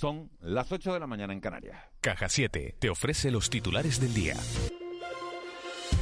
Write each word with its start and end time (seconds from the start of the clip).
Son 0.00 0.30
las 0.40 0.72
8 0.72 0.94
de 0.94 0.98
la 0.98 1.06
mañana 1.06 1.34
en 1.34 1.40
Canarias. 1.40 1.78
Caja 2.00 2.30
7 2.30 2.74
te 2.78 2.88
ofrece 2.88 3.30
los 3.30 3.50
titulares 3.50 4.00
del 4.00 4.14
día. 4.14 4.34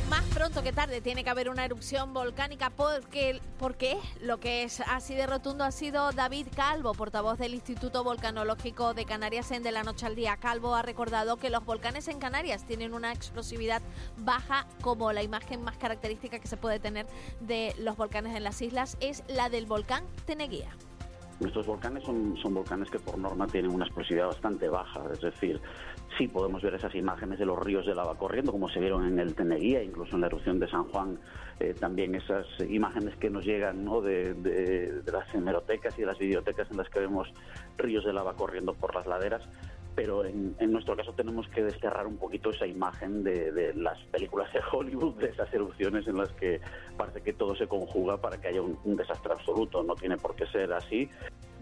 Más 0.09 0.25
pronto 0.27 0.63
que 0.63 0.73
tarde 0.73 1.01
tiene 1.01 1.25
que 1.25 1.31
haber 1.31 1.49
una 1.49 1.65
erupción 1.65 2.15
volcánica 2.15 2.71
porque, 2.71 3.41
porque 3.59 3.99
lo 4.21 4.39
que 4.39 4.63
es 4.63 4.83
así 4.83 5.17
de 5.17 5.27
rotundo 5.27 5.65
ha 5.65 5.73
sido 5.73 6.13
David 6.13 6.47
Calvo, 6.55 6.95
portavoz 6.95 7.39
del 7.39 7.55
Instituto 7.55 8.05
Volcanológico 8.05 8.95
de 8.95 9.05
Canarias 9.05 9.51
en 9.51 9.65
De 9.65 9.73
la 9.73 9.83
Noche 9.83 10.07
al 10.07 10.15
Día. 10.15 10.37
Calvo 10.37 10.77
ha 10.77 10.83
recordado 10.83 11.37
que 11.37 11.51
los 11.51 11.65
volcanes 11.65 12.07
en 12.07 12.21
Canarias 12.21 12.65
tienen 12.69 12.95
una 12.95 13.13
explosividad 13.13 13.83
baja 14.19 14.69
como 14.81 15.13
la 15.13 15.25
imagen 15.25 15.61
más 15.63 15.77
característica 15.77 16.39
que 16.39 16.47
se 16.47 16.57
puede 16.57 16.79
tener 16.79 17.09
de 17.41 17.75
los 17.81 17.97
volcanes 17.97 18.37
en 18.37 18.45
las 18.45 18.63
islas 18.63 18.97
es 19.01 19.25
la 19.27 19.49
del 19.49 19.67
volcán 19.67 20.05
Teneguía. 20.25 20.71
Nuestros 21.41 21.67
volcanes 21.67 22.03
son, 22.05 22.37
son 22.37 22.55
volcanes 22.55 22.91
que 22.91 22.99
por 22.99 23.17
norma 23.17 23.47
tienen 23.47 23.71
una 23.71 23.85
explosividad 23.85 24.27
bastante 24.27 24.69
baja, 24.69 25.03
es 25.13 25.21
decir, 25.21 25.61
sí 26.17 26.27
podemos 26.27 26.63
ver 26.63 26.75
esas 26.75 26.95
imágenes 26.95 27.39
de 27.39 27.47
los 27.47 27.59
ríos 27.59 27.87
de 27.87 27.95
lava 27.95 28.17
corriendo, 28.17 28.51
como 28.51 28.69
se 28.69 28.81
vieron 28.81 29.07
en 29.07 29.19
el 29.21 29.35
Teneguía, 29.35 29.83
incluso 29.83 30.17
en 30.17 30.23
la 30.23 30.27
erupción 30.27 30.59
de 30.59 30.69
San 30.69 30.85
Juan, 30.85 31.19
eh, 31.61 31.75
también 31.79 32.15
esas 32.15 32.47
imágenes 32.69 33.17
que 33.17 33.31
nos 33.31 33.45
llegan 33.45 33.85
¿no? 33.85 34.01
de, 34.01 34.35
de, 34.35 35.03
de 35.03 35.13
las 35.13 35.33
hemerotecas 35.35 35.97
y 35.99 36.03
de 36.03 36.07
las 36.07 36.19
videotecas 36.19 36.71
en 36.71 36.77
las 36.77 36.89
que 36.89 37.01
vemos 37.01 37.29
ríos 37.77 38.05
de 38.05 38.13
lava 38.13 38.35
corriendo 38.35 38.75
por 38.75 38.95
las 38.95 39.07
laderas 39.07 39.43
pero 39.99 40.25
en, 40.25 40.55
en, 40.61 40.71
nuestro 40.71 40.97
caso 40.97 41.13
tenemos 41.13 41.49
que 41.49 41.61
desterrar 41.61 42.07
un 42.07 42.19
poquito 42.19 42.51
esa 42.51 42.69
imagen 42.69 43.25
de, 43.25 43.51
de, 43.51 43.75
las 43.75 43.99
películas 44.13 44.53
de 44.53 44.61
Hollywood, 44.73 45.17
de 45.17 45.31
esas 45.31 45.53
erupciones 45.53 46.07
en 46.07 46.19
las 46.19 46.31
que 46.35 46.61
parece 46.97 47.21
que 47.21 47.33
todo 47.33 47.57
se 47.57 47.67
conjuga 47.67 48.17
para 48.17 48.41
que 48.41 48.47
haya 48.47 48.63
un, 48.63 48.79
un 48.85 48.95
desastre 48.97 49.33
absoluto. 49.33 49.83
No 49.83 49.97
tiene 49.97 50.17
por 50.17 50.37
qué 50.37 50.47
ser 50.47 50.73
así. 50.73 51.11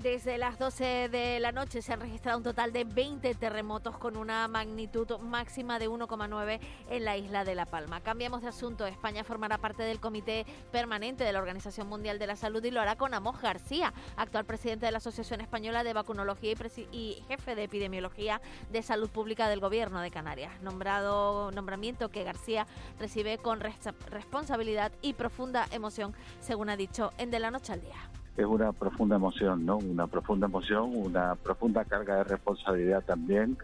Desde 0.02 0.36
las 0.36 0.58
12 0.58 1.08
de 1.08 1.40
la 1.40 1.52
noche 1.52 1.80
se 1.80 1.94
han 1.94 2.00
registrado 2.00 2.36
un 2.36 2.44
total 2.44 2.70
de 2.70 2.84
20 2.84 3.34
terremotos 3.36 3.96
con 3.96 4.18
una 4.18 4.46
magnitud 4.48 5.18
máxima 5.20 5.78
de 5.78 5.88
1,9 5.88 6.60
en 6.90 7.04
la 7.06 7.16
isla 7.16 7.44
de 7.44 7.54
La 7.54 7.64
Palma. 7.64 8.02
Cambiamos 8.02 8.42
de 8.42 8.48
asunto. 8.48 8.86
España 8.86 9.24
formará 9.24 9.56
parte 9.56 9.82
del 9.86 10.00
Comité 10.00 10.44
Permanente 10.72 11.24
de 11.24 11.32
la 11.32 11.38
Organización 11.38 11.88
Mundial 11.88 12.18
de 12.18 12.26
la 12.26 12.36
Salud 12.36 12.62
y 12.64 12.70
lo 12.70 12.80
hará 12.80 12.96
con 12.96 13.14
Amos 13.14 13.40
García, 13.40 13.92
actual 14.16 14.44
presidente 14.44 14.86
de 14.86 14.92
la 14.92 14.98
Asociación 14.98 15.40
Española 15.40 15.84
de 15.84 15.92
Vacunología 15.92 16.54
y, 16.92 17.22
jefe 17.28 17.54
de 17.54 17.64
Epidemiología 17.64 18.40
de 18.70 18.82
Salud 18.82 19.08
Pública 19.08 19.48
del 19.48 19.60
Gobierno 19.60 20.00
de 20.00 20.10
Canarias. 20.10 20.52
Nombrado 20.62 21.50
nombramiento 21.52 22.08
que 22.08 22.24
García 22.24 22.66
recibe 22.98 23.38
con 23.38 23.60
res 23.60 23.76
responsabilidad 24.10 24.92
y 25.02 25.14
profunda 25.14 25.66
emoción, 25.70 26.14
según 26.40 26.70
ha 26.70 26.76
dicho 26.76 27.12
en 27.18 27.30
De 27.30 27.38
la 27.38 27.50
Noche 27.50 27.72
al 27.72 27.80
Día 27.80 28.10
es 28.36 28.44
una 28.44 28.72
profunda 28.72 29.16
emoción, 29.16 29.64
¿no? 29.64 29.78
Una 29.78 30.06
profunda 30.06 30.46
emoción, 30.46 30.90
una 30.94 31.36
profunda 31.36 31.84
carga 31.84 32.16
de 32.16 32.24
responsabilidad 32.24 33.02
también, 33.02 33.56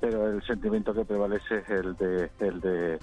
pero 0.00 0.28
el 0.28 0.42
sentimiento 0.42 0.92
que 0.92 1.04
prevalece 1.04 1.58
es 1.58 1.70
el 1.70 1.96
de, 1.96 2.30
el 2.40 2.60
de 2.60 2.98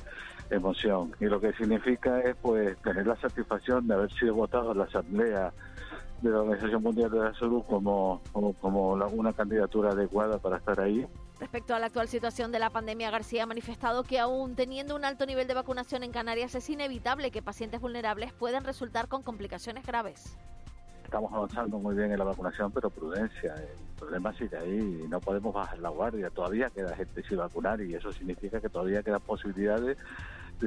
emoción. 0.49 1.13
Y 1.19 1.25
lo 1.25 1.39
que 1.39 1.53
significa 1.53 2.19
es 2.21 2.35
pues 2.41 2.77
tener 2.81 3.05
la 3.07 3.15
satisfacción 3.17 3.87
de 3.87 3.93
haber 3.93 4.11
sido 4.13 4.35
votado 4.35 4.71
en 4.71 4.79
la 4.79 4.83
Asamblea 4.85 5.53
de 6.21 6.29
la 6.29 6.41
Organización 6.41 6.83
Mundial 6.83 7.11
de 7.11 7.19
la 7.19 7.33
Salud 7.33 7.63
como, 7.67 8.21
como, 8.31 8.53
como 8.53 8.97
la, 8.97 9.05
una 9.07 9.33
candidatura 9.33 9.91
adecuada 9.91 10.37
para 10.37 10.57
estar 10.57 10.79
ahí. 10.79 11.05
Respecto 11.39 11.73
a 11.73 11.79
la 11.79 11.85
actual 11.85 12.09
situación 12.09 12.51
de 12.51 12.59
la 12.59 12.69
pandemia, 12.69 13.11
García 13.11 13.43
ha 13.43 13.45
manifestado 13.45 14.03
que 14.03 14.19
aún 14.19 14.55
teniendo 14.55 14.95
un 14.95 15.05
alto 15.05 15.25
nivel 15.25 15.47
de 15.47 15.53
vacunación 15.53 16.03
en 16.03 16.11
Canarias 16.11 16.53
es 16.55 16.69
inevitable 16.69 17.31
que 17.31 17.41
pacientes 17.41 17.79
vulnerables 17.79 18.33
puedan 18.33 18.65
resultar 18.65 19.07
con 19.07 19.23
complicaciones 19.23 19.85
graves 19.85 20.37
estamos 21.09 21.33
avanzando 21.33 21.79
muy 21.79 21.95
bien 21.95 22.11
en 22.11 22.19
la 22.19 22.23
vacunación, 22.23 22.71
pero 22.71 22.91
prudencia. 22.91 23.55
El 23.55 23.97
problema 23.97 24.31
sigue 24.33 24.55
ahí 24.55 25.01
y 25.03 25.07
no 25.07 25.19
podemos 25.19 25.51
bajar 25.51 25.79
la 25.79 25.89
guardia. 25.89 26.29
Todavía 26.29 26.69
queda 26.69 26.95
gente 26.95 27.23
sin 27.23 27.39
vacunar 27.39 27.81
y 27.81 27.95
eso 27.95 28.11
significa 28.11 28.61
que 28.61 28.69
todavía 28.69 29.01
quedan 29.01 29.19
posibilidades 29.21 29.97
de 29.97 29.97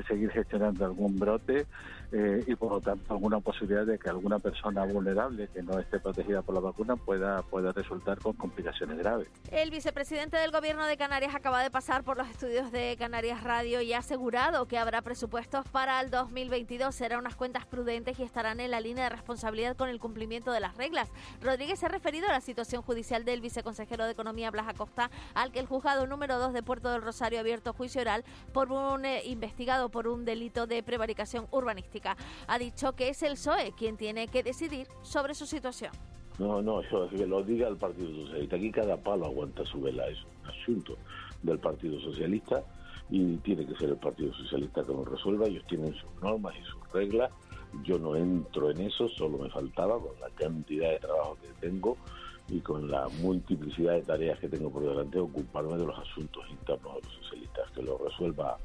seguir 0.05 0.31
gestionando 0.31 0.85
algún 0.85 1.19
brote 1.19 1.67
eh, 2.13 2.45
y 2.47 2.55
por 2.57 2.73
lo 2.73 2.81
tanto 2.81 3.15
alguna 3.15 3.41
posibilidad 3.41 3.87
de 3.87 3.99
que 3.99 4.11
alguna 4.11 4.39
persona 4.39 4.85
vulnerable 4.85 5.49
que 5.49 5.63
no 5.63 5.79
esté 5.79 5.99
protegida 5.99 6.43
por 6.43 6.55
la 6.55 6.61
vacuna 6.61 6.97
pueda, 6.97 7.43
pueda 7.43 7.73
resultar 7.73 8.19
con 8.19 8.35
complicaciones 8.35 8.99
graves. 8.99 9.29
El 9.51 9.71
vicepresidente 9.71 10.37
del 10.37 10.51
Gobierno 10.51 10.87
de 10.87 10.97
Canarias 10.97 11.35
acaba 11.35 11.63
de 11.63 11.71
pasar 11.71 12.05
por 12.05 12.19
los 12.19 12.29
estudios 12.29 12.71
de 12.71 12.97
Canarias 12.99 13.43
Radio 13.43 13.81
y 13.81 13.93
ha 13.93 13.99
asegurado 13.99 14.67
que 14.67 14.79
habrá 14.79 15.03
presupuestos 15.03 15.67
para 15.69 16.01
el 16.01 16.11
2022. 16.11 16.95
Serán 16.95 17.21
unas 17.21 17.35
cuentas 17.35 17.67
prudentes 17.67 18.19
y 18.19 18.23
estarán 18.23 18.61
en 18.61 18.71
la 18.71 18.81
línea 18.81 19.05
de 19.05 19.11
responsabilidad 19.11 19.77
con 19.77 19.89
el 19.89 19.99
cumplimiento 19.99 20.53
de 20.53 20.61
las 20.61 20.77
reglas. 20.77 21.11
Rodríguez 21.41 21.79
se 21.79 21.87
ha 21.87 21.89
referido 21.89 22.29
a 22.29 22.33
la 22.33 22.41
situación 22.41 22.83
judicial 22.83 23.25
del 23.25 23.41
viceconsejero 23.41 24.05
de 24.05 24.13
Economía 24.13 24.51
Blas 24.51 24.69
Acosta, 24.69 25.11
al 25.35 25.51
que 25.51 25.61
el 25.61 25.67
juzgado 25.67 26.07
número 26.07 26.39
2 26.39 26.53
de 26.53 26.63
Puerto 26.63 26.91
del 26.91 27.03
Rosario 27.03 27.39
ha 27.39 27.41
abierto 27.41 27.73
juicio 27.73 28.01
oral 28.01 28.25
por 28.53 28.71
un 28.71 29.05
eh, 29.05 29.23
investigado 29.25 29.82
por 29.89 30.09
un 30.09 30.25
delito 30.25 30.67
de 30.67 30.83
prevaricación 30.83 31.47
urbanística. 31.51 32.17
Ha 32.47 32.59
dicho 32.59 32.93
que 32.93 33.09
es 33.09 33.23
el 33.23 33.33
PSOE 33.33 33.73
quien 33.77 33.97
tiene 33.97 34.29
que 34.29 34.43
decidir 34.43 34.87
sobre 35.03 35.35
su 35.35 35.47
situación. 35.47 35.93
No, 36.39 36.63
no, 36.63 36.81
eso 36.81 37.09
que 37.11 37.27
lo 37.27 37.43
diga 37.43 37.69
el 37.69 37.77
Partido 37.77 38.09
Socialista. 38.25 38.57
Aquí 38.57 38.71
cada 38.71 38.97
palo 38.97 39.27
aguanta 39.27 39.65
su 39.65 39.81
vela. 39.81 40.07
Es 40.09 40.19
un 40.25 40.51
asunto 40.51 40.97
del 41.43 41.59
Partido 41.59 42.01
Socialista 42.01 42.65
y 43.11 43.37
tiene 43.39 43.67
que 43.67 43.77
ser 43.77 43.91
el 43.91 43.97
Partido 43.97 44.33
Socialista 44.35 44.83
que 44.83 44.93
lo 44.93 45.05
resuelva. 45.05 45.47
Ellos 45.47 45.65
tienen 45.69 45.95
sus 45.95 46.23
normas 46.23 46.55
y 46.59 46.65
sus 46.65 46.93
reglas. 46.93 47.31
Yo 47.85 47.99
no 47.99 48.17
entro 48.17 48.71
en 48.71 48.81
eso, 48.81 49.09
solo 49.09 49.39
me 49.39 49.51
faltaba 49.51 49.99
con 49.99 50.19
la 50.21 50.29
cantidad 50.31 50.91
de 50.91 50.99
trabajo 50.99 51.39
que 51.41 51.49
tengo 51.67 51.97
y 52.49 52.61
con 52.61 52.91
la 52.91 53.09
multiplicidad 53.23 53.95
de 53.95 54.03
tareas 54.03 54.39
que 54.41 54.49
tengo 54.49 54.71
por 54.71 54.83
delante 54.83 55.19
ocuparme 55.19 55.77
de 55.77 55.87
los 55.87 55.99
asuntos 55.99 56.45
internos 56.51 56.97
de 56.97 57.01
los 57.03 57.15
socialistas. 57.23 57.71
Que 57.73 57.83
lo 57.83 57.99
resuelva 57.99 58.59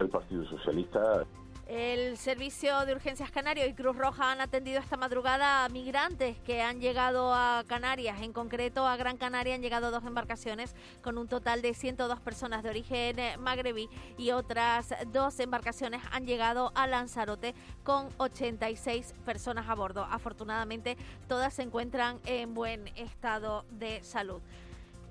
el 0.00 0.08
Partido 0.08 0.44
Socialista. 0.46 1.24
El 1.70 2.16
Servicio 2.16 2.84
de 2.84 2.94
Urgencias 2.94 3.30
Canario 3.30 3.64
y 3.64 3.74
Cruz 3.74 3.96
Roja 3.96 4.32
han 4.32 4.40
atendido 4.40 4.80
esta 4.80 4.96
madrugada 4.96 5.64
a 5.64 5.68
migrantes 5.68 6.36
que 6.40 6.62
han 6.62 6.80
llegado 6.80 7.32
a 7.32 7.62
Canarias. 7.64 8.22
En 8.22 8.32
concreto, 8.32 8.88
a 8.88 8.96
Gran 8.96 9.16
Canaria 9.16 9.54
han 9.54 9.62
llegado 9.62 9.92
dos 9.92 10.04
embarcaciones 10.04 10.74
con 11.00 11.16
un 11.16 11.28
total 11.28 11.62
de 11.62 11.72
102 11.72 12.18
personas 12.18 12.64
de 12.64 12.70
origen 12.70 13.16
magrebí 13.38 13.88
y 14.18 14.32
otras 14.32 14.92
dos 15.12 15.38
embarcaciones 15.38 16.02
han 16.10 16.26
llegado 16.26 16.72
a 16.74 16.88
Lanzarote 16.88 17.54
con 17.84 18.08
86 18.16 19.14
personas 19.24 19.68
a 19.68 19.76
bordo. 19.76 20.04
Afortunadamente, 20.10 20.96
todas 21.28 21.54
se 21.54 21.62
encuentran 21.62 22.18
en 22.26 22.52
buen 22.52 22.88
estado 22.96 23.64
de 23.70 24.02
salud. 24.02 24.40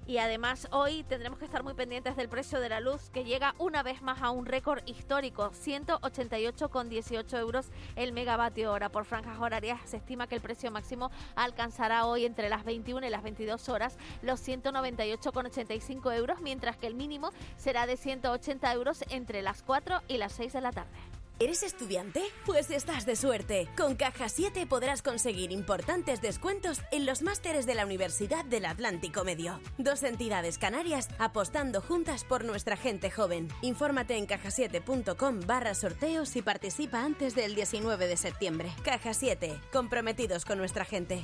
Y 0.09 0.17
además 0.17 0.67
hoy 0.71 1.03
tendremos 1.03 1.37
que 1.37 1.45
estar 1.45 1.61
muy 1.61 1.75
pendientes 1.75 2.15
del 2.15 2.29
precio 2.29 2.59
de 2.59 2.67
la 2.67 2.79
luz 2.79 3.11
que 3.11 3.25
llega 3.25 3.53
una 3.59 3.83
vez 3.83 4.01
más 4.01 4.23
a 4.23 4.31
un 4.31 4.47
récord 4.47 4.81
histórico, 4.87 5.51
188,18 5.51 7.37
euros 7.37 7.67
el 7.95 8.11
megavatio 8.11 8.71
hora. 8.71 8.89
Por 8.89 9.05
franjas 9.05 9.37
horarias 9.39 9.79
se 9.85 9.97
estima 9.97 10.25
que 10.25 10.33
el 10.33 10.41
precio 10.41 10.71
máximo 10.71 11.11
alcanzará 11.35 12.07
hoy 12.07 12.25
entre 12.25 12.49
las 12.49 12.65
21 12.65 13.05
y 13.05 13.09
las 13.11 13.21
22 13.21 13.69
horas 13.69 13.99
los 14.23 14.41
198,85 14.47 16.15
euros, 16.15 16.41
mientras 16.41 16.75
que 16.75 16.87
el 16.87 16.95
mínimo 16.95 17.29
será 17.57 17.85
de 17.85 17.95
180 17.95 18.73
euros 18.73 19.03
entre 19.09 19.43
las 19.43 19.61
4 19.61 20.01
y 20.07 20.17
las 20.17 20.33
6 20.33 20.53
de 20.53 20.61
la 20.61 20.71
tarde. 20.71 21.08
¿Eres 21.41 21.63
estudiante? 21.63 22.21
Pues 22.45 22.69
estás 22.69 23.05
de 23.05 23.15
suerte. 23.15 23.69
Con 23.77 23.95
Caja 23.95 24.27
7 24.27 24.67
podrás 24.67 25.01
conseguir 25.01 25.53
importantes 25.53 26.21
descuentos 26.21 26.81
en 26.91 27.05
los 27.05 27.21
másteres 27.21 27.65
de 27.65 27.75
la 27.75 27.85
Universidad 27.85 28.43
del 28.43 28.65
Atlántico 28.65 29.23
Medio. 29.23 29.57
Dos 29.77 30.03
entidades 30.03 30.57
canarias 30.57 31.07
apostando 31.17 31.79
juntas 31.79 32.25
por 32.25 32.43
nuestra 32.43 32.75
gente 32.75 33.09
joven. 33.09 33.47
Infórmate 33.61 34.17
en 34.17 34.25
cajasiete.com 34.25 35.39
barra 35.47 35.75
sorteos 35.75 36.35
y 36.35 36.41
participa 36.41 37.05
antes 37.05 37.35
del 37.35 37.55
19 37.55 38.07
de 38.07 38.17
septiembre. 38.17 38.73
Caja 38.83 39.13
7, 39.13 39.61
comprometidos 39.71 40.43
con 40.43 40.57
nuestra 40.57 40.83
gente. 40.83 41.23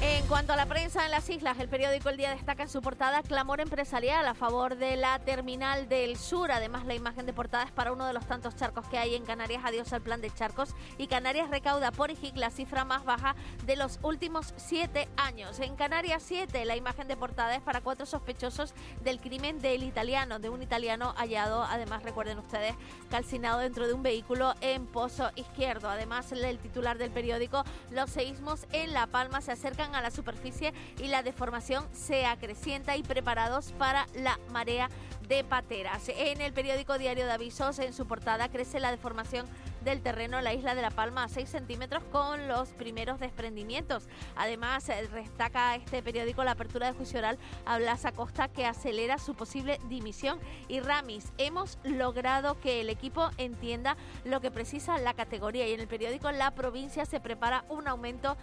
En 0.00 0.26
cuanto 0.26 0.52
a 0.52 0.56
la 0.56 0.66
prensa 0.66 1.04
en 1.04 1.10
las 1.10 1.28
islas, 1.30 1.58
el 1.60 1.68
periódico 1.68 2.08
El 2.08 2.16
Día 2.16 2.30
destaca 2.30 2.62
en 2.62 2.68
su 2.68 2.80
portada 2.82 3.22
clamor 3.22 3.60
empresarial 3.60 4.26
a 4.26 4.34
favor 4.34 4.76
de 4.76 4.96
la 4.96 5.18
terminal 5.20 5.88
del 5.88 6.16
sur. 6.16 6.50
Además, 6.50 6.86
la 6.86 6.94
imagen 6.94 7.26
de 7.26 7.32
portada 7.32 7.64
es 7.64 7.70
para 7.70 7.92
uno 7.92 8.06
de 8.06 8.12
los 8.12 8.26
tantos 8.26 8.56
charcos 8.56 8.86
que 8.88 8.98
hay 8.98 9.14
en 9.14 9.24
Canarias. 9.24 9.62
Adiós 9.64 9.92
al 9.92 10.02
plan 10.02 10.20
de 10.20 10.30
charcos. 10.30 10.74
Y 10.98 11.06
Canarias 11.06 11.50
recauda 11.50 11.92
por 11.92 12.10
IGIC 12.10 12.36
la 12.36 12.50
cifra 12.50 12.84
más 12.84 13.04
baja 13.04 13.34
de 13.64 13.76
los 13.76 13.98
últimos 14.02 14.54
siete 14.56 15.08
años. 15.16 15.60
En 15.60 15.76
Canarias 15.76 16.22
7, 16.24 16.64
la 16.64 16.76
imagen 16.76 17.08
de 17.08 17.16
portada 17.16 17.54
es 17.54 17.62
para 17.62 17.80
cuatro 17.80 18.06
sospechosos 18.06 18.74
del 19.02 19.20
crimen 19.20 19.60
del 19.60 19.82
italiano, 19.82 20.38
de 20.38 20.48
un 20.48 20.62
italiano 20.62 21.14
hallado, 21.16 21.62
además, 21.64 22.02
recuerden 22.02 22.38
ustedes, 22.38 22.74
calcinado 23.10 23.58
dentro 23.58 23.86
de 23.86 23.94
un 23.94 24.02
vehículo 24.02 24.54
en 24.60 24.86
Pozo 24.86 25.30
Izquierdo. 25.36 25.88
Además, 25.88 26.30
el 26.32 26.58
titular 26.58 26.98
del 26.98 27.10
periódico, 27.10 27.64
los 27.90 28.10
seísmos 28.10 28.66
en 28.72 28.92
La 28.92 29.06
Palma 29.06 29.40
se 29.40 29.52
acercan 29.52 29.81
a 29.82 30.00
la 30.00 30.10
superficie 30.10 30.72
y 30.98 31.08
la 31.08 31.22
deformación 31.22 31.84
se 31.92 32.24
acrecienta 32.26 32.96
y 32.96 33.02
preparados 33.02 33.72
para 33.72 34.06
la 34.14 34.38
marea 34.50 34.88
de 35.28 35.44
pateras. 35.44 36.08
En 36.08 36.40
el 36.40 36.52
periódico 36.52 36.98
Diario 36.98 37.26
de 37.26 37.32
Avisos, 37.32 37.78
en 37.78 37.92
su 37.92 38.06
portada, 38.06 38.48
crece 38.48 38.80
la 38.80 38.90
deformación 38.90 39.46
del 39.84 40.02
terreno 40.02 40.38
en 40.38 40.44
la 40.44 40.54
isla 40.54 40.74
de 40.74 40.82
La 40.82 40.90
Palma 40.90 41.24
a 41.24 41.28
6 41.28 41.48
centímetros 41.48 42.02
con 42.12 42.48
los 42.48 42.70
primeros 42.70 43.20
desprendimientos. 43.20 44.08
Además, 44.36 44.88
eh, 44.88 45.08
destaca 45.12 45.74
este 45.74 46.02
periódico 46.02 46.44
la 46.44 46.52
apertura 46.52 46.86
de 46.86 46.92
juicio 46.92 47.18
oral 47.18 47.38
a 47.66 47.78
Blas 47.78 48.04
Acosta 48.04 48.48
que 48.48 48.66
acelera 48.66 49.18
su 49.18 49.34
posible 49.34 49.80
dimisión. 49.88 50.38
Y 50.68 50.80
Ramis, 50.80 51.32
hemos 51.38 51.78
logrado 51.84 52.60
que 52.60 52.80
el 52.80 52.90
equipo 52.90 53.30
entienda 53.38 53.96
lo 54.24 54.40
que 54.40 54.50
precisa 54.50 54.98
la 54.98 55.14
categoría 55.14 55.66
y 55.66 55.72
en 55.72 55.80
el 55.80 55.88
periódico 55.88 56.30
La 56.32 56.52
Provincia 56.52 57.04
se 57.04 57.20
prepara 57.20 57.64
un 57.68 57.88
aumento 57.88 58.36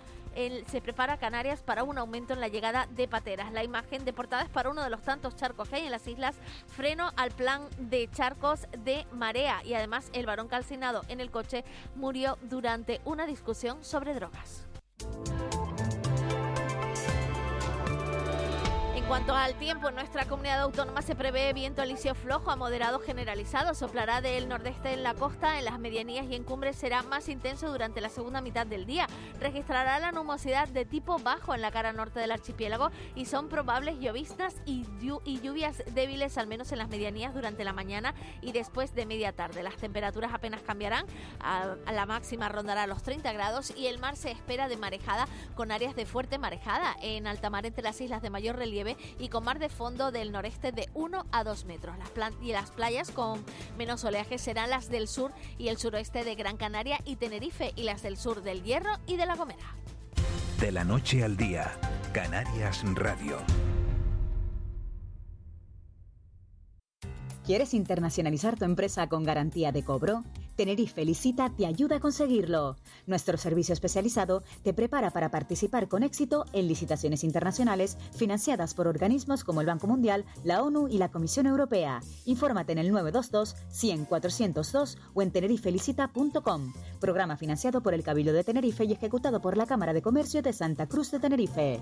se 0.68 0.81
prepara 0.81 1.18
Canarias 1.18 1.62
para 1.62 1.83
un 1.83 1.97
aumento 1.97 2.33
en 2.33 2.39
la 2.39 2.47
llegada 2.47 2.88
de 2.92 3.07
pateras. 3.07 3.51
La 3.51 3.63
imagen 3.63 4.06
de 4.06 4.13
portada 4.13 4.44
es 4.44 4.50
para 4.50 4.69
uno 4.69 4.83
de 4.83 4.89
los 4.89 5.01
tantos 5.01 5.35
charcos 5.35 5.68
que 5.68 5.77
hay 5.77 5.85
en 5.85 5.92
las 5.92 6.07
islas, 6.07 6.35
freno 6.68 7.12
al 7.18 7.31
plan 7.31 7.63
de 7.77 8.09
charcos 8.12 8.68
de 8.77 9.06
marea 9.12 9.62
y 9.65 9.74
además 9.74 10.09
el 10.13 10.25
varón 10.25 10.47
calcinado 10.47 11.03
en 11.09 11.19
el 11.19 11.29
coche 11.30 11.64
murió 11.96 12.38
durante 12.44 13.02
una 13.06 13.26
discusión 13.26 13.84
sobre 13.84 14.14
drogas. 14.14 14.66
Cuanto 19.09 19.33
al 19.33 19.56
tiempo, 19.56 19.89
en 19.89 19.95
nuestra 19.95 20.25
comunidad 20.25 20.61
autónoma 20.61 21.01
se 21.01 21.15
prevé 21.15 21.51
viento 21.51 21.81
alisio 21.81 22.13
flojo 22.13 22.51
a 22.51 22.56
moderado 22.56 23.00
generalizado. 23.00 23.73
Soplará 23.73 24.21
del 24.21 24.47
nordeste 24.47 24.94
en 24.94 25.01
la 25.01 25.15
costa, 25.15 25.57
en 25.57 25.65
las 25.65 25.79
medianías 25.79 26.27
y 26.29 26.35
en 26.35 26.44
cumbres 26.44 26.75
será 26.75 27.01
más 27.01 27.27
intenso 27.27 27.71
durante 27.71 28.01
la 28.01 28.09
segunda 28.09 28.39
mitad 28.39 28.67
del 28.67 28.85
día. 28.85 29.07
Registrará 29.39 29.97
la 29.97 30.11
nubosidad 30.11 30.67
de 30.67 30.85
tipo 30.85 31.17
bajo 31.17 31.56
en 31.56 31.61
la 31.61 31.71
cara 31.71 31.91
norte 31.91 32.19
del 32.19 32.31
archipiélago 32.31 32.91
y 33.15 33.25
son 33.25 33.50
probables 33.50 34.00
llovistas 34.00 34.57
y, 34.67 34.85
lluvias 35.01 35.83
débiles, 35.91 36.38
al 36.38 36.45
menos 36.45 36.71
en 36.71 36.77
las 36.77 36.89
medianías 36.89 37.33
durante 37.33 37.63
la 37.63 37.73
mañana 37.73 38.13
y 38.41 38.51
después 38.51 38.94
de 38.94 39.07
media 39.07 39.31
tarde. 39.31 39.63
Las 39.63 39.77
temperaturas 39.77 40.35
apenas 40.35 40.61
cambiarán, 40.61 41.07
a, 41.39 41.77
la 41.91 42.06
máxima 42.06 42.47
rondará 42.47 42.85
los 42.85 43.01
30 43.01 43.33
grados 43.33 43.73
y 43.75 43.88
el 43.88 43.97
mar 43.97 44.15
se 44.15 44.29
espera 44.29 44.67
de 44.67 44.77
marejada 44.77 45.27
con 45.56 45.71
áreas 45.71 45.95
de 45.95 46.06
fuerte 46.06 46.38
marejada 46.38 46.95
en 47.01 47.25
alta 47.25 47.50
mar 47.50 47.65
entre 47.65 47.83
las 47.83 48.00
islas 48.01 48.21
de 48.21 48.29
mayor 48.29 48.56
relieve 48.56 48.99
y 49.19 49.30
con 49.30 49.44
mar 49.44 49.60
de 49.60 49.69
fondo 49.69 50.12
del 50.12 50.31
noreste 50.31 50.72
de 50.72 50.90
1 50.94 51.25
a 51.31 51.44
2 51.44 51.66
metros. 51.66 51.96
Las 51.98 52.34
y 52.42 52.51
las 52.51 52.72
playas 52.72 53.12
con 53.12 53.44
menos 53.78 54.04
oleaje 54.04 54.38
serán 54.38 54.69
las 54.69 54.90
del 54.90 55.07
sur 55.07 55.31
y 55.57 55.69
el 55.69 55.78
suroeste 55.78 56.24
de 56.24 56.36
Gran 56.36 56.57
Canaria 56.57 57.00
y 57.06 57.16
Tenerife 57.16 57.74
y 57.75 57.84
las 57.84 58.01
del 58.01 58.18
sur 58.18 58.42
del 58.42 58.63
Hierro 58.63 58.92
y 59.07 59.18
de 59.18 59.25
La 59.25 59.36
Gomera. 59.36 59.75
De 60.60 60.72
la 60.72 60.84
noche 60.84 61.24
al 61.24 61.38
día, 61.38 61.72
Canarias 62.13 62.84
Radio. 62.96 63.38
¿Quieres 67.45 67.74
internacionalizar 67.74 68.60
tu 68.60 68.66
empresa 68.66 69.07
con 69.07 69.24
garantía 69.24 69.72
de 69.72 69.84
cobro? 69.84 70.24
Tenerife 70.59 71.06
Licita 71.06 71.50
te 71.56 71.65
ayuda 71.65 71.95
a 71.95 72.00
conseguirlo. 72.01 72.75
Nuestro 73.07 73.38
servicio 73.38 73.71
especializado 73.71 74.44
te 74.61 74.73
prepara 74.73 75.09
para 75.11 75.31
participar 75.31 75.88
con 75.88 76.03
éxito 76.03 76.44
en 76.51 76.67
licitaciones 76.67 77.23
internacionales 77.23 77.97
financiadas 78.13 78.73
por 78.73 78.85
organismos 78.85 79.45
como 79.45 79.61
el 79.61 79.67
Banco 79.67 79.88
Mundial, 79.88 80.25
la 80.44 80.61
ONU 80.61 80.89
y 80.89 80.97
la 80.97 81.11
Comisión 81.11 81.45
Europea. 81.45 82.01
Infórmate 82.25 82.73
en 82.73 82.79
el 82.79 82.91
922 82.91 83.56
100 83.69 84.03
402 84.03 84.97
o 85.13 85.21
en 85.21 85.31
tenerifelicita.com. 85.31 86.73
Programa 87.00 87.38
financiado 87.38 87.81
por 87.81 87.94
el 87.94 88.03
Cabildo 88.03 88.33
de 88.33 88.44
Tenerife 88.44 88.83
y 88.83 88.91
ejecutado 88.91 89.39
por 89.39 89.56
la 89.56 89.65
Cámara 89.65 89.94
de 89.94 90.01
Comercio 90.01 90.41
de 90.41 90.51
Santa 90.51 90.88
Cruz 90.88 91.09
de 91.11 91.21
Tenerife. 91.21 91.81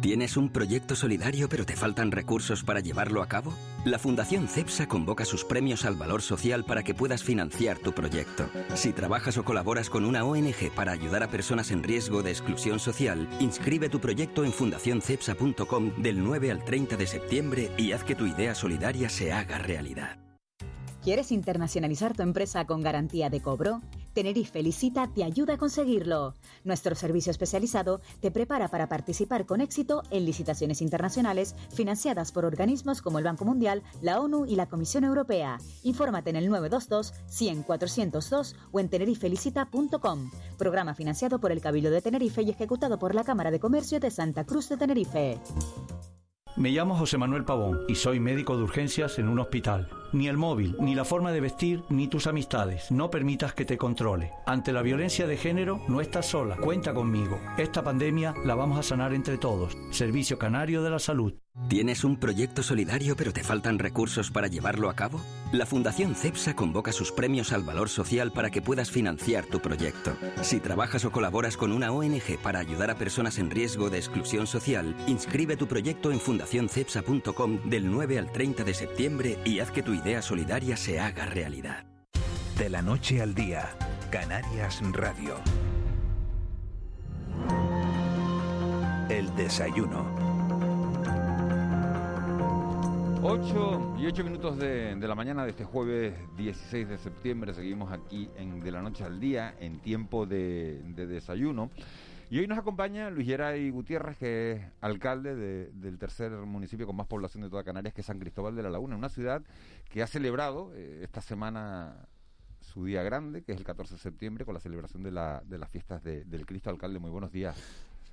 ¿Tienes 0.00 0.38
un 0.38 0.48
proyecto 0.48 0.96
solidario 0.96 1.46
pero 1.50 1.66
te 1.66 1.76
faltan 1.76 2.10
recursos 2.10 2.64
para 2.64 2.80
llevarlo 2.80 3.22
a 3.22 3.26
cabo? 3.26 3.52
La 3.84 3.98
Fundación 3.98 4.48
CEPSA 4.48 4.86
convoca 4.86 5.26
sus 5.26 5.44
premios 5.44 5.84
al 5.84 5.94
valor 5.94 6.22
social 6.22 6.64
para 6.64 6.82
que 6.82 6.94
puedas 6.94 7.22
financiar 7.22 7.76
tu 7.76 7.92
proyecto. 7.92 8.48
Si 8.74 8.94
trabajas 8.94 9.36
o 9.36 9.44
colaboras 9.44 9.90
con 9.90 10.06
una 10.06 10.24
ONG 10.24 10.72
para 10.74 10.92
ayudar 10.92 11.22
a 11.22 11.28
personas 11.28 11.70
en 11.70 11.82
riesgo 11.82 12.22
de 12.22 12.30
exclusión 12.30 12.78
social, 12.78 13.28
inscribe 13.40 13.90
tu 13.90 14.00
proyecto 14.00 14.42
en 14.42 14.54
fundacioncepsa.com 14.54 15.92
del 15.98 16.24
9 16.24 16.50
al 16.50 16.64
30 16.64 16.96
de 16.96 17.06
septiembre 17.06 17.70
y 17.76 17.92
haz 17.92 18.02
que 18.02 18.14
tu 18.14 18.24
idea 18.24 18.54
solidaria 18.54 19.10
se 19.10 19.32
haga 19.32 19.58
realidad. 19.58 20.16
¿Quieres 21.02 21.30
internacionalizar 21.30 22.14
tu 22.14 22.22
empresa 22.22 22.64
con 22.64 22.82
garantía 22.82 23.28
de 23.28 23.40
cobro? 23.40 23.82
Tenerife 24.12 24.62
Licita 24.62 25.08
te 25.12 25.24
ayuda 25.24 25.54
a 25.54 25.58
conseguirlo. 25.58 26.34
Nuestro 26.64 26.94
servicio 26.94 27.30
especializado 27.30 28.00
te 28.20 28.30
prepara 28.30 28.68
para 28.68 28.88
participar 28.88 29.46
con 29.46 29.60
éxito 29.60 30.02
en 30.10 30.24
licitaciones 30.24 30.82
internacionales 30.82 31.54
financiadas 31.72 32.32
por 32.32 32.44
organismos 32.44 33.02
como 33.02 33.18
el 33.18 33.24
Banco 33.24 33.44
Mundial, 33.44 33.82
la 34.02 34.20
ONU 34.20 34.46
y 34.46 34.56
la 34.56 34.66
Comisión 34.66 35.04
Europea. 35.04 35.58
Infórmate 35.82 36.30
en 36.30 36.36
el 36.36 36.48
922 36.48 37.12
100 37.26 37.62
402 37.62 38.56
o 38.72 38.80
en 38.80 38.88
tenerifelicita.com. 38.88 40.30
Programa 40.58 40.94
financiado 40.94 41.40
por 41.40 41.52
el 41.52 41.60
Cabildo 41.60 41.90
de 41.90 42.02
Tenerife 42.02 42.42
y 42.42 42.50
ejecutado 42.50 42.98
por 42.98 43.14
la 43.14 43.24
Cámara 43.24 43.50
de 43.50 43.60
Comercio 43.60 44.00
de 44.00 44.10
Santa 44.10 44.44
Cruz 44.44 44.68
de 44.68 44.76
Tenerife. 44.76 45.38
Me 46.56 46.70
llamo 46.70 46.96
José 46.96 47.16
Manuel 47.16 47.44
Pavón 47.44 47.80
y 47.88 47.94
soy 47.94 48.20
médico 48.20 48.56
de 48.56 48.64
urgencias 48.64 49.18
en 49.18 49.28
un 49.28 49.38
hospital. 49.38 49.88
Ni 50.12 50.26
el 50.26 50.36
móvil, 50.36 50.76
ni 50.80 50.94
la 50.94 51.04
forma 51.04 51.30
de 51.32 51.40
vestir, 51.40 51.84
ni 51.88 52.08
tus 52.08 52.26
amistades. 52.26 52.90
No 52.90 53.10
permitas 53.10 53.54
que 53.54 53.64
te 53.64 53.78
controle. 53.78 54.32
Ante 54.46 54.72
la 54.72 54.82
violencia 54.82 55.26
de 55.26 55.36
género, 55.36 55.80
no 55.88 56.00
estás 56.00 56.26
sola. 56.26 56.56
Cuenta 56.56 56.92
conmigo. 56.92 57.40
Esta 57.56 57.82
pandemia 57.82 58.34
la 58.44 58.54
vamos 58.54 58.78
a 58.78 58.82
sanar 58.82 59.14
entre 59.14 59.38
todos. 59.38 59.76
Servicio 59.90 60.38
Canario 60.38 60.82
de 60.82 60.90
la 60.90 60.98
Salud. 60.98 61.34
¿Tienes 61.68 62.04
un 62.04 62.16
proyecto 62.16 62.62
solidario 62.62 63.16
pero 63.16 63.32
te 63.32 63.42
faltan 63.42 63.78
recursos 63.78 64.30
para 64.30 64.46
llevarlo 64.46 64.88
a 64.88 64.94
cabo? 64.94 65.20
La 65.52 65.66
Fundación 65.66 66.14
CEPSA 66.14 66.54
convoca 66.54 66.92
sus 66.92 67.10
premios 67.10 67.52
al 67.52 67.64
valor 67.64 67.88
social 67.88 68.32
para 68.32 68.50
que 68.50 68.62
puedas 68.62 68.90
financiar 68.90 69.46
tu 69.46 69.60
proyecto. 69.60 70.16
Si 70.42 70.60
trabajas 70.60 71.04
o 71.04 71.10
colaboras 71.10 71.56
con 71.56 71.72
una 71.72 71.90
ONG 71.90 72.38
para 72.42 72.60
ayudar 72.60 72.90
a 72.90 72.94
personas 72.96 73.38
en 73.38 73.50
riesgo 73.50 73.90
de 73.90 73.98
exclusión 73.98 74.46
social, 74.46 74.96
inscribe 75.08 75.56
tu 75.56 75.66
proyecto 75.66 76.12
en 76.12 76.20
fundacioncepsa.com 76.20 77.68
del 77.68 77.90
9 77.90 78.18
al 78.18 78.32
30 78.32 78.64
de 78.64 78.74
septiembre 78.74 79.38
y 79.44 79.58
haz 79.58 79.70
que 79.70 79.82
tu 79.82 79.92
idea 79.92 80.22
solidaria 80.22 80.76
se 80.76 81.00
haga 81.00 81.26
realidad. 81.26 81.84
De 82.56 82.68
la 82.68 82.82
noche 82.82 83.22
al 83.22 83.34
día, 83.34 83.70
Canarias 84.10 84.80
Radio. 84.92 85.34
El 89.08 89.34
desayuno. 89.34 90.39
8 93.22 93.96
y 93.98 94.06
8 94.06 94.24
minutos 94.24 94.58
de, 94.58 94.96
la 94.96 95.14
mañana 95.14 95.44
de 95.44 95.50
este 95.50 95.64
jueves 95.64 96.14
16 96.38 96.88
de 96.88 96.96
septiembre. 96.96 97.52
Seguimos 97.52 97.92
aquí 97.92 98.30
en 98.36 98.60
De 98.60 98.70
la 98.70 98.80
Noche 98.80 99.04
al 99.04 99.20
Día, 99.20 99.54
en 99.60 99.78
tiempo 99.80 100.24
de, 100.24 100.80
desayuno. 100.96 101.70
Y 102.30 102.38
hoy 102.38 102.46
nos 102.46 102.56
acompaña 102.56 103.10
Luis 103.10 103.26
Geray 103.26 103.68
Gutiérrez, 103.68 104.16
que 104.16 104.52
es 104.52 104.62
alcalde 104.80 105.36
del 105.36 105.98
tercer 105.98 106.30
municipio 106.32 106.86
con 106.86 106.96
más 106.96 107.06
población 107.08 107.42
de 107.42 107.50
toda 107.50 107.62
Canarias, 107.62 107.92
que 107.92 108.00
es 108.00 108.06
San 108.06 108.18
Cristóbal 108.18 108.56
de 108.56 108.62
la 108.62 108.70
Laguna, 108.70 108.96
una 108.96 109.10
ciudad 109.10 109.42
que 109.90 110.02
ha 110.02 110.06
celebrado 110.06 110.72
eh, 110.74 111.00
esta 111.02 111.20
semana 111.20 112.08
su 112.60 112.86
día 112.86 113.02
grande, 113.02 113.42
que 113.42 113.52
es 113.52 113.58
el 113.58 113.64
14 113.64 113.94
de 113.94 114.00
septiembre, 114.00 114.46
con 114.46 114.54
la 114.54 114.60
celebración 114.60 115.02
de, 115.02 115.10
la, 115.10 115.42
de 115.44 115.58
las 115.58 115.68
fiestas 115.68 116.02
del 116.02 116.46
Cristo. 116.46 116.70
Alcalde, 116.70 116.98
muy 116.98 117.10
buenos 117.10 117.32
días. 117.32 117.54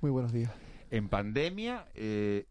Muy 0.02 0.10
buenos 0.10 0.32
días. 0.32 0.52
En 0.90 1.08
pandemia, 1.08 1.86
eh, 1.94 2.46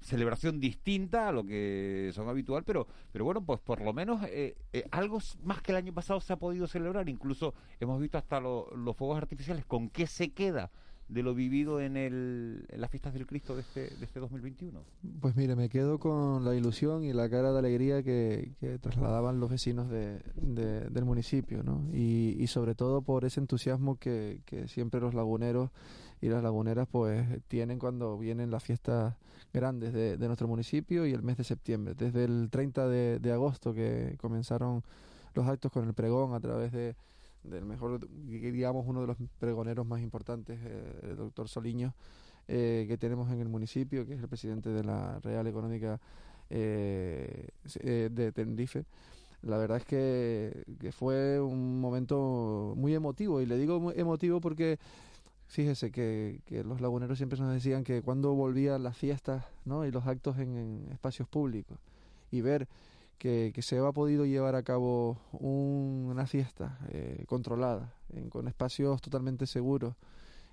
celebración 0.00 0.60
distinta 0.60 1.28
a 1.28 1.32
lo 1.32 1.44
que 1.44 2.10
son 2.14 2.28
habitual, 2.28 2.64
pero, 2.64 2.86
pero 3.12 3.24
bueno, 3.24 3.44
pues 3.44 3.60
por 3.60 3.80
lo 3.82 3.92
menos 3.92 4.22
eh, 4.24 4.56
eh, 4.72 4.84
algo 4.90 5.18
más 5.42 5.62
que 5.62 5.72
el 5.72 5.76
año 5.76 5.92
pasado 5.92 6.20
se 6.20 6.32
ha 6.32 6.36
podido 6.36 6.66
celebrar. 6.66 7.08
Incluso 7.08 7.54
hemos 7.78 8.00
visto 8.00 8.18
hasta 8.18 8.40
los 8.40 8.96
fuegos 8.96 9.18
artificiales. 9.18 9.64
¿Con 9.66 9.90
qué 9.90 10.06
se 10.06 10.32
queda? 10.32 10.70
de 11.10 11.22
lo 11.24 11.34
vivido 11.34 11.80
en, 11.80 11.96
el, 11.96 12.66
las 12.76 12.90
fiestas 12.90 13.12
del 13.12 13.26
Cristo 13.26 13.56
de 13.56 13.62
este, 13.62 13.80
de 13.96 14.04
este 14.04 14.20
2021? 14.20 14.80
Pues 15.20 15.34
mire, 15.36 15.56
me 15.56 15.68
quedo 15.68 15.98
con 15.98 16.44
la 16.44 16.54
ilusión 16.54 17.04
y 17.04 17.12
la 17.12 17.28
cara 17.28 17.52
de 17.52 17.58
alegría 17.58 18.02
que, 18.02 18.52
trasladaban 18.80 19.40
los 19.40 19.50
vecinos 19.50 19.90
de, 19.90 20.20
del 20.36 21.04
municipio, 21.04 21.62
¿no? 21.62 21.84
Y, 21.92 22.46
sobre 22.46 22.74
todo 22.74 23.02
por 23.02 23.24
ese 23.24 23.40
entusiasmo 23.40 23.96
que, 23.96 24.40
siempre 24.66 25.00
los 25.00 25.14
laguneros 25.14 25.70
y 26.20 26.28
las 26.28 26.42
laguneras 26.42 26.86
pues 26.90 27.26
tienen 27.48 27.78
cuando 27.78 28.18
vienen 28.18 28.50
las 28.50 28.62
fiestas 28.62 29.14
grandes 29.52 29.92
de, 29.92 30.16
nuestro 30.18 30.48
municipio 30.48 31.06
y 31.06 31.12
el 31.12 31.22
mes 31.22 31.36
de 31.36 31.44
septiembre. 31.44 31.94
Desde 31.94 32.24
el 32.24 32.48
30 32.50 32.88
de, 32.88 33.32
agosto 33.32 33.74
que 33.74 34.16
comenzaron 34.20 34.82
los 35.34 35.46
actos 35.46 35.72
con 35.72 35.86
el 35.86 35.94
pregón 35.94 36.34
a 36.34 36.40
través 36.40 36.72
de 36.72 36.94
del 37.42 37.64
mejor, 37.64 38.06
digamos, 38.26 38.84
uno 38.86 39.00
de 39.00 39.06
los 39.06 39.16
pregoneros 39.38 39.86
más 39.86 40.02
importantes, 40.02 40.58
eh, 40.62 41.00
el 41.04 41.16
doctor 41.16 41.48
Soliño, 41.48 41.94
eh, 42.48 42.84
que 42.86 42.98
tenemos 42.98 43.30
en 43.30 43.40
el 43.40 43.48
municipio, 43.48 44.06
que 44.06 44.12
es 44.12 44.20
el 44.20 44.28
presidente 44.28 44.68
de 44.68 44.84
la 44.84 45.18
Real 45.20 45.46
Económica 45.46 45.98
eh, 46.50 47.48
de 47.82 48.32
Tenerife. 48.32 48.84
La 49.42 49.56
verdad 49.56 49.78
es 49.78 49.86
que, 49.86 50.92
fue 50.92 51.40
un 51.40 51.80
momento 51.80 52.74
muy 52.76 52.94
emotivo, 52.94 53.40
y 53.40 53.46
le 53.46 53.56
digo 53.56 53.90
emotivo 53.92 54.40
porque 54.40 54.78
fíjese 55.50 55.90
que, 55.90 56.40
que, 56.46 56.64
los 56.64 56.80
laguneros 56.80 57.18
siempre 57.18 57.38
nos 57.38 57.52
decían 57.52 57.84
que 57.84 58.02
cuando 58.02 58.32
volvían 58.34 58.82
las 58.82 58.96
fiestas 58.96 59.44
¿no? 59.64 59.84
y 59.84 59.90
los 59.90 60.06
actos 60.06 60.38
en, 60.38 60.56
en 60.56 60.88
espacios 60.92 61.28
públicos 61.28 61.78
y 62.30 62.40
ver 62.40 62.68
que, 63.18 63.52
se 63.60 63.78
ha 63.78 63.92
podido 63.92 64.24
llevar 64.24 64.54
a 64.54 64.62
cabo 64.62 65.18
una 65.32 66.26
fiesta 66.26 66.78
eh, 66.88 67.24
controlada, 67.26 67.92
con 68.30 68.48
espacios 68.48 69.02
totalmente 69.02 69.46
seguros 69.46 69.94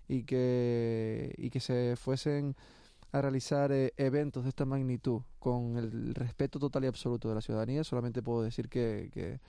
y 0.09 0.23
que, 0.23 1.33
y 1.37 1.49
que 1.49 1.61
se 1.61 1.95
fuesen 1.95 2.55
a 3.13 3.21
realizar 3.21 3.71
eh, 3.71 3.93
eventos 3.95 4.43
de 4.43 4.49
esta 4.49 4.65
magnitud 4.65 5.21
con 5.39 5.77
el 5.77 6.13
respeto 6.13 6.59
total 6.59 6.83
y 6.83 6.87
absoluto 6.87 7.29
de 7.29 7.35
la 7.35 7.41
ciudadanía, 7.41 7.85
solamente 7.85 8.21
puedo 8.21 8.41
decir 8.41 8.67
que, 8.67 9.09
que 9.13 9.39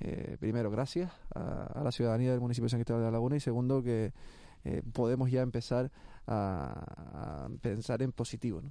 eh, 0.00 0.36
primero, 0.40 0.68
gracias 0.68 1.12
a, 1.34 1.82
la 1.84 1.92
ciudadanía 1.92 2.32
del 2.32 2.40
municipio 2.40 2.64
de 2.66 2.70
San 2.70 2.80
Cristóbal 2.80 3.02
de 3.02 3.06
la 3.06 3.12
Laguna 3.12 3.36
y 3.36 3.40
segundo, 3.40 3.80
que 3.82 4.12
podemos 4.92 5.30
ya 5.30 5.42
empezar 5.42 5.90
a, 6.26 7.46
a 7.46 7.48
pensar 7.60 8.02
en 8.02 8.12
positivo. 8.12 8.62
¿no? 8.62 8.70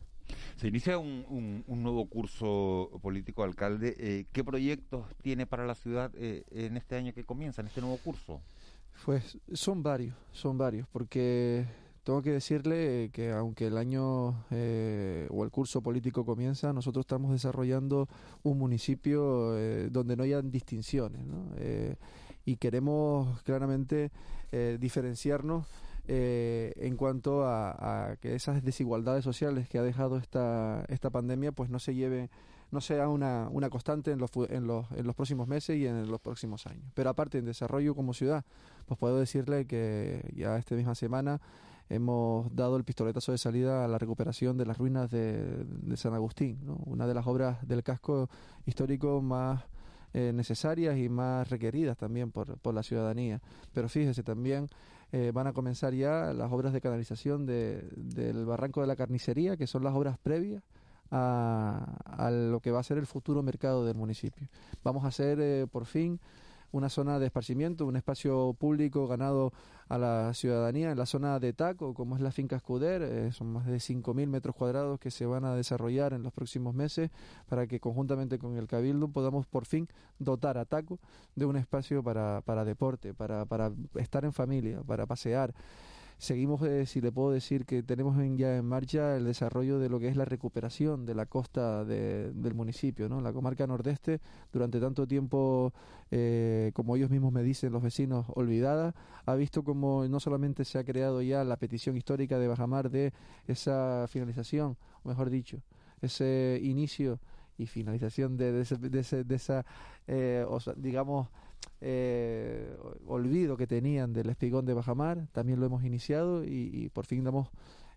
Se 0.58 0.68
inicia 0.68 0.98
un, 0.98 1.64
un, 1.68 1.84
nuevo 1.84 2.08
curso 2.08 2.90
político, 3.02 3.44
alcalde. 3.44 3.96
Eh, 4.00 4.26
¿Qué 4.32 4.44
proyectos 4.44 5.06
tiene 5.22 5.46
para 5.46 5.66
la 5.66 5.76
ciudad 5.76 6.12
eh, 6.16 6.44
en 6.52 6.78
este 6.78 6.96
año 6.96 7.14
que 7.14 7.26
comienza, 7.26 7.62
en 7.62 7.68
este 7.68 7.82
nuevo 7.82 7.98
curso? 7.98 8.42
Pues 9.06 9.38
son 9.54 9.84
varios, 9.84 10.16
son 10.32 10.58
varios, 10.58 10.88
porque 10.88 11.66
tengo 12.04 12.22
que 12.22 12.32
decirle 12.32 13.10
que 13.12 13.32
aunque 13.32 13.68
el 13.68 13.78
año 13.78 14.46
eh, 14.52 15.28
o 15.30 15.44
el 15.44 15.52
curso 15.52 15.82
político 15.82 16.26
comienza, 16.26 16.72
nosotros 16.72 17.04
estamos 17.04 17.32
desarrollando 17.34 18.08
un 18.44 18.58
municipio 18.58 19.52
donde 19.90 20.16
no 20.16 20.24
hayan 20.24 20.50
distinciones, 20.50 21.26
¿no? 21.26 21.52
y 22.46 22.56
queremos 22.58 23.42
claramente 23.42 24.12
diferenciarnos 24.80 25.66
eh, 26.08 26.74
en 26.78 26.98
cuanto 26.98 27.46
a, 27.46 28.18
que 28.22 28.36
esas 28.36 28.64
desigualdades 28.64 29.24
sociales 29.24 29.68
que 29.68 29.80
ha 29.80 29.84
dejado 29.84 30.18
esta, 30.18 30.86
esta 30.88 31.10
pandemia 31.10 31.52
pues 31.52 31.70
no 31.70 31.80
se 31.80 31.96
lleven 31.96 32.30
no 32.72 32.82
sea 32.82 33.08
una, 33.08 33.48
una 33.52 33.70
constante 33.70 34.12
en 34.12 34.20
los, 34.20 34.32
en, 34.50 34.68
los, 34.68 34.92
en 34.92 35.06
los 35.06 35.16
próximos 35.16 35.48
meses 35.48 35.78
y 35.78 35.88
en 35.88 36.10
los 36.10 36.20
próximos 36.20 36.66
años. 36.68 36.92
Pero 36.94 37.10
aparte, 37.10 37.38
en 37.38 37.46
desarrollo 37.46 37.96
como 37.96 38.14
ciudad, 38.14 38.44
pues 38.86 39.00
puedo 39.00 39.18
decirle 39.20 39.66
que 39.66 40.34
ya 40.36 40.58
esta 40.58 40.76
misma 40.76 40.96
semana 40.96 41.40
hemos 41.90 42.54
dado 42.56 42.76
el 42.78 42.84
pistoletazo 42.84 43.32
de 43.32 43.38
salida 43.38 43.86
a 43.86 43.88
la 43.88 43.98
recuperación 43.98 44.58
de 44.58 44.66
las 44.66 44.78
ruinas 44.78 45.12
de, 45.12 45.64
de 45.66 45.98
San 45.98 46.14
Agustín, 46.16 46.60
¿no? 46.66 46.78
una 46.86 47.08
de 47.08 47.14
las 47.14 47.28
obras 47.28 47.66
del 47.68 47.84
casco 47.84 48.30
histórico 48.66 49.22
más 49.22 49.64
eh, 50.14 50.32
necesarias 50.34 50.98
y 50.98 51.10
más 51.10 51.50
requeridas 51.50 51.98
también 51.98 52.32
por, 52.32 52.58
por 52.60 52.74
la 52.74 52.84
ciudadanía. 52.84 53.42
Pero 53.74 53.90
fíjese, 53.90 54.24
también 54.24 54.68
eh, 55.18 55.32
van 55.32 55.48
a 55.48 55.54
comenzar 55.54 55.94
ya 55.94 56.34
las 56.34 56.52
obras 56.52 56.74
de 56.74 56.82
canalización 56.82 57.46
de, 57.46 57.88
del 57.96 58.46
Barranco 58.46 58.82
de 58.82 58.88
la 58.88 58.98
Carnicería, 58.98 59.56
que 59.56 59.66
son 59.66 59.82
las 59.82 59.96
obras 59.96 60.18
previas 60.18 60.62
a, 61.10 62.02
a, 62.04 62.30
lo 62.32 62.60
que 62.60 62.72
va 62.72 62.82
a 62.82 62.84
ser 62.84 62.98
el 62.98 63.06
futuro 63.06 63.42
mercado 63.42 63.86
del 63.86 63.96
municipio. 63.96 64.50
Vamos 64.84 65.06
a 65.06 65.08
hacer 65.08 65.40
eh, 65.40 65.68
por 65.72 65.86
fin 65.86 66.20
una 66.72 66.90
zona 66.90 67.20
de 67.20 67.28
esparcimiento, 67.28 67.86
un 67.86 67.96
espacio 67.96 68.56
público 68.60 69.08
ganado 69.08 69.54
a 69.88 69.98
la 69.98 70.34
ciudadanía 70.34 70.92
en 70.92 70.98
la 70.98 71.06
zona 71.06 71.40
de 71.40 71.54
Taco, 71.54 71.94
como 71.94 72.16
es 72.16 72.22
la 72.22 72.32
finca 72.32 72.56
Escuder, 72.56 73.02
eh, 73.04 73.32
son 73.32 73.54
más 73.54 73.66
de 73.66 73.78
5.000 73.78 74.28
metros 74.28 74.56
cuadrados 74.56 75.00
que 75.00 75.12
se 75.12 75.26
van 75.26 75.46
a 75.46 75.56
desarrollar 75.56 76.14
en 76.14 76.24
los 76.24 76.34
próximos 76.34 76.74
meses 76.74 77.12
para 77.48 77.68
que 77.68 77.80
conjuntamente 77.80 78.40
con 78.40 78.58
el 78.58 78.68
Cabildo 78.68 79.08
podamos 79.08 79.46
por 79.46 79.66
fin 79.66 79.88
dotar 80.20 80.58
a 80.58 80.66
Taco 80.66 81.00
de 81.36 81.46
un 81.46 81.56
espacio 81.56 82.04
para, 82.04 82.42
para 82.42 82.66
deporte, 82.66 83.14
para, 83.14 83.46
para 83.46 83.72
estar 83.96 84.26
en 84.26 84.34
familia, 84.34 84.82
para 84.82 85.06
pasear 85.06 85.54
seguimos, 86.18 86.62
eh, 86.64 86.86
si 86.86 87.02
le 87.02 87.12
puedo 87.12 87.32
decir, 87.32 87.66
que 87.66 87.84
tenemos 87.84 88.16
ya 88.38 88.58
en 88.58 88.66
marcha 88.66 89.18
el 89.18 89.26
desarrollo 89.26 89.80
de 89.80 89.90
lo 89.90 90.00
que 90.00 90.08
es 90.08 90.16
la 90.16 90.26
recuperación 90.26 91.06
de 91.06 91.16
la 91.16 91.26
costa 91.26 91.86
del 91.86 92.54
municipio, 92.54 93.10
¿no? 93.10 93.22
La 93.22 93.34
comarca 93.34 93.68
nordeste, 93.68 94.22
durante 94.52 94.80
tanto 94.80 95.08
tiempo, 95.08 95.74
eh, 96.12 96.72
como 96.74 96.96
ellos 96.96 97.10
mismos 97.10 97.32
me 97.32 97.44
dicen, 97.44 97.72
los 97.72 97.84
vecinos, 97.84 98.26
olvidada, 98.36 98.96
ha 99.26 99.36
visto 99.36 99.64
como 99.64 100.08
no 100.08 100.20
solamente 100.20 100.66
se 100.66 100.78
ha 100.80 100.84
creado 100.84 101.22
ya 101.22 101.44
la 101.44 101.58
petición 101.58 101.98
histórica 101.98 102.40
de 102.40 102.48
Bajamar 102.48 102.90
de 102.90 103.14
esa 103.48 104.06
finalización, 104.08 104.78
o 105.04 105.10
mejor 105.10 105.30
dicho, 105.30 105.62
ese 106.02 106.60
inicio 106.64 107.20
y 107.58 107.68
finalización 107.68 108.38
de, 108.38 108.52
de, 108.52 109.24
de 109.24 109.36
esa, 109.36 109.66
eh, 110.08 110.46
digamos, 110.78 111.30
eh, 111.82 112.76
olvido 113.06 113.58
que 113.58 113.68
tenían 113.68 114.14
del 114.14 114.30
espigón 114.30 114.66
de 114.66 114.74
Bajamar, 114.74 115.28
también 115.32 115.60
lo 115.60 115.66
hemos 115.66 115.84
iniciado 115.84 116.44
y, 116.44 116.90
por 116.94 117.06
fin 117.06 117.24
damos 117.24 117.50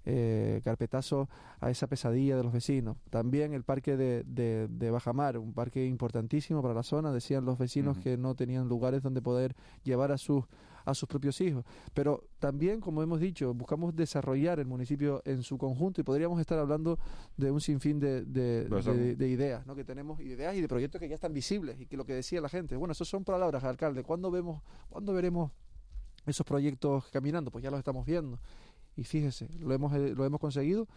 eh, 0.04 0.60
carpetazo 0.64 1.28
a 1.60 1.70
esa 1.70 1.86
pesadilla 1.86 2.36
de 2.36 2.42
los 2.42 2.52
vecinos. 2.52 2.96
También 3.10 3.52
el 3.52 3.64
parque 3.64 3.96
de, 3.96 4.24
de, 4.24 4.90
Bajamar, 4.90 5.38
un 5.38 5.52
parque 5.52 5.84
importantísimo 5.86 6.62
para 6.62 6.74
la 6.74 6.82
zona, 6.82 7.12
decían 7.12 7.44
los 7.44 7.58
vecinos 7.58 7.98
que 7.98 8.16
no 8.16 8.34
tenían 8.34 8.68
lugares 8.68 9.02
donde 9.02 9.20
poder 9.22 9.54
llevar 9.84 10.12
a 10.12 10.18
sus 10.18 10.44
a 10.88 10.94
sus 10.94 11.08
propios 11.08 11.40
hijos. 11.40 11.64
Pero 11.92 12.24
también, 12.38 12.80
como 12.80 13.02
hemos 13.02 13.20
dicho, 13.20 13.52
buscamos 13.54 13.94
desarrollar 13.94 14.58
el 14.58 14.66
municipio 14.66 15.22
en 15.24 15.42
su 15.42 15.58
conjunto 15.58 16.00
y 16.00 16.04
podríamos 16.04 16.40
estar 16.40 16.58
hablando 16.58 16.98
de 17.36 17.50
un 17.50 17.60
sinfín 17.60 18.00
de, 18.00 18.24
de, 18.24 19.28
ideas, 19.28 19.66
¿no? 19.66 19.74
Que 19.74 19.84
tenemos 19.84 20.20
ideas 20.20 20.54
y 20.56 20.60
de 20.60 20.68
proyectos 20.68 21.00
que 21.00 21.08
ya 21.08 21.14
están 21.14 21.32
visibles 21.32 21.78
y 21.80 21.86
que 21.86 21.96
lo 21.96 22.04
que 22.04 22.14
decía 22.14 22.40
la 22.40 22.48
gente. 22.48 22.76
Bueno, 22.76 22.92
eso 22.92 23.04
son 23.04 23.24
palabras, 23.24 23.64
alcalde. 23.64 24.02
¿Cuándo 24.02 24.30
vemos, 24.30 24.62
cuándo 24.88 25.12
veremos 25.12 25.52
esos 26.26 26.46
proyectos 26.46 27.04
caminando? 27.12 27.50
Pues 27.50 27.62
ya 27.62 27.70
los 27.70 27.78
estamos 27.78 28.06
viendo. 28.06 28.38
Y 28.98 29.04
fíjese, 29.04 29.48
lo 29.60 29.72
hemos, 29.72 29.94
eh, 29.94 30.12
lo 30.16 30.24
hemos 30.24 30.40
conseguido 30.40 30.88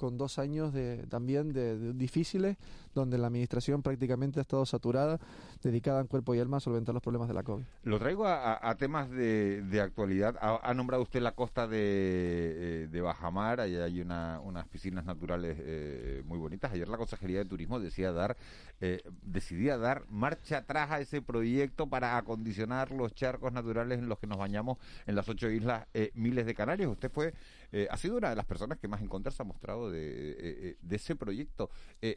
con 0.00 0.16
dos 0.16 0.38
años 0.38 0.72
de, 0.72 1.04
también 1.10 1.52
de, 1.52 1.92
difíciles, 1.92 2.56
donde 2.94 3.18
la 3.18 3.26
administración 3.26 3.82
prácticamente 3.82 4.40
ha 4.40 4.42
estado 4.42 4.64
saturada, 4.64 5.20
dedicada 5.62 6.00
en 6.00 6.06
cuerpo 6.06 6.34
y 6.34 6.40
alma 6.40 6.56
a 6.56 6.60
solventar 6.60 6.94
los 6.94 7.02
problemas 7.02 7.28
de 7.28 7.34
la 7.34 7.42
COVID. 7.42 7.64
Lo 7.82 7.98
traigo 7.98 8.26
a, 8.26 8.74
temas 8.78 9.10
de, 9.10 9.80
actualidad. 9.82 10.36
Ha, 10.40 10.72
nombrado 10.72 11.02
usted 11.02 11.20
la 11.20 11.32
costa 11.32 11.68
de, 11.68 11.78
eh, 11.80 12.88
de 12.90 13.00
Bajamar, 13.02 13.60
allá 13.60 13.84
hay 13.84 14.00
unas 14.00 14.66
piscinas 14.68 15.04
naturales 15.04 15.58
eh, 15.60 16.22
muy 16.24 16.38
bonitas. 16.38 16.72
Ayer 16.72 16.88
la 16.88 16.96
Consejería 16.96 17.40
de 17.40 17.44
Turismo 17.44 17.78
decía 17.78 18.10
dar, 18.10 18.38
eh, 18.80 19.02
decidía 19.22 19.76
dar 19.76 20.04
marcha 20.08 20.58
atrás 20.58 20.90
a 20.92 21.00
ese 21.00 21.20
proyecto 21.20 21.88
para 21.88 22.16
acondicionar 22.16 22.90
los 22.90 23.14
charcos 23.14 23.52
naturales 23.52 23.98
en 23.98 24.08
los 24.08 24.18
que 24.18 24.26
nos 24.26 24.38
bañamos 24.38 24.78
en 25.06 25.14
las 25.14 25.28
ocho 25.28 25.50
islas 25.50 25.86
miles 26.14 26.46
de 26.46 26.54
canarios. 26.54 26.90
Usted 26.90 27.10
fue 27.12 27.34
eh, 27.72 27.86
ha 27.90 27.96
sido 27.96 28.16
una 28.16 28.30
de 28.30 28.36
las 28.36 28.46
personas 28.46 28.78
que 28.78 28.88
más 28.88 29.00
en 29.00 29.08
contra 29.08 29.30
se 29.32 29.42
ha 29.42 29.44
mostrado 29.44 29.90
de, 29.90 30.30
eh, 30.30 30.36
eh, 30.38 30.76
ese 30.90 31.16
proyecto. 31.16 31.70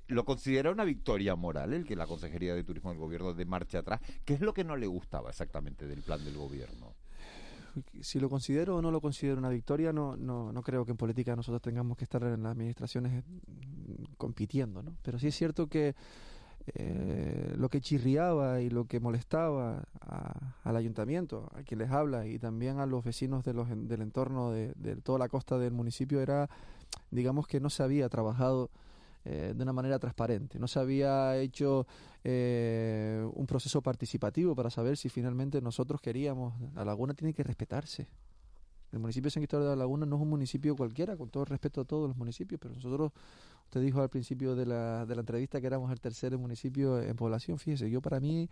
¿Lo 0.07 0.25
considera 0.25 0.71
una 0.71 0.83
victoria 0.83 1.35
moral 1.35 1.73
el 1.73 1.85
que 1.85 1.95
la 1.95 2.07
Consejería 2.07 2.55
de 2.55 2.63
Turismo 2.63 2.89
del 2.89 2.99
Gobierno 2.99 3.33
de 3.33 3.45
marcha 3.45 3.79
atrás? 3.79 4.01
¿Qué 4.25 4.33
es 4.33 4.41
lo 4.41 4.53
que 4.53 4.63
no 4.63 4.75
le 4.75 4.87
gustaba 4.87 5.29
exactamente 5.29 5.87
del 5.87 6.01
plan 6.01 6.23
del 6.23 6.37
Gobierno? 6.37 6.95
si 8.01 8.19
lo 8.19 8.29
considero 8.29 8.75
o 8.75 8.81
no 8.83 8.91
lo 8.91 9.01
considero 9.01 9.39
una 9.39 9.49
victoria, 9.49 9.91
no, 9.91 10.15
no, 10.15 10.53
no 10.53 10.61
creo 10.61 10.85
que 10.85 10.91
en 10.91 10.97
política 10.97 11.35
nosotros 11.35 11.59
tengamos 11.59 11.97
que 11.97 12.03
estar 12.03 12.21
en 12.21 12.43
las 12.43 12.51
administraciones 12.51 13.23
compitiendo, 14.17 14.83
¿no? 14.83 14.95
Pero 15.01 15.17
sí 15.17 15.27
es 15.27 15.35
cierto 15.35 15.67
que 15.67 15.95
eh, 16.67 17.53
lo 17.57 17.69
que 17.69 17.81
chirriaba 17.81 18.61
y 18.61 18.69
lo 18.69 18.85
que 18.85 18.99
molestaba 18.99 19.83
al 20.63 20.75
ayuntamiento, 20.75 21.51
a 21.55 21.63
quien 21.63 21.79
les 21.79 21.91
habla, 21.91 22.25
y 22.25 22.39
también 22.39 22.79
a 22.79 22.85
los 22.85 23.03
vecinos 23.03 23.43
de 23.43 23.53
los, 23.53 23.67
del 23.69 24.01
entorno 24.01 24.51
de, 24.51 24.73
toda 25.03 25.19
la 25.19 25.29
costa 25.29 25.57
del 25.57 25.73
municipio 25.73 26.21
era, 26.21 26.49
digamos 27.11 27.47
que 27.47 27.59
no 27.59 27.69
se 27.69 27.83
había 27.83 28.07
trabajado 28.09 28.69
de 29.23 29.55
una 29.57 29.71
manera 29.71 29.99
transparente. 29.99 30.59
No 30.59 30.67
se 30.67 30.79
había 30.79 31.37
hecho 31.37 31.87
un 32.25 33.45
proceso 33.47 33.81
participativo 33.81 34.53
para 34.53 34.69
saber 34.69 34.97
si 34.97 35.07
finalmente 35.07 35.61
nosotros 35.61 36.01
queríamos. 36.01 36.53
La 36.75 36.83
laguna 36.83 37.13
tiene 37.13 37.33
que 37.33 37.41
respetarse. 37.41 38.09
El 38.93 38.99
municipio 38.99 39.25
de 39.25 39.31
San 39.31 39.41
Cristóbal 39.41 39.65
de 39.65 39.69
la 39.71 39.75
Laguna 39.77 40.05
no 40.05 40.17
es 40.17 40.21
un 40.21 40.29
municipio 40.29 40.75
cualquiera, 40.75 41.17
con 41.17 41.27
todo 41.29 41.45
respeto 41.45 41.81
a 41.81 41.83
todos 41.83 42.07
los 42.07 42.15
municipios, 42.15 42.61
pero 42.61 42.75
nosotros, 42.75 43.11
usted 43.65 43.81
dijo 43.81 44.01
al 44.01 44.09
principio 44.09 44.55
de 44.55 44.65
la, 44.65 45.05
de 45.05 45.15
la 45.15 45.21
entrevista 45.21 45.59
que 45.59 45.67
éramos 45.67 45.91
el 45.91 45.99
tercer 45.99 46.37
municipio 46.37 46.99
en 47.01 47.15
población, 47.15 47.57
fíjese, 47.57 47.89
yo 47.89 48.01
para 48.01 48.19
mí 48.19 48.49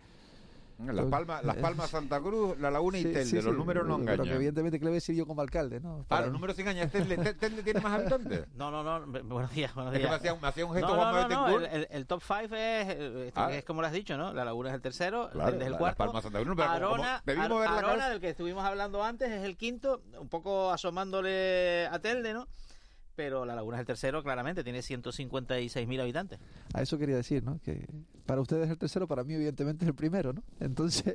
las 0.78 1.06
Palmas, 1.06 1.44
Las 1.44 1.56
Palmas, 1.56 1.90
Santa 1.90 2.20
Cruz, 2.20 2.58
La 2.58 2.70
Laguna 2.70 2.98
y 2.98 3.04
Telde. 3.04 3.42
los 3.42 3.56
números 3.56 3.86
no 3.86 3.96
engañan. 3.96 4.24
Pero 4.24 4.36
evidentemente, 4.36 4.78
¿qué 4.78 4.84
le 4.84 4.90
voy 4.90 4.96
a 4.96 5.00
decir 5.00 5.14
yo 5.14 5.26
como 5.26 5.42
alcalde? 5.42 5.80
¿no? 5.80 6.04
Ah, 6.08 6.22
los 6.22 6.32
números 6.32 6.58
engañan. 6.58 6.90
¿Telde, 6.90 7.62
tiene 7.62 7.80
más 7.80 8.00
habitantes? 8.00 8.46
No, 8.62 8.70
no, 8.70 8.82
no. 8.82 9.06
Buenos 9.24 9.52
días, 9.52 9.74
buenos 9.74 9.92
días. 9.92 10.04
Es 10.04 10.20
que 10.20 10.32
me, 10.34 10.46
hacía, 10.46 10.64
un 10.66 10.72
gesto 10.72 10.96
no, 10.96 11.12
no, 11.12 11.28
no, 11.28 11.58
el, 11.58 11.88
el, 11.90 12.06
top 12.06 12.22
5 12.22 12.54
es, 12.54 12.88
este, 12.88 13.32
ah. 13.34 13.52
es 13.52 13.64
como 13.64 13.80
lo 13.80 13.86
has 13.86 13.92
dicho, 13.92 14.16
¿no? 14.16 14.32
La 14.32 14.44
Laguna 14.44 14.68
es 14.68 14.74
el 14.74 14.82
tercero, 14.82 15.28
claro, 15.30 15.50
Telde 15.50 15.64
es 15.64 15.70
el 15.72 15.78
cuarto. 15.78 16.04
Las 16.04 16.12
Palmas, 16.12 16.22
Santa 16.22 16.40
Cruz. 16.42 16.56
Pero 16.56 16.70
Arona, 16.70 17.22
como, 17.24 17.58
Arona 17.58 18.08
del 18.08 18.20
que 18.20 18.30
estuvimos 18.30 18.64
hablando 18.64 19.02
antes, 19.02 19.30
es 19.30 19.42
el 19.44 19.56
quinto, 19.56 20.02
un 20.20 20.28
poco 20.28 20.70
asomándole 20.70 21.86
a 21.90 21.98
Telde, 21.98 22.34
¿no? 22.34 22.46
Pero 23.14 23.44
La 23.44 23.54
Laguna 23.54 23.76
es 23.76 23.80
el 23.80 23.86
tercero, 23.86 24.22
claramente, 24.22 24.64
tiene 24.64 24.80
156.000 24.80 26.00
habitantes. 26.00 26.38
A 26.72 26.82
eso 26.82 26.98
quería 26.98 27.16
decir, 27.16 27.42
¿no? 27.42 27.60
Que 27.62 27.86
para 28.26 28.40
ustedes 28.40 28.64
es 28.64 28.70
el 28.70 28.78
tercero, 28.78 29.06
para 29.06 29.24
mí 29.24 29.34
evidentemente 29.34 29.84
es 29.84 29.88
el 29.88 29.94
primero, 29.94 30.32
¿no? 30.32 30.42
Entonces, 30.60 31.14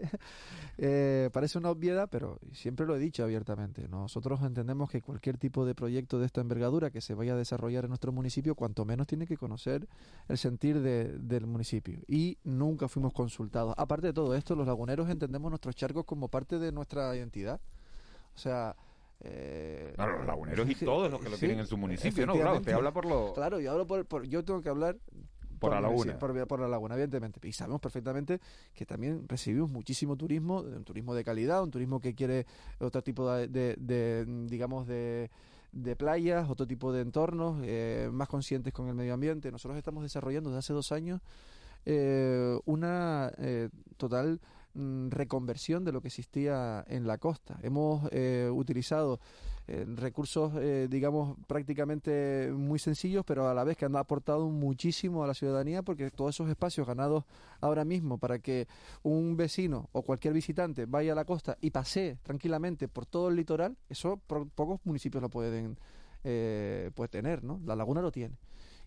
eh, 0.78 1.30
parece 1.34 1.58
una 1.58 1.70
obviedad, 1.70 2.10
pero 2.12 2.40
siempre 2.54 2.86
lo 2.86 2.96
he 2.96 3.00
dicho 3.00 3.24
abiertamente. 3.24 3.88
Nosotros 3.88 4.42
entendemos 4.42 4.90
que 4.90 5.02
cualquier 5.02 5.38
tipo 5.38 5.66
de 5.66 5.74
proyecto 5.74 6.20
de 6.20 6.26
esta 6.26 6.42
envergadura 6.42 6.92
que 6.92 7.02
se 7.02 7.14
vaya 7.14 7.34
a 7.34 7.38
desarrollar 7.38 7.86
en 7.86 7.90
nuestro 7.90 8.12
municipio, 8.12 8.56
cuanto 8.56 8.86
menos 8.86 9.08
tiene 9.08 9.26
que 9.26 9.38
conocer 9.38 9.88
el 10.28 10.38
sentir 10.38 10.82
del 10.82 11.48
municipio. 11.48 12.00
Y 12.08 12.38
nunca 12.44 12.88
fuimos 12.88 13.14
consultados. 13.14 13.74
Aparte 13.78 14.08
de 14.08 14.14
todo 14.14 14.36
esto, 14.36 14.56
los 14.56 14.68
laguneros 14.68 15.10
entendemos 15.10 15.50
nuestros 15.50 15.76
charcos 15.76 16.06
como 16.06 16.28
parte 16.28 16.60
de 16.60 16.72
nuestra 16.72 17.16
identidad. 17.16 17.60
O 18.36 18.40
sea, 18.40 18.76
eh, 19.22 19.94
claro, 19.96 20.18
los 20.20 20.28
laguneros 20.28 20.70
y 20.70 20.76
todos 20.76 21.12
los 21.12 21.20
que 21.22 21.30
lo 21.30 21.38
tienen 21.38 21.60
en 21.60 21.68
su 21.68 21.78
municipio, 21.78 22.26
¿no? 22.26 22.34
Claro, 22.34 22.58
usted 22.58 22.74
habla 22.74 22.92
por 22.92 23.06
lo... 23.06 23.34
Claro, 23.34 23.60
yo 23.60 23.72
hablo 23.72 23.88
por, 23.88 24.26
yo 24.28 24.44
tengo 24.44 24.62
que 24.62 24.70
hablar 24.70 24.98
por, 25.60 25.72
la 25.72 25.82
laguna. 25.82 26.20
Por, 26.20 26.60
la 26.60 26.68
laguna, 26.68 26.96
evidentemente. 26.96 27.46
Y 27.48 27.52
sabemos 27.52 27.82
perfectamente 27.82 28.40
que 28.74 28.86
también 28.86 29.28
recibimos 29.28 29.72
muchísimo 29.72 30.16
turismo, 30.16 30.60
un 30.62 30.84
turismo 30.84 31.16
de 31.16 31.24
calidad, 31.24 31.64
un 31.64 31.72
turismo 31.72 32.00
que 32.00 32.14
quiere 32.14 32.46
otro 32.80 33.02
tipo 33.02 33.32
de, 33.32 34.26
digamos, 34.48 34.88
de, 34.88 35.32
de 35.72 35.96
playas, 35.96 36.50
otro 36.50 36.68
tipo 36.68 36.94
de 36.94 37.02
entornos, 37.02 37.62
eh, 37.64 38.10
más 38.12 38.28
conscientes 38.28 38.72
con 38.72 38.88
el 38.88 38.94
medio 38.94 39.14
ambiente. 39.14 39.52
Nosotros 39.52 39.78
estamos 39.78 40.04
desarrollando 40.04 40.52
desde 40.52 40.60
hace 40.60 40.74
dos 40.74 40.92
años 40.92 41.22
eh, 41.86 42.60
una 42.66 43.32
eh, 43.38 43.70
total 43.96 44.42
Mm, 44.74 45.10
reconversión 45.10 45.84
de 45.86 45.92
lo 45.92 46.02
que 46.02 46.10
existía 46.10 46.86
en 46.88 47.08
la 47.08 47.18
costa. 47.18 47.58
Hemos 47.64 48.08
eh, 48.12 48.48
utilizado 48.54 49.20
eh, 49.68 49.86
recursos, 49.88 50.54
eh, 50.58 50.88
digamos, 50.88 51.36
prácticamente 51.48 52.52
muy 52.54 52.78
sencillos, 52.78 53.26
pero 53.26 53.48
a 53.48 53.56
la 53.56 53.64
vez 53.64 53.76
que 53.76 53.86
han 53.86 53.96
aportado 53.96 54.50
muchísimo 54.50 55.24
a 55.24 55.28
la 55.28 55.34
ciudadanía, 55.34 55.82
porque 55.82 56.12
todos 56.12 56.36
esos 56.36 56.48
espacios 56.50 56.86
ganados 56.86 57.24
ahora 57.60 57.86
mismo 57.86 58.20
para 58.20 58.38
que 58.38 58.68
un 59.02 59.36
vecino 59.36 59.90
o 59.94 60.04
cualquier 60.04 60.36
visitante 60.36 60.86
vaya 60.86 61.14
a 61.14 61.16
la 61.16 61.26
costa 61.26 61.58
y 61.60 61.72
pase 61.72 62.20
tranquilamente 62.22 62.88
por 62.88 63.08
todo 63.08 63.30
el 63.30 63.36
litoral, 63.36 63.76
eso 63.90 64.18
pocos 64.28 64.80
municipios 64.84 65.24
lo 65.24 65.30
pueden 65.30 65.78
pues 66.94 67.10
tener, 67.10 67.44
¿no? 67.44 67.62
La 67.66 67.76
laguna 67.76 68.02
lo 68.02 68.12
tiene 68.12 68.36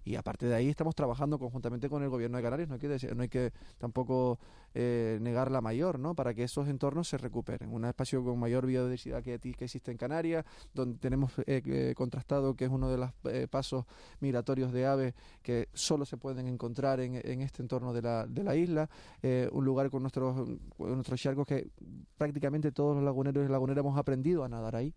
y 0.04 0.16
aparte 0.16 0.46
de 0.46 0.54
ahí 0.54 0.68
estamos 0.68 0.94
trabajando 0.94 1.38
conjuntamente 1.38 1.88
con 1.88 2.02
el 2.02 2.08
gobierno 2.08 2.36
de 2.36 2.42
Canarias. 2.42 2.68
No 2.68 2.74
hay 2.74 2.80
que 2.80 3.14
no 3.14 3.22
hay 3.22 3.28
que 3.28 3.52
tampoco 3.78 4.38
eh, 4.74 5.18
negar 5.20 5.50
la 5.50 5.60
mayor 5.60 5.98
no 5.98 6.14
para 6.14 6.34
que 6.34 6.44
esos 6.44 6.68
entornos 6.68 7.08
se 7.08 7.18
recuperen. 7.18 7.72
Un 7.72 7.84
espacio 7.84 8.24
con 8.24 8.38
mayor 8.38 8.66
biodiversidad 8.66 9.22
que, 9.22 9.38
que 9.38 9.64
existe 9.64 9.90
en 9.90 9.98
Canarias 9.98 10.44
donde 10.74 10.98
tenemos 10.98 11.32
eh, 11.40 11.62
eh, 11.64 11.94
contrastado 11.96 12.54
que 12.54 12.64
es 12.64 12.70
uno 12.70 12.90
de 12.90 12.98
los 12.98 13.10
pasos 13.50 13.84
migratorios 14.20 14.72
de 14.72 14.86
aves 14.86 15.14
que 15.42 15.68
solo 15.72 16.04
se 16.04 16.16
pueden 16.16 16.46
encontrar 16.46 17.00
en, 17.00 17.14
este 17.42 17.62
entorno 17.62 17.92
de 17.92 18.02
la, 18.02 18.26
de 18.26 18.44
la 18.44 18.56
isla. 18.56 18.88
Un 19.22 19.64
lugar 19.64 19.90
con 19.90 20.02
nuestros 20.02 20.48
nuestros 20.78 21.20
charcos 21.20 21.46
que 21.46 21.70
prácticamente 22.16 22.72
todos 22.72 22.96
los 22.96 23.04
laguneros 23.04 23.46
y 23.46 23.50
laguneras 23.50 23.82
hemos 23.82 23.98
aprendido 23.98 24.44
a 24.44 24.48
nadar 24.48 24.76
ahí 24.76 24.94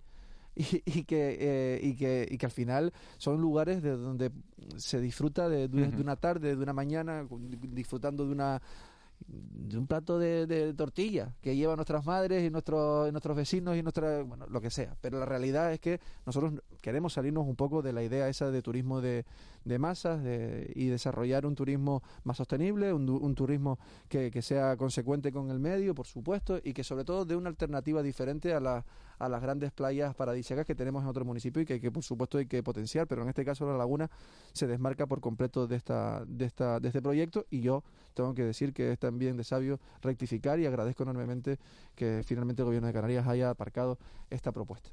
y, 0.56 1.04
que, 1.04 1.38
eh, 1.40 1.80
y, 1.82 1.96
que, 1.96 2.28
y 2.30 2.38
que 2.38 2.46
al 2.46 2.52
final 2.52 2.94
son 3.18 3.42
lugares 3.42 3.82
de 3.82 3.92
donde 3.92 4.32
se 4.78 5.00
disfruta 5.00 5.50
de, 5.50 5.68
de, 5.68 6.02
una 6.02 6.16
tarde, 6.16 6.56
de 6.56 6.64
una 6.64 6.74
mañana, 6.74 7.28
disfrutando 7.30 8.26
de 8.26 8.32
una 8.32 8.62
de 9.26 9.78
un 9.78 9.88
plato 9.88 10.20
de, 10.20 10.74
tortilla 10.74 11.34
que 11.42 11.56
llevan 11.56 11.78
nuestras 11.78 12.06
madres 12.06 12.44
y 12.44 12.50
nuestros, 12.50 13.12
nuestros 13.12 13.38
vecinos 13.38 13.78
y 13.78 13.84
nuestra, 13.84 14.22
bueno, 14.24 14.46
lo 14.48 14.60
que 14.60 14.70
sea. 14.70 14.96
Pero 15.02 15.20
la 15.20 15.26
realidad 15.26 15.72
es 15.72 15.80
que 15.80 16.00
nosotros 16.26 16.54
queremos 16.84 17.14
salirnos 17.14 17.48
un 17.48 17.56
poco 17.56 17.82
de 17.82 17.94
la 17.94 18.04
idea 18.04 18.28
esa 18.28 18.52
de 18.52 18.62
turismo 18.62 19.00
de, 19.00 19.26
de 19.64 19.80
masas 19.80 20.22
y 20.76 20.88
desarrollar 20.88 21.46
un 21.46 21.56
turismo 21.56 22.04
más 22.26 22.38
sostenible, 22.38 22.92
un, 22.92 23.36
turismo 23.36 23.80
que, 24.10 24.42
sea 24.42 24.76
consecuente 24.76 25.32
con 25.32 25.50
el 25.50 25.60
medio, 25.60 25.96
por 25.96 26.06
supuesto, 26.06 26.60
y 26.62 26.74
que 26.74 26.84
sobre 26.84 27.06
todo 27.06 27.24
dé 27.24 27.38
una 27.38 27.50
alternativa 27.50 28.04
diferente 28.04 28.54
a 28.54 28.84
a 29.20 29.30
las 29.30 29.42
grandes 29.42 29.72
playas 29.72 30.14
paradisíacas 30.16 30.66
que 30.66 30.76
tenemos 30.76 31.02
en 31.04 31.10
otro 31.10 31.24
municipio 31.24 31.62
y 31.62 31.66
que, 31.66 31.80
que, 31.80 31.92
por 31.92 32.04
supuesto 32.04 32.38
hay 32.38 32.46
que 32.46 32.62
potenciar, 32.62 33.08
pero 33.08 33.22
en 33.22 33.30
este 33.30 33.46
caso 33.46 33.66
la 33.66 33.78
laguna 33.78 34.10
se 34.52 34.68
desmarca 34.68 35.06
por 35.06 35.22
completo 35.22 35.68
de 35.68 35.78
esta, 35.78 36.24
de 36.28 36.46
esta, 36.46 36.80
de 36.80 36.88
este 36.90 37.02
proyecto 37.02 37.46
y 37.50 37.62
yo 37.62 37.84
tengo 38.14 38.34
que 38.34 38.44
decir 38.44 38.74
que 38.74 38.92
es 38.92 39.00
también 39.00 39.38
de 39.38 39.44
sabio 39.44 39.80
rectificar 40.02 40.60
y 40.60 40.66
agradezco 40.66 41.04
enormemente 41.04 41.58
que 41.96 42.22
finalmente 42.26 42.62
el 42.62 42.66
gobierno 42.66 42.88
de 42.88 42.94
Canarias 42.94 43.28
haya 43.28 43.50
aparcado 43.50 43.98
esta 44.30 44.52
propuesta. 44.52 44.90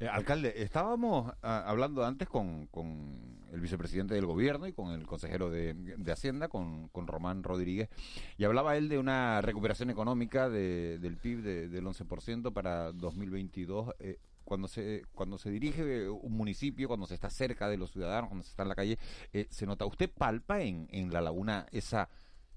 Eh, 0.00 0.08
alcalde, 0.08 0.62
estábamos 0.62 1.32
ah, 1.42 1.64
hablando 1.66 2.04
antes 2.04 2.28
con, 2.28 2.66
con, 2.66 3.40
el 3.52 3.60
vicepresidente 3.60 4.14
del 4.14 4.26
gobierno 4.26 4.66
y 4.66 4.72
con 4.72 4.92
el 4.92 5.06
consejero 5.06 5.50
de, 5.50 5.74
de 5.74 6.12
Hacienda, 6.12 6.48
con, 6.48 6.88
con, 6.88 7.06
Román 7.06 7.42
Rodríguez, 7.42 7.90
y 8.38 8.44
hablaba 8.44 8.76
él 8.76 8.88
de 8.88 8.98
una 8.98 9.42
recuperación 9.42 9.90
económica 9.90 10.48
de, 10.48 10.98
del 10.98 11.18
PIB 11.18 11.42
de, 11.42 11.68
del 11.68 11.84
11% 11.84 12.52
para 12.52 12.92
2022. 12.92 13.94
Eh, 13.98 14.18
cuando 14.44 14.66
se 14.68 15.04
cuando 15.14 15.38
se 15.38 15.50
dirige 15.50 16.08
un 16.08 16.32
municipio, 16.32 16.88
cuando 16.88 17.06
se 17.06 17.14
está 17.14 17.30
cerca 17.30 17.68
de 17.68 17.76
los 17.76 17.92
ciudadanos, 17.92 18.28
cuando 18.28 18.44
se 18.44 18.50
está 18.50 18.64
en 18.64 18.68
la 18.68 18.74
calle, 18.74 18.98
eh, 19.32 19.46
se 19.50 19.66
nota. 19.66 19.86
¿Usted 19.86 20.10
palpa 20.10 20.62
en, 20.62 20.88
en 20.90 21.12
la 21.12 21.20
laguna 21.20 21.66
esa 21.70 22.08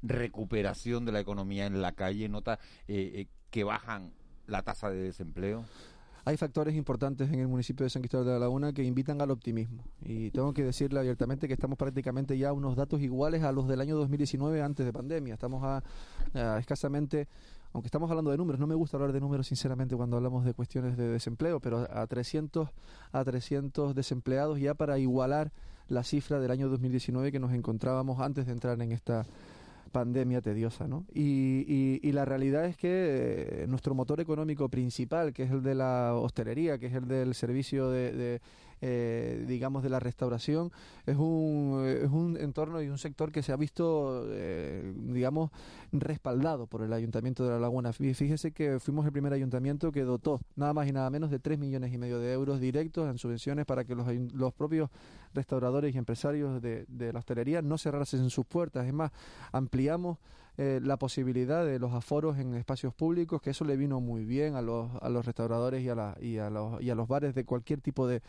recuperación 0.02 1.06
de 1.06 1.12
la 1.12 1.20
economía 1.20 1.66
en 1.66 1.82
la 1.82 1.92
calle? 1.92 2.28
¿Nota 2.28 2.60
que 2.88 3.64
bajan 3.64 4.14
la 4.48 4.64
tasa 4.64 4.90
de 4.90 4.98
desempleo? 4.98 5.66
Hay 6.26 6.38
factores 6.38 6.76
importantes 6.76 7.32
en 7.32 7.40
el 7.40 7.48
municipio 7.48 7.84
de 7.84 7.92
San 7.92 8.02
Cristóbal 8.02 8.26
de 8.26 8.34
la 8.34 8.40
Laguna 8.40 8.74
que 8.74 8.84
invitan 8.84 9.22
al 9.22 9.30
optimismo. 9.30 9.84
Y 10.04 10.32
tengo 10.32 10.54
que 10.54 10.64
decirle 10.64 11.00
abiertamente 11.00 11.48
que 11.48 11.54
estamos 11.54 11.78
prácticamente 11.78 12.36
ya 12.36 12.50
a 12.50 12.54
unos 12.54 12.76
datos 12.76 13.00
iguales 13.02 13.44
a 13.44 13.52
los 13.52 13.68
del 13.68 13.80
año 13.80 13.96
2019 13.96 14.60
antes 14.64 14.88
de 14.88 14.92
pandemia. 14.92 15.36
Estamos 15.36 15.64
a, 15.64 16.58
escasamente 16.58 17.28
aunque 17.74 17.88
estamos 17.88 18.10
hablando 18.10 18.32
de 18.32 18.38
números, 18.38 18.60
no 18.60 18.68
me 18.68 18.76
gusta 18.76 18.96
hablar 18.96 19.12
de 19.12 19.20
números 19.20 19.48
sinceramente 19.48 19.98
cuando 19.98 20.16
hablamos 20.16 20.46
de 20.46 20.54
cuestiones 20.54 20.96
de 20.96 21.10
desempleo, 21.10 21.60
pero 21.60 21.86
a 21.92 22.08
300 22.08 22.70
a 23.12 23.24
300 23.24 23.94
desempleados 23.94 24.62
ya 24.62 24.74
para 24.76 24.98
igualar 24.98 25.52
la 25.90 26.04
cifra 26.04 26.40
del 26.40 26.52
año 26.52 26.70
2019 26.70 27.34
que 27.34 27.40
nos 27.40 27.52
encontrábamos 27.52 28.22
antes 28.22 28.46
de 28.46 28.54
entrar 28.54 28.82
en 28.82 28.94
esta 28.94 29.26
pandemia 29.96 30.42
tediosa, 30.42 30.90
¿no? 30.90 31.06
Y, 31.14 32.02
y, 32.04 32.12
la 32.12 32.26
realidad 32.26 32.66
es 32.66 32.76
que 32.76 33.64
eh, 33.64 33.66
nuestro 33.70 33.96
motor 33.96 34.20
económico 34.20 34.68
principal, 34.68 35.32
que 35.32 35.44
es 35.44 35.52
el 35.52 35.64
de 35.64 35.74
la 35.74 36.14
hostelería, 36.16 36.78
que 36.78 36.88
es 36.88 36.94
el 36.94 37.08
del 37.08 37.34
servicio 37.34 37.90
de 37.90 38.42
eh, 38.88 39.44
digamos, 39.48 39.82
de 39.82 39.90
la 39.90 40.00
restauración, 40.00 40.72
es 41.08 41.18
un, 41.18 41.84
es 41.88 42.12
un 42.12 42.38
entorno 42.40 42.84
y 42.84 42.88
un 42.88 43.00
sector 43.00 43.32
que 43.32 43.42
se 43.42 43.52
ha 43.52 43.56
visto, 43.56 44.28
eh, 44.30 44.94
digamos, 44.96 45.50
respaldado 45.92 46.68
por 46.68 46.84
el 46.84 46.94
Ayuntamiento 46.94 47.44
de 47.44 47.50
La 47.50 47.60
Laguna. 47.60 47.94
Fíjese 47.94 48.52
que 48.52 48.80
fuimos 48.80 49.04
el 49.08 49.12
primer 49.12 49.34
ayuntamiento 49.34 49.92
que 49.92 50.04
dotó 50.04 50.40
nada 50.56 50.74
más 50.74 50.88
y 50.88 50.92
nada 50.92 51.10
menos 51.10 51.32
de 51.32 51.40
3 51.40 51.58
millones 51.58 51.92
y 51.94 51.98
medio 51.98 52.20
de 52.20 52.32
euros 52.32 52.60
directos 52.60 53.10
en 53.10 53.18
subvenciones 53.18 53.66
para 53.66 53.86
que 53.86 53.96
los, 53.96 54.08
los 54.34 54.54
propios 54.54 54.92
restauradores 55.34 55.96
y 55.96 55.98
empresarios 55.98 56.62
de, 56.62 56.86
de 56.88 57.12
la 57.12 57.18
hostelería 57.18 57.64
no 57.64 57.80
cerrasen 57.80 58.30
sus 58.30 58.46
puertas. 58.46 58.86
Es 58.86 58.94
más, 58.94 59.12
ampliamos 59.52 60.20
eh, 60.58 60.80
la 60.84 60.98
posibilidad 60.98 61.66
de 61.66 61.80
los 61.80 61.94
aforos 61.94 62.38
en 62.38 62.56
espacios 62.56 62.94
públicos, 62.94 63.42
que 63.42 63.50
eso 63.50 63.66
le 63.66 63.78
vino 63.78 64.00
muy 64.00 64.26
bien 64.26 64.56
a 64.56 64.62
los, 64.62 64.90
a 65.02 65.10
los 65.10 65.26
restauradores 65.26 65.84
y 65.84 65.90
a, 65.90 65.96
la, 65.96 66.18
y, 66.20 66.38
a 66.38 66.50
los, 66.50 66.82
y 66.82 66.90
a 66.90 66.96
los 66.96 67.08
bares 67.08 67.36
de 67.36 67.46
cualquier 67.46 67.82
tipo 67.82 68.08
de, 68.08 68.22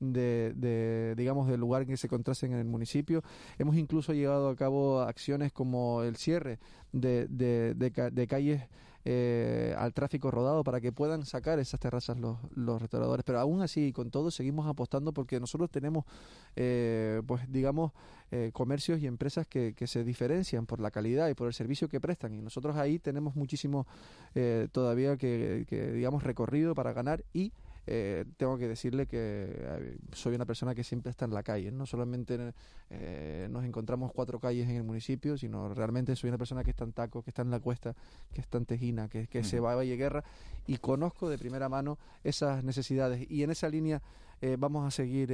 de, 0.00 0.52
de, 0.56 1.14
digamos, 1.16 1.48
del 1.48 1.60
lugar 1.60 1.86
que 1.86 1.96
se 1.96 2.06
encontrasen 2.06 2.52
en 2.52 2.58
el 2.58 2.66
municipio. 2.66 3.22
Hemos 3.58 3.76
incluso 3.76 4.12
llevado 4.12 4.48
a 4.48 4.56
cabo 4.56 5.00
acciones 5.00 5.52
como 5.52 6.02
el 6.02 6.16
cierre 6.16 6.58
de, 6.92 7.26
de, 7.28 7.74
de 7.74 8.26
calles 8.26 8.62
eh, 9.10 9.74
al 9.78 9.94
tráfico 9.94 10.30
rodado 10.30 10.62
para 10.62 10.82
que 10.82 10.92
puedan 10.92 11.24
sacar 11.24 11.58
esas 11.58 11.80
terrazas 11.80 12.18
los, 12.18 12.36
los 12.54 12.78
restauradores. 12.78 13.24
Pero 13.24 13.40
aún 13.40 13.62
así, 13.62 13.90
con 13.90 14.10
todo, 14.10 14.30
seguimos 14.30 14.66
apostando 14.66 15.14
porque 15.14 15.40
nosotros 15.40 15.70
tenemos, 15.70 16.04
eh, 16.56 17.22
pues 17.26 17.50
digamos, 17.50 17.92
eh, 18.30 18.50
comercios 18.52 19.00
y 19.00 19.06
empresas 19.06 19.46
que, 19.46 19.72
que, 19.74 19.86
se 19.86 20.04
diferencian 20.04 20.66
por 20.66 20.78
la 20.78 20.90
calidad 20.90 21.30
y 21.30 21.34
por 21.34 21.46
el 21.46 21.54
servicio 21.54 21.88
que 21.88 22.02
prestan. 22.02 22.34
Y 22.34 22.42
nosotros 22.42 22.76
ahí 22.76 22.98
tenemos 22.98 23.34
muchísimo 23.34 23.86
todavía 24.72 25.16
que, 25.16 25.64
que, 25.66 25.90
digamos, 25.90 26.22
recorrido 26.22 26.74
para 26.74 26.92
ganar 26.92 27.24
y 27.32 27.50
eh, 27.90 28.26
tengo 28.36 28.58
que 28.58 28.68
decirle 28.68 29.06
que 29.06 29.46
eh, 29.48 29.96
soy 30.12 30.34
una 30.34 30.44
persona 30.44 30.74
que 30.74 30.84
siempre 30.84 31.10
está 31.10 31.24
en 31.24 31.32
la 31.32 31.42
calle. 31.42 31.72
No 31.72 31.86
solamente 31.86 32.52
eh, 32.90 33.48
nos 33.50 33.64
encontramos 33.64 34.12
cuatro 34.12 34.38
calles 34.38 34.68
en 34.68 34.76
el 34.76 34.82
municipio, 34.82 35.38
sino 35.38 35.72
realmente 35.72 36.14
soy 36.14 36.28
una 36.28 36.36
persona 36.36 36.62
que 36.62 36.70
está 36.70 36.84
en 36.84 36.92
Taco, 36.92 37.22
que 37.22 37.30
está 37.30 37.40
en 37.40 37.50
La 37.50 37.60
Cuesta, 37.60 37.94
que 38.34 38.42
está 38.42 38.58
en 38.58 38.66
Tejina, 38.66 39.08
que, 39.08 39.26
que 39.26 39.42
se 39.42 39.58
va 39.58 39.72
a 39.72 39.76
Valle 39.76 39.96
Guerra 39.96 40.22
y 40.66 40.76
conozco 40.76 41.30
de 41.30 41.38
primera 41.38 41.70
mano 41.70 41.98
esas 42.24 42.62
necesidades. 42.62 43.26
Y 43.30 43.42
en 43.42 43.50
esa 43.50 43.70
línea 43.70 44.02
vamos 44.58 44.86
a 44.86 44.90
seguir 44.90 45.32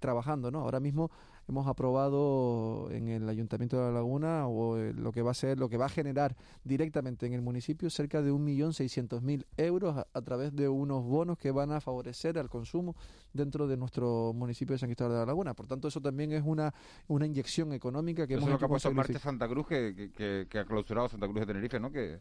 trabajando. 0.00 0.50
¿no? 0.50 0.60
Ahora 0.60 0.80
mismo 0.80 1.10
hemos 1.48 1.66
aprobado 1.66 2.88
en 2.90 3.08
el 3.08 3.28
Ayuntamiento 3.28 3.76
de 3.76 3.84
La 3.84 3.92
Laguna 3.92 4.46
o 4.46 4.76
eh, 4.76 4.92
lo 4.92 5.12
que 5.12 5.22
va 5.22 5.32
a 5.32 5.34
ser, 5.34 5.58
lo 5.58 5.68
que 5.68 5.76
va 5.76 5.86
a 5.86 5.88
generar 5.88 6.36
directamente 6.64 7.26
en 7.26 7.32
el 7.32 7.42
municipio 7.42 7.90
cerca 7.90 8.22
de 8.22 8.32
1.600.000 8.32 9.44
euros 9.56 9.96
a, 10.12 10.22
través 10.22 10.54
de 10.54 10.68
unos 10.68 11.04
bonos 11.04 11.38
que 11.38 11.50
van 11.50 11.72
a 11.72 11.80
favorecer 11.80 12.38
al 12.38 12.48
consumo 12.48 12.94
dentro 13.32 13.66
de 13.66 13.76
nuestro 13.76 14.32
municipio 14.34 14.74
de 14.74 14.78
San 14.78 14.88
Cristóbal 14.88 15.12
de 15.12 15.18
la 15.20 15.26
Laguna. 15.26 15.54
Por 15.54 15.66
tanto, 15.66 15.88
eso 15.88 16.00
también 16.00 16.32
es 16.32 16.42
una, 16.44 16.72
una 17.08 17.26
inyección 17.26 17.72
económica 17.72 18.26
que 18.26 18.34
eso 18.34 18.42
hemos 18.42 18.48
es 18.48 18.52
lo 18.52 18.58
que 18.58 18.64
ha 18.64 18.68
puesto 18.68 18.92
Marte 18.92 19.18
Santa 19.18 19.48
Cruz, 19.48 19.66
que, 19.66 20.46
que, 20.48 20.58
ha 20.58 20.64
clausurado 20.64 21.08
Santa 21.08 21.26
Cruz 21.26 21.40
de 21.40 21.46
Tenerife, 21.46 21.80
¿no? 21.80 21.90
Que, 21.90 22.20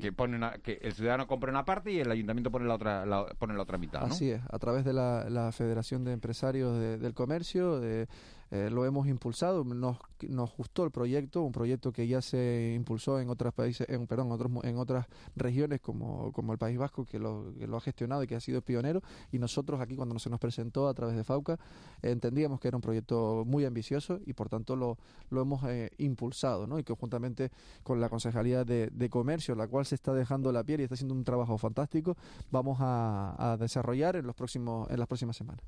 que, 0.00 0.12
pone 0.12 0.38
que 0.62 0.78
el 0.82 0.92
ciudadano 0.92 1.26
compra 1.26 1.50
una 1.50 1.64
parte 1.64 1.92
y 1.92 2.00
el 2.00 2.10
ayuntamiento 2.10 2.50
pone 2.50 2.66
la 2.66 2.74
otra, 2.74 3.04
pone 3.38 3.54
la 3.54 3.62
otra 3.62 3.78
mitad, 3.78 4.04
Así 4.04 4.30
es, 4.30 4.40
a 4.48 4.58
través 4.58 4.84
de 4.84 4.92
la, 4.92 5.28
la 5.30 5.52
Federación 5.52 6.04
de 6.04 6.12
Empresarios 6.12 6.78
del 6.78 7.14
Comercio, 7.14 7.80
de 7.80 8.08
eh, 8.54 8.68
lo 8.68 8.84
hemos 8.84 9.06
impulsado, 9.06 9.64
nos, 9.64 9.96
nos 10.28 10.54
gustó 10.54 10.84
el 10.84 10.90
proyecto, 10.90 11.40
un 11.40 11.52
proyecto 11.52 11.90
que 11.90 12.06
ya 12.06 12.20
se 12.20 12.74
impulsó 12.76 13.18
en 13.18 13.30
otros 13.30 13.54
países, 13.54 13.88
en, 13.88 14.06
perdón, 14.06 14.30
otros, 14.30 14.52
en 14.64 14.76
otras 14.76 15.06
regiones 15.34 15.80
como, 15.80 16.30
como 16.32 16.52
el 16.52 16.58
País 16.58 16.76
Vasco, 16.76 17.06
que 17.06 17.18
lo, 17.18 17.54
que 17.58 17.66
lo 17.66 17.78
ha 17.78 17.80
gestionado 17.80 18.22
y 18.22 18.26
que 18.26 18.34
ha 18.34 18.40
sido 18.40 18.60
pionero, 18.60 19.00
y 19.30 19.38
nosotros 19.38 19.80
aquí 19.80 19.96
cuando 19.96 20.18
se 20.18 20.28
nos 20.32 20.40
presentó 20.40 20.88
a 20.88 20.94
través 20.94 21.14
de 21.14 21.22
FAUCA, 21.22 21.58
entendíamos 22.02 22.58
que 22.58 22.68
era 22.68 22.76
un 22.76 22.80
proyecto 22.80 23.44
muy 23.46 23.64
ambicioso 23.64 24.18
y 24.26 24.32
por 24.32 24.48
tanto 24.48 24.74
lo, 24.74 24.98
lo 25.30 25.42
hemos 25.42 25.62
eh, 25.68 25.90
impulsado, 25.98 26.66
¿no? 26.66 26.78
y 26.78 26.84
que 26.84 26.94
juntamente 26.94 27.50
con 27.84 28.00
la 28.00 28.08
Concejalía 28.08 28.64
de, 28.64 28.88
de, 28.90 29.08
Comercio, 29.08 29.54
la 29.54 29.68
cual 29.68 29.86
se 29.86 29.94
está 29.94 30.12
dejando 30.12 30.50
la 30.50 30.64
piel 30.64 30.80
y 30.80 30.84
está 30.84 30.94
haciendo 30.94 31.14
un 31.14 31.22
trabajo 31.22 31.56
fantástico, 31.58 32.16
vamos 32.50 32.78
a, 32.80 33.56
desarrollar 33.60 34.16
en, 34.16 34.26
los 34.26 34.34
próximos, 34.34 34.90
en 34.90 34.98
las 34.98 35.06
próximas 35.06 35.36
semanas. 35.36 35.62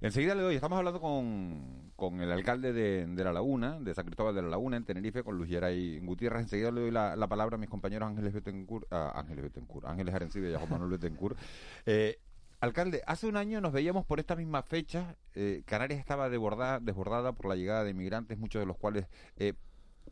Enseguida 0.00 0.34
le 0.34 0.42
doy, 0.42 0.54
estamos 0.54 0.78
hablando 0.78 0.98
con, 0.98 1.92
con 1.94 2.22
el 2.22 2.32
alcalde 2.32 2.72
de, 2.72 3.06
de, 3.06 3.24
La 3.24 3.34
Laguna, 3.34 3.78
de 3.80 3.94
San 3.94 4.06
Cristóbal 4.06 4.34
de 4.34 4.40
La 4.40 4.48
Laguna, 4.48 4.78
en 4.78 4.84
Tenerife, 4.84 5.22
con 5.22 5.36
Luis 5.36 5.50
Geray 5.50 5.98
Gutiérrez. 5.98 6.42
Enseguida 6.42 6.70
le 6.70 6.80
doy 6.80 6.90
la, 6.90 7.16
la, 7.16 7.28
palabra 7.28 7.56
a 7.56 7.58
mis 7.58 7.68
compañeros 7.68 8.08
Ángeles 8.08 8.32
Betancourt, 8.32 8.90
Ángeles 8.90 9.44
Betancourt, 9.44 9.86
Ángeles 9.86 10.14
Arencibia 10.14 10.50
y 10.50 10.54
a 10.54 10.58
Juan 10.58 10.70
Manuel 10.70 10.90
Betancourt. 10.92 11.36
Eh, 11.84 12.18
alcalde, 12.60 13.02
hace 13.06 13.26
un 13.26 13.36
año 13.36 13.60
nos 13.60 13.72
veíamos 13.72 14.04
por 14.04 14.20
esta 14.20 14.36
misma 14.36 14.62
fecha. 14.62 15.16
Eh, 15.34 15.62
Canarias 15.66 15.98
estaba 15.98 16.28
desbordada, 16.28 17.32
por 17.32 17.46
la 17.46 17.56
llegada 17.56 17.84
de 17.84 17.90
inmigrantes, 17.90 18.38
muchos 18.38 18.60
de 18.60 18.66
los 18.66 18.76
cuales 18.76 19.06
eh, 19.36 19.54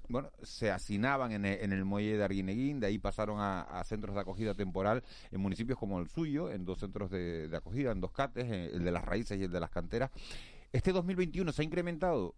bueno, 0.09 0.31
se 0.43 0.71
hacinaban 0.71 1.33
en 1.33 1.45
el, 1.45 1.85
muelle 1.85 2.17
de 2.17 2.25
Arguineguín, 2.25 2.81
de 2.81 2.87
ahí 2.87 2.99
pasaron 2.99 3.39
a, 3.41 3.83
centros 3.85 4.15
de 4.15 4.23
acogida 4.23 4.55
temporal 4.55 5.05
en 5.31 5.41
municipios 5.41 5.79
como 5.79 6.01
el 6.01 6.09
suyo, 6.09 6.51
en 6.51 6.65
dos 6.65 6.81
centros 6.81 7.11
de, 7.11 7.51
acogida, 7.55 7.93
en 7.93 8.01
dos 8.01 8.13
cates, 8.13 8.47
eh, 8.51 8.71
el 8.73 8.85
de 8.85 8.91
las 8.91 9.05
raíces 9.05 9.39
y 9.39 9.45
el 9.45 9.53
de 9.53 9.61
las 9.61 9.71
canteras. 9.71 10.11
Este 10.73 10.93
2021 10.93 11.53
se 11.53 11.63
ha 11.63 11.65
incrementado 11.65 12.35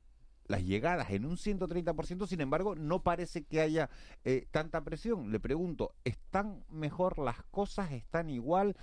las 0.47 0.65
llegadas 0.65 1.11
en 1.11 1.25
un 1.25 1.37
130%, 1.37 2.27
sin 2.27 2.41
embargo, 2.41 2.75
no 2.75 3.03
parece 3.05 3.45
que 3.45 3.61
haya 3.61 3.89
eh, 4.25 4.47
tanta 4.51 4.83
presión. 4.83 5.31
Le 5.31 5.39
pregunto, 5.39 5.95
¿están 6.03 6.65
mejor 6.69 7.21
las 7.21 7.43
cosas? 7.45 7.93
¿Están 7.93 8.31
igual? 8.31 8.77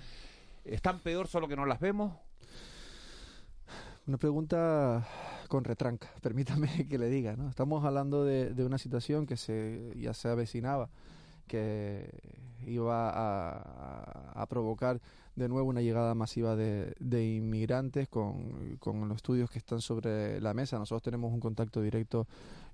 ¿Están 0.68 1.00
peor 1.00 1.28
solo 1.28 1.48
que 1.48 1.56
no 1.56 1.66
las 1.66 1.80
vemos? 1.80 2.14
Una 4.06 4.18
pregunta 4.18 5.08
con 5.48 5.64
retranca, 5.64 6.10
permítame 6.22 6.88
que 6.90 6.98
le 6.98 7.08
diga. 7.08 7.38
¿no? 7.38 7.50
Estamos 7.50 7.86
hablando 7.86 8.26
de, 8.26 8.54
de 8.54 8.66
una 8.66 8.78
situación 8.78 9.26
que 9.26 9.38
se, 9.38 9.94
ya 9.96 10.14
se 10.14 10.28
avecinaba, 10.28 10.90
que 11.48 12.10
iba 12.66 13.12
a, 13.14 14.46
provocar 14.48 15.00
de 15.36 15.48
nuevo 15.48 15.70
una 15.70 15.82
llegada 15.82 16.16
masiva 16.16 16.56
de, 16.56 16.94
de 17.00 17.36
inmigrantes 17.36 18.10
con, 18.10 18.78
con, 18.80 19.08
los 19.08 19.18
estudios 19.18 19.50
que 19.50 19.60
están 19.60 19.80
sobre 19.80 20.42
la 20.42 20.54
mesa. 20.54 20.78
Nosotros 20.80 21.04
tenemos 21.04 21.32
un 21.32 21.40
contacto 21.40 21.82
directo 21.82 22.28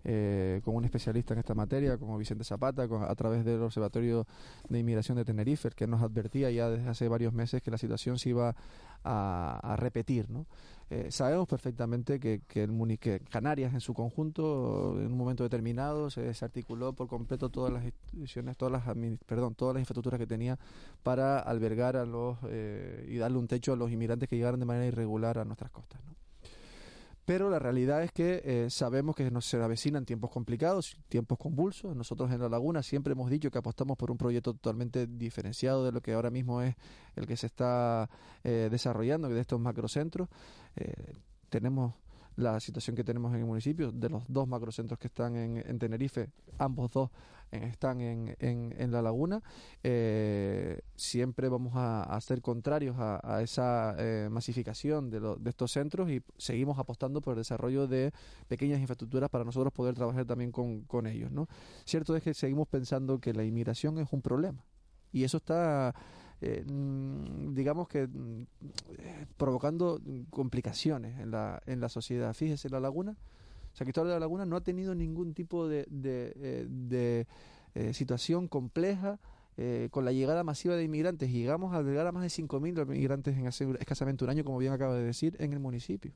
eh, 0.04 0.62
con 0.64 0.76
un 0.76 0.86
especialista 0.86 1.34
en 1.34 1.40
esta 1.40 1.54
materia, 1.54 1.98
como 1.98 2.18
Vicente 2.18 2.44
Zapata, 2.44 2.84
a 2.84 3.16
través 3.16 3.46
del 3.46 3.62
Observatorio 3.62 4.26
de 4.70 4.80
Inmigración 4.80 5.18
de 5.18 5.26
Tenerife, 5.26 5.70
que 5.72 5.88
nos 5.88 6.02
advertía 6.02 6.52
ya 6.52 6.70
desde 6.70 6.90
hace 6.90 7.08
varios 7.08 7.34
meses 7.34 7.62
que 7.62 7.72
la 7.72 7.78
situación 7.78 8.20
se 8.20 8.30
iba 8.30 8.56
a, 9.04 9.60
a 9.64 9.76
repetir. 9.76 10.30
¿no? 10.30 10.46
Eh, 10.94 11.10
sabemos 11.10 11.48
perfectamente 11.48 12.20
que, 12.20 12.42
el, 12.54 13.00
Canarias 13.30 13.74
en 13.74 13.82
su 13.82 13.96
conjunto, 13.96 14.96
en 15.00 15.08
un 15.08 15.18
momento 15.18 15.42
determinado, 15.44 16.12
se 16.12 16.22
desarticuló 16.22 16.94
por 16.94 17.08
completo 17.08 17.50
todas 17.50 17.74
las 17.74 17.84
instituciones, 17.84 18.58
todas 18.58 18.72
las, 18.72 18.96
perdón, 19.26 19.56
todas 19.56 19.74
las 19.74 19.82
infraestructuras 19.82 20.20
que 20.20 20.28
tenía 20.28 20.60
para 21.02 21.40
albergar 21.40 21.98
a 21.98 22.06
los 22.06 22.38
eh, 22.48 23.08
y 23.10 23.18
darle 23.18 23.40
un 23.40 23.48
techo 23.48 23.74
a 23.74 23.76
los 23.76 23.90
inmigrantes 23.90 24.30
que 24.30 24.36
llegaron 24.36 24.60
de 24.60 24.68
manera 24.68 24.86
irregular 24.86 25.40
a 25.40 25.46
nuestras 25.46 25.72
costas. 25.72 26.00
Pero 27.26 27.50
la 27.50 27.58
realidad 27.58 28.04
es 28.04 28.12
que 28.12 28.42
eh, 28.44 28.70
sabemos 28.70 29.16
que 29.16 29.32
nos 29.32 29.46
se 29.46 29.62
avecinan 29.62 30.06
tiempos 30.06 30.30
complicados, 30.30 30.98
tiempos 31.08 31.38
convulsos. 31.38 31.96
Nosotros 31.96 32.30
en 32.32 32.42
La 32.42 32.50
Laguna 32.50 32.84
siempre 32.84 33.14
hemos 33.14 33.30
dicho 33.30 33.50
que 33.50 33.58
apostamos 33.58 33.98
por 33.98 34.12
un 34.12 34.18
proyecto 34.18 34.54
totalmente 34.54 35.08
diferenciado 35.08 35.86
de 35.86 35.94
lo 35.94 36.02
que 36.02 36.14
ahora 36.14 36.30
mismo 36.30 36.62
es 36.62 36.76
el 37.16 37.26
que 37.26 37.38
se 37.38 37.48
está 37.48 38.10
eh, 38.44 38.68
desarrollando, 38.70 39.30
de 39.30 39.40
estos 39.40 39.60
macrocentros. 39.60 40.28
Eh, 40.76 41.14
tenemos 41.50 41.94
la 42.36 42.60
situación 42.60 42.96
que 42.96 43.04
tenemos 43.04 43.34
en 43.34 43.40
el 43.40 43.46
municipio, 43.46 43.92
de 43.92 44.10
los 44.10 44.24
dos 44.28 44.48
macrocentros 44.48 45.00
que 45.00 45.08
están 45.08 45.36
en, 45.36 45.80
Tenerife, 45.80 46.30
ambos 46.58 46.92
dos 46.92 47.10
están 47.52 48.02
en, 48.02 48.36
en, 48.40 48.92
la 48.92 49.02
laguna. 49.02 49.42
Eh, 49.84 50.82
siempre 50.96 51.50
vamos 51.50 51.74
a, 51.76 52.20
ser 52.22 52.42
contrarios 52.42 52.96
a, 52.98 53.42
esa 53.44 53.96
eh, 54.00 54.28
masificación 54.32 55.10
de, 55.10 55.20
de, 55.20 55.50
estos 55.50 55.72
centros 55.72 56.10
y 56.10 56.22
seguimos 56.38 56.80
apostando 56.80 57.22
por 57.22 57.34
el 57.34 57.40
desarrollo 57.40 57.88
de 57.88 58.12
pequeñas 58.48 58.80
infraestructuras 58.80 59.30
para 59.30 59.44
nosotros 59.44 59.72
poder 59.72 59.94
trabajar 59.94 60.26
también 60.26 60.52
con, 60.52 60.82
con 60.82 61.06
ellos. 61.06 61.32
¿no? 61.32 61.48
Cierto 61.86 62.16
es 62.16 62.24
que 62.24 62.34
seguimos 62.34 62.68
pensando 62.68 63.20
que 63.20 63.34
la 63.34 63.44
inmigración 63.44 64.00
es 64.00 64.12
un 64.12 64.22
problema 64.22 64.64
y 65.14 65.24
eso 65.24 65.38
está 65.38 65.94
eh, 66.46 66.66
mm, 66.66 67.54
digamos 67.54 67.88
que 67.88 68.06
mm, 68.06 68.46
provocando 69.38 70.02
complicaciones 70.30 71.18
en 71.20 71.32
la, 71.32 71.64
en 71.66 71.80
la 71.80 71.88
sociedad. 71.88 72.34
Fíjese, 72.34 72.70
la 72.70 72.82
laguna, 72.82 73.16
San 73.72 73.86
Cristóbal 73.86 74.10
de 74.10 74.16
la 74.16 74.20
Laguna 74.20 74.46
no 74.46 74.58
ha 74.58 74.62
tenido 74.62 74.94
ningún 74.94 75.34
tipo 75.34 75.70
de, 75.70 75.86
de, 75.90 76.34
eh, 76.36 77.26
eh, 77.76 77.94
situación 77.94 78.50
compleja 78.50 79.20
con 79.92 80.04
la 80.04 80.12
llegada 80.12 80.44
masiva 80.44 80.76
de 80.76 80.84
inmigrantes. 80.84 81.32
Llegamos 81.32 81.76
a 81.76 81.84
llegar 81.84 82.08
a 82.08 82.12
más 82.12 82.24
de 82.24 82.30
5.000 82.30 82.88
inmigrantes 82.88 83.38
en 83.38 83.46
hace 83.46 83.70
escasamente 83.80 84.24
un 84.24 84.32
año, 84.32 84.44
como 84.44 84.58
bien 84.58 84.74
acaba 84.74 84.96
de 84.96 85.04
decir, 85.04 85.36
en 85.40 85.54
el 85.54 85.60
municipio. 85.60 86.12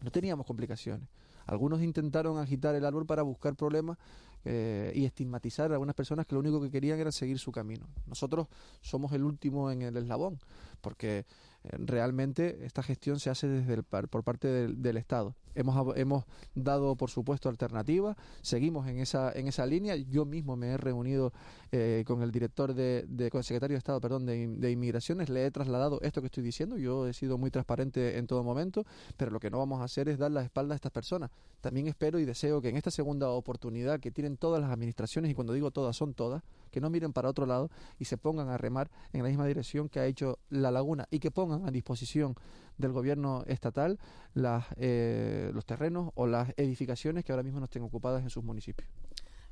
No 0.00 0.12
teníamos 0.12 0.46
complicaciones. 0.46 1.08
Algunos 1.46 1.82
intentaron 1.82 2.38
agitar 2.38 2.74
el 2.74 2.84
árbol 2.84 3.06
para 3.06 3.22
buscar 3.22 3.54
problemas 3.54 3.98
eh, 4.44 4.92
y 4.94 5.04
estigmatizar 5.04 5.70
a 5.70 5.74
algunas 5.74 5.94
personas 5.94 6.26
que 6.26 6.34
lo 6.34 6.40
único 6.40 6.60
que 6.60 6.70
querían 6.70 6.98
era 6.98 7.12
seguir 7.12 7.38
su 7.38 7.52
camino. 7.52 7.86
Nosotros 8.06 8.48
somos 8.80 9.12
el 9.12 9.24
último 9.24 9.70
en 9.70 9.82
el 9.82 9.96
eslabón, 9.96 10.38
porque 10.80 11.26
realmente 11.64 12.64
esta 12.64 12.82
gestión 12.82 13.20
se 13.20 13.30
hace 13.30 13.46
desde 13.48 13.74
el, 13.74 13.84
por 13.84 14.24
parte 14.24 14.48
del, 14.68 14.96
Estado. 14.96 15.34
Hemos, 15.54 15.96
hemos 15.96 16.24
dado, 16.54 16.96
por 16.96 17.10
supuesto, 17.10 17.48
alternativas, 17.48 18.16
seguimos 18.40 18.88
en 18.88 18.98
esa, 18.98 19.32
en 19.32 19.48
esa 19.48 19.64
línea. 19.66 19.96
Yo 19.96 20.24
mismo 20.24 20.56
me 20.56 20.68
he 20.68 20.76
reunido 20.76 21.32
eh, 21.70 22.04
con 22.06 22.22
el 22.22 22.30
director 22.32 22.74
de, 22.74 23.06
con 23.30 23.38
el 23.38 23.44
secretario 23.44 23.74
de 23.74 23.78
Estado, 23.78 24.00
perdón, 24.00 24.26
de, 24.26 24.48
de, 24.48 24.70
Inmigraciones, 24.70 25.28
le 25.28 25.46
he 25.46 25.50
trasladado 25.50 26.00
esto 26.02 26.20
que 26.20 26.26
estoy 26.26 26.42
diciendo. 26.42 26.76
Yo 26.78 27.06
he 27.06 27.12
sido 27.12 27.38
muy 27.38 27.50
transparente 27.50 28.18
en 28.18 28.26
todo 28.26 28.42
momento, 28.42 28.84
pero 29.16 29.30
lo 29.30 29.38
que 29.38 29.50
no 29.50 29.58
vamos 29.58 29.80
a 29.80 29.84
hacer 29.84 30.08
es 30.08 30.18
dar 30.18 30.30
la 30.30 30.42
espalda 30.42 30.74
a 30.74 30.76
estas 30.76 30.92
personas. 30.92 31.30
También 31.60 31.86
espero 31.86 32.18
y 32.18 32.24
deseo 32.24 32.60
que 32.60 32.70
en 32.70 32.76
esta 32.76 32.90
segunda 32.90 33.30
oportunidad 33.30 34.00
que 34.00 34.10
tienen 34.10 34.36
todas 34.36 34.60
las 34.60 34.70
administraciones, 34.70 35.30
y 35.30 35.34
cuando 35.34 35.52
digo 35.52 35.70
todas, 35.70 35.96
son 35.96 36.14
todas, 36.14 36.42
que 36.72 36.80
no 36.80 36.90
miren 36.90 37.12
para 37.12 37.28
otro 37.28 37.46
lado 37.46 37.70
y 37.98 38.06
se 38.06 38.18
pongan 38.18 38.48
a 38.48 38.58
remar 38.58 38.90
en 39.12 39.22
la 39.22 39.28
misma 39.28 39.46
dirección 39.46 39.88
que 39.88 40.00
ha 40.00 40.06
hecho 40.06 40.40
la 40.48 40.72
laguna 40.72 41.06
y 41.10 41.20
que 41.20 41.30
pongan 41.30 41.66
a 41.66 41.70
disposición 41.70 42.34
del 42.78 42.90
gobierno 42.90 43.44
estatal 43.46 44.00
las, 44.34 44.66
eh, 44.76 45.50
los 45.54 45.64
terrenos 45.64 46.10
o 46.16 46.26
las 46.26 46.52
edificaciones 46.56 47.24
que 47.24 47.32
ahora 47.32 47.44
mismo 47.44 47.60
no 47.60 47.66
estén 47.66 47.82
ocupadas 47.82 48.22
en 48.22 48.30
sus 48.30 48.42
municipios. 48.42 48.88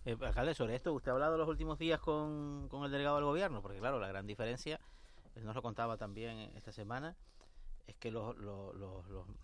Eh, 0.06 0.16
alcalde, 0.20 0.54
sobre 0.54 0.74
esto, 0.74 0.92
¿usted 0.94 1.10
ha 1.10 1.14
hablado 1.14 1.36
los 1.36 1.48
últimos 1.48 1.78
días 1.78 2.00
con, 2.00 2.66
con 2.68 2.84
el 2.84 2.90
delegado 2.90 3.16
del 3.16 3.26
gobierno? 3.26 3.60
Porque 3.60 3.78
claro, 3.78 4.00
la 4.00 4.08
gran 4.08 4.26
diferencia, 4.26 4.80
él 5.36 5.44
nos 5.44 5.54
lo 5.54 5.62
contaba 5.62 5.98
también 5.98 6.50
esta 6.56 6.72
semana, 6.72 7.16
es 7.90 7.96
que 7.96 8.10
los, 8.10 8.34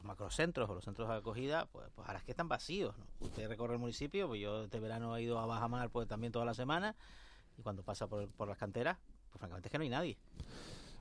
macrocentros 0.02 0.70
o 0.70 0.74
los 0.74 0.84
centros 0.84 1.08
de 1.08 1.16
acogida, 1.16 1.66
pues, 1.66 1.88
pues 1.94 2.06
ahora 2.06 2.20
es 2.20 2.24
que 2.24 2.30
están 2.30 2.48
vacíos. 2.48 2.94
Usted 3.20 3.48
recorre 3.48 3.74
el 3.74 3.80
municipio, 3.80 4.28
pues 4.28 4.40
yo 4.40 4.64
este 4.64 4.80
verano 4.80 5.16
he 5.16 5.22
ido 5.22 5.38
a 5.38 5.46
Bajamar 5.46 5.90
pues 5.90 6.08
también 6.08 6.32
toda 6.32 6.44
la 6.44 6.54
semana, 6.54 6.94
y 7.58 7.62
cuando 7.62 7.82
pasa 7.82 8.06
por, 8.06 8.28
por 8.28 8.48
las 8.48 8.58
canteras, 8.58 8.96
pues 9.30 9.38
francamente 9.38 9.68
es 9.68 9.72
que 9.72 9.78
no 9.78 9.84
hay 9.84 9.90
nadie. 9.90 10.16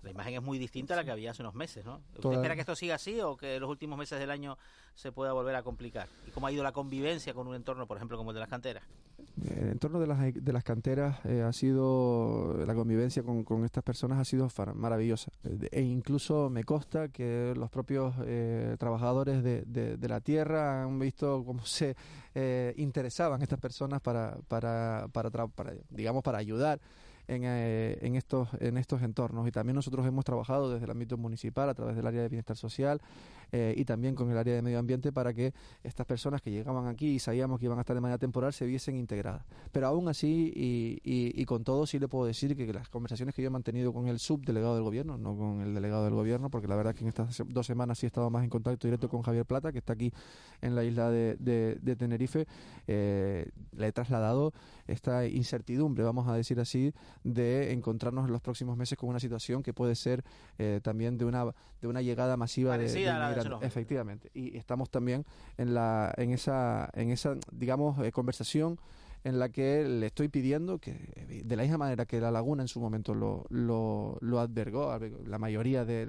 La 0.06 0.12
imagen 0.12 0.36
es 0.36 0.44
muy 0.44 0.60
distinta 0.60 0.94
a 0.94 0.98
la 0.98 1.04
que 1.04 1.10
había 1.10 1.32
hace 1.32 1.41
unos 1.41 1.56
meses, 1.56 1.84
¿no? 1.84 2.00
¿Usted 2.13 2.34
espera 2.34 2.54
que 2.54 2.62
esto 2.62 2.76
siga 2.76 2.94
así 2.94 3.20
o 3.22 3.36
que 3.36 3.60
los 3.60 3.68
últimos 3.68 3.98
meses 3.98 4.20
del 4.20 4.30
año 4.30 4.56
se 4.94 5.12
pueda 5.12 5.34
volver 5.34 5.56
a 5.56 5.63
complicar? 5.63 6.08
¿Y 6.28 6.32
cómo 6.32 6.46
ha 6.46 6.52
ido 6.52 6.63
la 6.63 6.72
convivencia 6.72 7.34
con 7.34 7.48
un 7.48 7.56
entorno, 7.56 7.88
por 7.88 7.98
ejemplo, 7.98 8.15
como 8.15 8.30
el 8.30 8.36
de 8.36 8.39
las 8.41 8.50
canteras? 8.50 8.84
El 9.50 9.70
entorno 9.70 10.00
de 10.00 10.06
las, 10.06 10.20
de 10.34 10.54
las 10.54 10.63
canteras 10.63 11.18
eh, 11.26 11.41
ha 11.41 11.52
sido, 11.52 12.56
la 12.68 12.76
convivencia 12.76 13.24
con, 13.24 13.44
con, 13.44 13.65
estas 13.65 13.84
personas 13.84 14.20
ha 14.20 14.26
sido 14.26 14.48
maravillosa. 14.76 15.32
E 15.72 15.82
incluso 15.82 16.52
me 16.52 16.63
consta 16.63 17.08
que 17.10 17.54
los 17.58 17.72
propios 17.72 18.13
eh, 18.26 18.76
trabajadores 18.78 19.44
de, 19.44 19.63
de, 19.65 20.08
la 20.08 20.22
tierra 20.22 20.84
han 20.84 21.00
visto 21.00 21.44
cómo 21.44 21.65
se 21.65 21.96
eh, 22.36 22.76
interesaban 22.78 23.41
estas 23.41 23.60
personas 23.60 24.02
para, 24.02 24.38
para, 24.48 25.08
para, 25.12 25.32
para, 25.32 25.74
digamos, 25.89 26.24
para 26.24 26.38
ayudar 26.38 26.80
en, 27.28 27.44
eh, 27.46 27.98
en, 28.02 28.16
estos, 28.16 28.50
en 28.60 28.78
estos 28.78 29.02
entornos. 29.02 29.48
Y 29.48 29.52
también 29.52 29.76
nosotros 29.76 30.06
hemos 30.06 30.26
trabajado 30.26 30.72
desde 30.72 30.86
el 30.86 30.92
ámbito 30.92 31.18
municipal 31.18 31.70
a 31.70 31.74
través 31.74 31.96
del 31.96 32.08
área 32.08 32.22
de 32.22 32.30
bienestar 32.30 32.58
social 32.58 33.02
eh, 33.51 33.73
y 33.77 33.86
también 33.86 34.15
con 34.15 34.31
el 34.31 34.38
área 34.38 34.55
de 34.55 34.62
medio 34.62 34.79
ambiente 34.79 35.12
para 35.12 35.34
que 35.34 35.53
estas 35.84 36.05
personas 36.05 36.41
que 36.41 36.51
llegaban 36.51 36.88
aquí 36.88 37.15
y 37.15 37.19
sabíamos 37.19 37.60
que 37.60 37.65
iban 37.65 37.77
a 37.77 37.81
estar 37.81 37.95
de 37.95 38.01
manera 38.01 38.17
temporal 38.17 38.53
se 38.53 38.65
viesen 38.65 38.97
integradas. 38.97 39.43
Pero 39.71 39.88
aún 39.88 40.08
así 40.08 40.51
y, 40.55 41.01
y, 41.03 41.45
con 41.45 41.63
todo 41.63 41.86
sí 41.86 41.99
le 41.99 42.08
puedo 42.08 42.25
decir 42.25 42.55
que 42.55 42.71
las 42.73 42.89
conversaciones 42.89 43.36
que 43.36 43.41
yo 43.41 43.47
he 43.47 43.51
mantenido 43.51 43.93
con 43.93 44.08
el 44.08 44.19
subdelegado 44.19 44.75
del 44.75 44.84
gobierno, 44.84 45.17
no 45.17 45.38
con 45.38 45.62
el 45.62 45.73
delegado 45.73 46.05
del 46.05 46.13
gobierno, 46.13 46.49
porque 46.49 46.67
la 46.67 46.75
verdad 46.75 46.91
es 46.91 46.97
que 46.97 47.03
en 47.03 47.10
estas 47.10 47.43
dos 47.47 47.65
semanas 47.65 47.99
sí 47.99 48.05
he 48.05 48.08
estado 48.08 48.29
más 48.29 48.43
en 48.43 48.49
contacto 48.49 48.88
directo 48.88 49.10
con 49.10 49.21
Javier 49.21 49.45
Plata, 49.45 49.71
que 49.71 49.79
está 49.79 49.93
aquí 49.93 50.12
en 50.62 50.75
la 50.75 50.84
isla 50.84 51.10
de, 51.10 51.36
de, 51.39 51.95
Tenerife, 51.95 52.47
eh, 52.88 53.49
le 53.75 53.88
he 53.88 53.91
trasladado 53.91 54.53
esta 54.88 55.25
incertidumbre, 55.25 56.03
vamos 56.03 56.27
a 56.27 56.36
decir 56.36 56.60
así, 56.60 56.93
de 57.23 57.73
encontrarnos 57.73 58.25
en 58.25 58.31
los 58.31 58.41
próximos 58.41 58.77
meses 58.77 58.97
con 58.97 59.10
una 59.10 59.19
situación 59.19 59.63
que 59.63 59.73
puede 59.73 59.95
ser 59.95 60.23
eh, 60.58 60.79
también 60.84 61.17
de 61.17 61.25
una, 61.25 61.45
de 61.81 61.88
una 61.88 62.01
llegada 62.01 62.38
masiva 62.38 62.77
de, 62.77 62.88
Efectivamente. 63.62 64.30
Y 64.34 64.58
estamos 64.58 64.89
también 64.89 65.26
en, 65.58 65.74
la, 65.74 66.13
en, 66.17 66.32
esa, 66.32 66.89
en 66.93 67.10
esa, 67.10 67.36
digamos, 67.52 68.04
eh, 68.06 68.12
conversación 68.12 68.80
en 69.24 69.39
la 69.39 69.50
que 69.50 69.84
le 69.84 70.06
estoy 70.06 70.28
pidiendo 70.28 70.78
que, 70.78 70.93
de 71.43 71.56
la 71.56 71.63
misma 71.63 71.80
manera 71.80 72.06
que 72.06 72.21
la 72.21 72.30
laguna 72.30 72.62
en 72.62 72.67
su 72.67 72.80
momento 72.80 73.15
lo, 73.15 73.45
lo, 73.50 74.17
lo 74.21 74.39
advergó, 74.39 74.95
la 75.26 75.39
mayoría 75.39 75.84
de, 75.84 76.06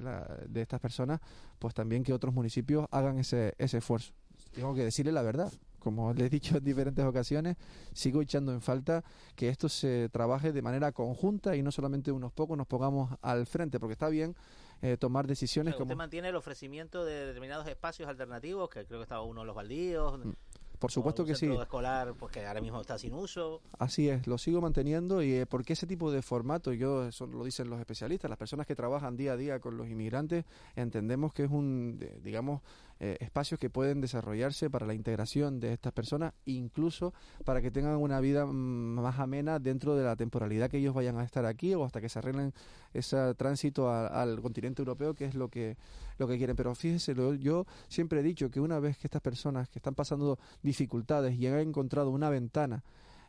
de 0.46 0.60
estas 0.60 0.80
personas, 0.80 1.20
pues 1.58 1.72
también 1.72 2.04
que 2.04 2.12
otros 2.12 2.34
municipios 2.34 2.86
hagan 2.90 3.18
ese, 3.18 3.54
ese 3.56 3.78
esfuerzo. 3.78 4.12
Tengo 4.54 4.74
que 4.74 4.84
decirle 4.84 5.12
la 5.12 5.22
verdad 5.22 5.50
como 5.86 6.12
les 6.12 6.26
he 6.26 6.30
dicho 6.30 6.56
en 6.58 6.64
diferentes 6.64 7.04
ocasiones, 7.04 7.56
sigo 7.92 8.20
echando 8.20 8.52
en 8.52 8.60
falta 8.60 9.04
que 9.36 9.48
esto 9.48 9.68
se 9.68 10.08
trabaje 10.08 10.52
de 10.52 10.60
manera 10.60 10.90
conjunta 10.90 11.54
y 11.54 11.62
no 11.62 11.70
solamente 11.70 12.10
unos 12.10 12.32
pocos 12.32 12.58
nos 12.58 12.66
pongamos 12.66 13.16
al 13.22 13.46
frente, 13.46 13.78
porque 13.78 13.92
está 13.92 14.08
bien 14.08 14.34
eh, 14.82 14.96
tomar 14.96 15.26
decisiones 15.26 15.74
como... 15.74 15.84
¿Usted 15.84 15.96
mantiene 15.96 16.28
el 16.28 16.36
ofrecimiento 16.36 17.04
de 17.04 17.26
determinados 17.26 17.66
espacios 17.66 18.08
alternativos, 18.08 18.68
que 18.68 18.84
creo 18.84 19.00
que 19.00 19.04
estaba 19.04 19.22
uno 19.22 19.40
de 19.40 19.46
los 19.46 19.56
baldíos? 19.56 20.24
Mm. 20.24 20.32
Por 20.78 20.92
supuesto 20.92 21.24
que 21.24 21.34
sí. 21.34 21.46
escolar, 21.46 22.14
porque 22.18 22.44
ahora 22.44 22.60
mismo 22.60 22.80
está 22.80 22.98
sin 22.98 23.14
uso. 23.14 23.62
Así 23.78 24.08
es, 24.08 24.26
lo 24.26 24.36
sigo 24.36 24.60
manteniendo 24.60 25.22
y 25.22 25.32
eh, 25.32 25.46
porque 25.46 25.72
ese 25.72 25.86
tipo 25.86 26.12
de 26.12 26.20
formato, 26.20 26.72
yo 26.72 27.06
eso 27.06 27.26
lo 27.26 27.44
dicen 27.44 27.70
los 27.70 27.80
especialistas, 27.80 28.28
las 28.28 28.38
personas 28.38 28.66
que 28.66 28.74
trabajan 28.74 29.16
día 29.16 29.32
a 29.32 29.36
día 29.36 29.58
con 29.58 29.76
los 29.76 29.88
inmigrantes, 29.88 30.44
entendemos 30.74 31.32
que 31.32 31.44
es 31.44 31.50
un, 31.50 31.98
digamos, 32.22 32.60
eh, 32.98 33.18
espacios 33.20 33.60
que 33.60 33.68
pueden 33.68 34.00
desarrollarse 34.00 34.70
para 34.70 34.86
la 34.86 34.94
integración 34.94 35.60
de 35.60 35.74
estas 35.74 35.92
personas, 35.92 36.32
incluso 36.46 37.12
para 37.44 37.60
que 37.60 37.70
tengan 37.70 37.96
una 37.96 38.20
vida 38.20 38.46
mm, 38.46 39.00
más 39.00 39.18
amena 39.18 39.58
dentro 39.58 39.96
de 39.96 40.04
la 40.04 40.16
temporalidad 40.16 40.70
que 40.70 40.78
ellos 40.78 40.94
vayan 40.94 41.18
a 41.18 41.24
estar 41.24 41.44
aquí 41.44 41.74
o 41.74 41.84
hasta 41.84 42.00
que 42.00 42.08
se 42.08 42.18
arreglen 42.18 42.54
ese 42.94 43.34
tránsito 43.34 43.90
al 43.90 44.40
continente 44.40 44.80
europeo, 44.80 45.14
que 45.14 45.26
es 45.26 45.34
lo 45.34 45.48
que, 45.48 45.76
lo 46.18 46.26
que 46.26 46.38
quieren. 46.38 46.56
Pero 46.56 46.74
fíjese, 46.74 47.14
yo 47.38 47.66
siempre 47.88 48.20
he 48.20 48.22
dicho 48.22 48.50
que 48.50 48.60
una 48.60 48.78
vez 48.78 48.96
que 48.96 49.06
estas 49.06 49.20
personas 49.20 49.68
que 49.68 49.78
están 49.78 49.94
pasando 49.94 50.38
dificultades 50.62 51.34
y 51.38 51.46
han 51.46 51.58
encontrado 51.58 52.10
una 52.10 52.30
ventana, 52.30 52.82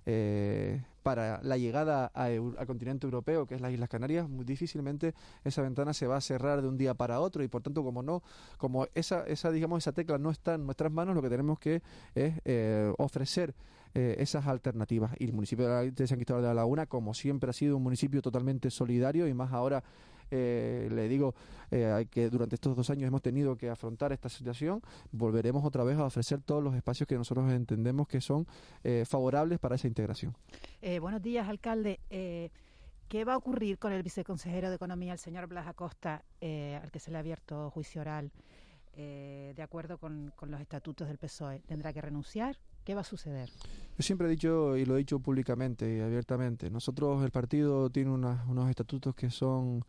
eh, 0.09 0.81
para 1.03 1.41
la 1.43 1.57
llegada 1.57 2.05
al 2.05 2.65
continente 2.65 3.05
europeo, 3.05 3.45
que 3.45 3.55
es 3.55 3.61
las 3.61 3.73
Islas 3.73 3.89
Canarias, 3.89 4.29
muy 4.29 4.45
difícilmente 4.45 5.13
esa 5.43 5.61
ventana 5.61 5.93
se 5.93 6.07
va 6.07 6.15
a 6.15 6.21
cerrar 6.21 6.61
de 6.61 6.67
un 6.69 6.77
día 6.77 6.93
para 6.93 7.19
otro 7.19 7.43
y 7.43 7.49
por 7.49 7.61
tanto 7.61 7.83
como 7.83 8.03
no, 8.03 8.23
como 8.57 8.87
esa, 8.95 9.25
esa 9.27 9.51
digamos 9.51 9.83
esa 9.83 9.91
tecla 9.91 10.17
no 10.17 10.31
está 10.31 10.53
en 10.53 10.65
nuestras 10.65 10.93
manos, 10.93 11.13
lo 11.13 11.21
que 11.21 11.29
tenemos 11.29 11.59
que 11.59 11.81
es 12.15 12.35
eh, 12.45 12.93
ofrecer 12.97 13.53
eh, 13.95 14.15
esas 14.19 14.47
alternativas. 14.47 15.11
Y 15.19 15.25
el 15.25 15.33
municipio 15.33 15.67
de 15.67 16.07
San 16.07 16.17
Cristóbal 16.17 16.41
de 16.41 16.47
la 16.49 16.53
Laguna, 16.53 16.85
como 16.85 17.13
siempre 17.13 17.49
ha 17.49 17.53
sido 17.53 17.75
un 17.75 17.83
municipio 17.83 18.21
totalmente 18.21 18.69
solidario 18.69 19.27
y 19.27 19.33
más 19.33 19.51
ahora 19.51 19.83
eh, 20.31 20.89
le 20.91 21.07
digo 21.07 21.35
eh, 21.71 22.05
que 22.09 22.29
durante 22.29 22.55
estos 22.55 22.75
dos 22.75 22.89
años 22.89 23.07
hemos 23.07 23.21
tenido 23.21 23.55
que 23.55 23.69
afrontar 23.69 24.11
esta 24.11 24.29
situación, 24.29 24.81
volveremos 25.11 25.63
otra 25.63 25.83
vez 25.83 25.97
a 25.97 26.05
ofrecer 26.05 26.41
todos 26.41 26.63
los 26.63 26.75
espacios 26.75 27.07
que 27.07 27.15
nosotros 27.15 27.51
entendemos 27.51 28.07
que 28.07 28.21
son 28.21 28.47
eh, 28.83 29.05
favorables 29.07 29.59
para 29.59 29.75
esa 29.75 29.87
integración. 29.87 30.35
buenos 31.01 31.21
días, 31.21 31.47
alcalde. 31.47 31.99
¿Qué 32.09 33.23
va 33.23 33.35
a 33.35 33.37
ocurrir 33.37 33.79
con 33.79 33.93
el 33.93 34.03
viceconsejero 34.03 34.69
de 34.69 34.75
Economía, 34.75 35.13
el 35.13 35.19
señor 35.19 35.47
Blas 35.47 35.67
Acosta, 35.67 36.23
al 36.41 36.91
que 36.91 36.99
se 36.99 37.11
le 37.11 37.17
ha 37.17 37.19
abierto 37.19 37.69
juicio 37.71 38.01
oral? 38.01 38.31
de 38.97 39.61
acuerdo 39.61 39.99
con, 39.99 40.33
los 40.47 40.59
estatutos 40.59 41.07
del 41.07 41.19
PSOE, 41.19 41.61
¿tendrá 41.67 41.93
que 41.93 42.01
renunciar? 42.01 42.57
¿Qué 42.83 42.95
va 42.95 43.01
a 43.01 43.03
suceder? 43.03 43.47
Yo 43.97 44.01
siempre 44.01 44.27
he 44.27 44.31
dicho 44.31 44.75
y 44.75 44.85
lo 44.85 44.95
he 44.95 44.99
dicho 44.99 45.19
públicamente 45.19 45.97
y 45.97 45.99
abiertamente, 45.99 46.71
nosotros 46.71 47.23
el 47.23 47.29
partido 47.29 47.91
tiene 47.91 48.09
unos 48.09 48.69
estatutos 48.71 49.13
que 49.13 49.29
son 49.29 49.83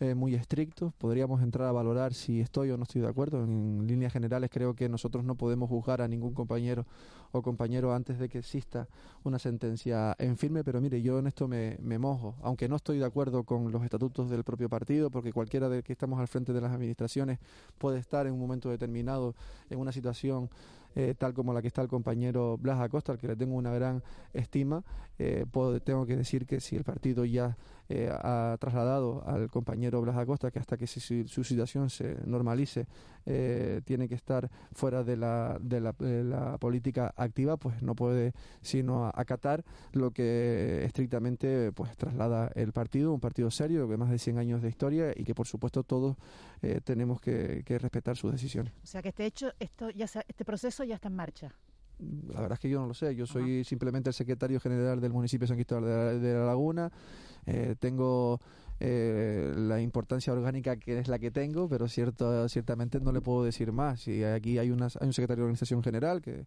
eh, 0.00 0.14
muy 0.14 0.34
estrictos. 0.34 0.92
Podríamos 0.94 1.42
entrar 1.42 1.68
a 1.68 1.72
valorar 1.72 2.12
si 2.12 2.40
estoy 2.40 2.70
o 2.70 2.76
no 2.76 2.82
estoy 2.82 3.00
de 3.00 3.08
acuerdo. 3.08 3.42
En 3.42 3.86
líneas 3.86 4.12
generales 4.12 4.50
creo 4.52 4.74
que 4.74 4.88
nosotros 4.88 5.24
no 5.24 5.36
podemos 5.36 5.68
juzgar 5.68 6.02
a 6.02 6.08
ningún 6.08 6.34
compañero 6.34 6.86
o 7.32 7.42
compañero 7.42 7.94
antes 7.94 8.18
de 8.18 8.28
que 8.28 8.38
exista 8.38 8.88
una 9.24 9.38
sentencia 9.38 10.14
en 10.18 10.36
firme, 10.36 10.64
pero 10.64 10.80
mire, 10.80 11.02
yo 11.02 11.18
en 11.18 11.26
esto 11.26 11.48
me, 11.48 11.76
me 11.80 11.98
mojo, 11.98 12.34
aunque 12.42 12.68
no 12.68 12.76
estoy 12.76 12.98
de 12.98 13.04
acuerdo 13.04 13.44
con 13.44 13.72
los 13.72 13.82
estatutos 13.82 14.30
del 14.30 14.44
propio 14.44 14.68
partido, 14.68 15.10
porque 15.10 15.32
cualquiera 15.32 15.68
de 15.68 15.82
que 15.82 15.92
estamos 15.92 16.20
al 16.20 16.28
frente 16.28 16.52
de 16.52 16.60
las 16.60 16.72
administraciones 16.72 17.38
puede 17.78 17.98
estar 17.98 18.26
en 18.26 18.32
un 18.32 18.40
momento 18.40 18.70
determinado 18.70 19.34
en 19.70 19.78
una 19.78 19.92
situación 19.92 20.50
eh, 20.98 21.14
tal 21.16 21.34
como 21.34 21.52
la 21.52 21.60
que 21.60 21.68
está 21.68 21.82
el 21.82 21.88
compañero 21.88 22.56
Blas 22.56 22.80
Acosta, 22.80 23.12
al 23.12 23.18
que 23.18 23.26
le 23.26 23.36
tengo 23.36 23.54
una 23.54 23.70
gran 23.70 24.02
estima, 24.32 24.82
eh, 25.18 25.44
tengo 25.84 26.06
que 26.06 26.16
decir 26.16 26.46
que 26.46 26.58
si 26.58 26.74
el 26.74 26.84
partido 26.84 27.26
ya 27.26 27.58
eh, 27.88 28.10
ha 28.10 28.56
trasladado 28.58 29.22
al 29.26 29.50
compañero 29.50 30.00
Blas 30.00 30.16
Acosta 30.16 30.50
que 30.50 30.58
hasta 30.58 30.76
que 30.76 30.86
su, 30.86 31.44
situación 31.44 31.90
se 31.90 32.16
normalice 32.26 32.86
tiene 33.84 34.08
que 34.08 34.14
estar 34.14 34.48
fuera 34.72 35.02
de 35.02 35.16
la, 35.16 35.58
de 35.60 35.80
la, 35.80 36.58
política 36.58 37.12
activa, 37.16 37.56
pues 37.56 37.82
no 37.82 37.96
puede 37.96 38.32
sino 38.62 39.10
acatar 39.12 39.64
lo 39.92 40.12
que 40.12 40.84
estrictamente 40.84 41.72
pues 41.72 41.96
traslada 41.96 42.52
el 42.54 42.72
partido, 42.72 43.12
un 43.12 43.18
partido 43.18 43.50
serio, 43.50 43.88
que 43.88 43.96
más 43.96 44.10
de 44.10 44.18
100 44.18 44.38
años 44.38 44.62
de 44.62 44.68
historia 44.68 45.12
y 45.16 45.24
que 45.24 45.34
por 45.34 45.48
supuesto 45.48 45.82
todos 45.82 46.16
tenemos 46.84 47.20
que, 47.20 47.64
respetar 47.66 48.16
sus 48.16 48.30
decisiones. 48.30 48.72
O 48.84 48.86
sea 48.86 49.02
que 49.02 49.08
este 49.08 49.26
hecho, 49.26 49.52
esto 49.58 49.90
ya 49.90 50.06
este 50.28 50.44
proceso 50.44 50.84
ya 50.84 50.94
está 50.94 51.08
en 51.08 51.16
marcha? 51.16 51.52
La 51.98 52.40
verdad 52.40 52.52
es 52.52 52.60
que 52.60 52.68
yo 52.68 52.78
no 52.78 52.86
lo 52.86 52.94
sé. 52.94 53.14
Yo 53.14 53.26
soy 53.26 53.64
simplemente 53.64 54.10
el 54.10 54.14
secretario 54.14 54.60
general 54.60 55.00
del 55.00 55.12
municipio 55.12 55.44
de 55.44 55.48
San 55.48 55.56
Cristóbal 55.56 56.20
de 56.20 56.34
la, 56.34 56.44
Laguna. 56.44 56.92
Eh, 57.46 57.76
tengo 57.78 58.40
eh, 58.78 59.54
la 59.56 59.80
importancia 59.80 60.32
orgánica 60.32 60.76
que 60.76 60.98
es 60.98 61.08
la 61.08 61.18
que 61.18 61.30
tengo, 61.30 61.68
pero 61.68 61.88
cierto, 61.88 62.48
ciertamente 62.48 63.00
no 63.00 63.12
le 63.12 63.20
puedo 63.20 63.44
decir 63.44 63.72
más. 63.72 64.06
Y 64.08 64.24
aquí 64.24 64.58
hay, 64.58 64.70
una, 64.70 64.86
hay 65.00 65.06
un 65.06 65.12
secretario 65.12 65.42
de 65.42 65.46
organización 65.46 65.82
general 65.82 66.20
que, 66.20 66.44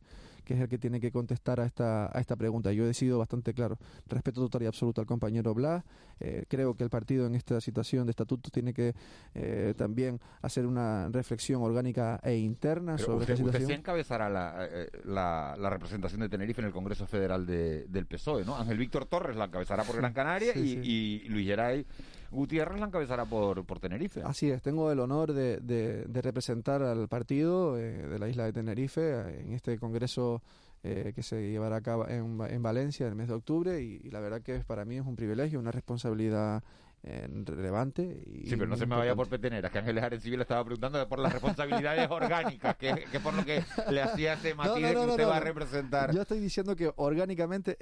que 0.49 0.55
es 0.55 0.61
el 0.61 0.67
que 0.67 0.79
tiene 0.79 0.99
que 0.99 1.11
contestar 1.11 1.59
a 1.59 1.65
esta, 1.65 2.09
a 2.11 2.19
esta 2.19 2.35
pregunta. 2.35 2.71
Yo 2.71 2.83
he 2.87 2.93
sido 2.95 3.19
bastante 3.19 3.53
claro. 3.53 3.77
Respeto 4.07 4.41
total 4.41 4.63
y 4.63 4.65
absoluto 4.65 4.99
al 4.99 5.05
compañero 5.05 5.53
Blas. 5.53 5.83
Eh, 6.19 6.45
creo 6.47 6.73
que 6.73 6.83
el 6.83 6.89
partido 6.89 7.27
en 7.27 7.35
esta 7.35 7.61
situación 7.61 8.07
de 8.07 8.09
estatuto 8.09 8.49
tiene 8.49 8.73
que 8.73 8.95
eh, 9.35 9.75
también 9.77 10.19
hacer 10.41 10.65
una 10.65 11.07
reflexión 11.09 11.61
orgánica 11.61 12.19
e 12.23 12.35
interna 12.37 12.97
sobre 12.97 13.19
usted, 13.19 13.33
esta 13.33 13.35
situación. 13.35 13.61
Usted 13.61 13.75
encabezará 13.75 14.27
la, 14.27 14.67
la, 15.05 15.55
la, 15.55 15.69
representación 15.69 16.21
de 16.21 16.29
Tenerife 16.29 16.61
en 16.61 16.67
el 16.67 16.73
Congreso 16.73 17.05
Federal 17.05 17.45
de, 17.45 17.85
del 17.85 18.07
PSOE, 18.07 18.43
¿no? 18.43 18.55
Ángel 18.55 18.79
Víctor 18.79 19.05
Torres 19.05 19.35
la 19.35 19.45
encabezará 19.45 19.83
por 19.83 19.97
Gran 19.97 20.13
Canaria 20.13 20.57
y, 20.57 20.79
y 20.81 21.29
Luis 21.29 21.45
Geray 21.45 21.85
Gutiérrez 22.31 22.79
la 22.79 22.87
encabezará 22.87 23.25
por, 23.25 23.65
por 23.65 23.79
Tenerife. 23.79 24.21
Así 24.23 24.49
es, 24.49 24.61
tengo 24.61 24.91
el 24.91 24.99
honor 24.99 25.33
de, 25.33 25.57
de, 25.57 26.21
representar 26.21 26.81
al 26.83 27.07
partido 27.07 27.77
eh, 27.77 28.07
de 28.07 28.19
la 28.19 28.29
isla 28.29 28.45
de 28.45 28.53
Tenerife 28.53 29.01
eh, 29.01 29.41
en 29.41 29.53
este 29.53 29.77
congreso 29.79 30.41
eh, 30.83 31.11
que 31.15 31.23
se 31.23 31.49
llevará 31.49 31.77
a 31.77 31.81
cabo 31.81 32.07
en, 32.07 32.39
en 32.47 32.61
Valencia 32.61 33.05
en 33.05 33.11
el 33.11 33.17
mes 33.17 33.27
de 33.27 33.33
octubre 33.33 33.81
y, 33.81 33.99
y, 34.03 34.11
la 34.11 34.19
verdad 34.19 34.41
que 34.41 34.59
para 34.59 34.85
mí 34.85 34.97
es 34.97 35.05
un 35.05 35.15
privilegio, 35.15 35.59
una 35.59 35.71
responsabilidad 35.71 36.63
relevante. 37.03 38.23
Y 38.25 38.47
sí, 38.47 38.55
pero 38.55 38.67
no 38.67 38.77
se 38.77 38.85
me 38.85 38.95
vaya 38.95 39.15
por 39.15 39.27
peteneras, 39.27 39.71
que 39.71 39.79
Ángeles 39.79 40.03
Arencibia 40.03 40.37
le 40.37 40.43
estaba 40.43 40.63
preguntando 40.63 41.07
por 41.07 41.19
las 41.19 41.31
responsabilidades 41.31 42.07
orgánicas, 42.11 42.75
que, 42.75 43.05
que, 43.11 43.19
por 43.19 43.33
lo 43.33 43.45
que 43.45 43.63
le 43.89 44.01
hacía 44.01 44.33
ese 44.33 44.53
matiz 44.53 44.85
que 44.85 44.97
usted 44.97 45.27
va 45.27 45.37
a 45.37 45.39
representar. 45.39 46.13
Yo 46.13 46.21
estoy 46.21 46.39
diciendo 46.39 46.75
que 46.75 46.91
orgánicamente, 46.97 47.77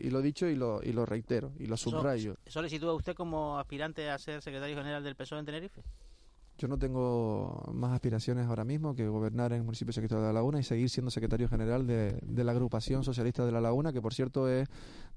y 0.00 0.10
lo 0.10 0.20
he 0.20 0.22
dicho 0.22 0.46
y 0.46 0.56
lo, 0.56 0.82
y 0.82 0.92
lo 0.92 1.06
reitero, 1.06 1.52
y 1.58 1.66
lo 1.66 1.76
subrayo. 1.76 2.36
¿Eso, 2.44 2.62
le 2.62 2.68
sitúa 2.68 2.94
usted 2.94 3.14
como 3.14 3.58
aspirante 3.58 4.10
a 4.10 4.18
ser 4.18 4.40
secretario 4.42 4.76
general 4.76 5.04
del 5.04 5.16
PSOE 5.16 5.40
en 5.40 5.46
Tenerife? 5.46 5.82
Yo 6.58 6.68
no 6.68 6.78
tengo 6.78 7.70
más 7.74 7.92
aspiraciones 7.92 8.46
ahora 8.46 8.64
mismo 8.64 8.94
que 8.94 9.06
gobernar 9.06 9.52
en 9.52 9.58
el 9.58 9.64
municipio 9.64 9.92
secretario 9.92 10.22
de 10.22 10.28
La 10.28 10.32
Laguna 10.32 10.58
y 10.58 10.62
seguir 10.62 10.88
siendo 10.88 11.10
secretario 11.10 11.50
general 11.50 11.86
de, 11.86 12.18
de 12.22 12.44
la 12.44 12.52
agrupación 12.52 13.04
socialista 13.04 13.44
de 13.44 13.52
La 13.52 13.60
Laguna, 13.60 13.92
que 13.92 14.00
por 14.00 14.14
cierto 14.14 14.48
es 14.48 14.66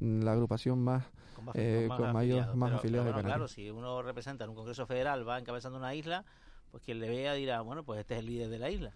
la 0.01 0.33
agrupación 0.33 0.83
más 0.83 1.05
más, 1.49 1.63
eh, 1.63 1.87
con, 1.95 2.13
mayor, 2.13 2.55
más 2.55 2.73
afiliados 2.73 3.15
de. 3.15 3.23
Claro, 3.23 3.47
si 3.47 3.69
uno 3.69 4.01
representa 4.01 4.43
en 4.43 4.51
un 4.51 4.55
Congreso 4.55 4.85
Federal, 4.85 5.27
va 5.27 5.39
encabezando 5.39 5.77
una 5.77 5.93
isla, 5.95 6.25
pues 6.71 6.83
quien 6.83 6.99
le 6.99 7.09
vea 7.09 7.33
dirá, 7.33 7.61
bueno, 7.61 7.83
pues 7.83 7.99
este 7.99 8.15
es 8.15 8.19
el 8.21 8.27
líder 8.27 8.49
de 8.49 8.59
la 8.59 8.69
isla. 8.69 8.91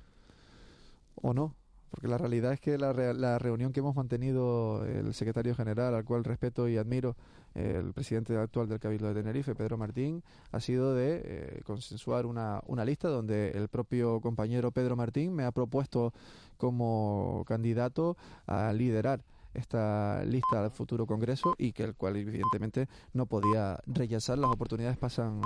O 1.15 1.33
no, 1.33 1.55
porque 1.89 2.07
la 2.07 2.17
realidad 2.17 2.53
es 2.53 2.59
que 2.59 2.77
la, 2.77 2.93
la 2.93 3.37
reunión 3.37 3.71
que 3.71 3.79
hemos 3.79 3.95
mantenido 3.95 4.85
el 4.85 5.13
secretario 5.13 5.55
general, 5.55 5.93
al 5.93 6.03
cual 6.03 6.23
respeto 6.23 6.67
y 6.67 6.77
admiro, 6.77 7.15
el 7.55 7.93
presidente 7.93 8.35
actual 8.35 8.67
del 8.67 8.79
Cabildo 8.79 9.07
de 9.07 9.21
Tenerife, 9.21 9.53
Pedro 9.53 9.77
Martín, 9.77 10.23
ha 10.51 10.59
sido 10.59 10.95
de 10.95 11.21
eh, 11.23 11.61
consensuar 11.63 12.25
una, 12.25 12.61
una 12.65 12.83
lista 12.83 13.09
donde 13.09 13.51
el 13.51 13.67
propio 13.67 14.21
compañero 14.21 14.71
Pedro 14.71 14.95
Martín 14.95 15.35
me 15.35 15.43
ha 15.43 15.51
propuesto 15.51 16.13
como 16.57 17.43
candidato 17.47 18.17
a 18.47 18.73
liderar 18.73 19.23
esta 19.53 20.23
lista 20.25 20.63
al 20.63 20.71
futuro 20.71 21.05
Congreso 21.05 21.55
y 21.57 21.71
que 21.73 21.83
el 21.83 21.95
cual 21.95 22.17
evidentemente 22.17 22.87
no 23.13 23.25
podía 23.25 23.79
rechazar. 23.85 24.37
Las 24.37 24.51
oportunidades 24.51 24.97
pasan 24.97 25.41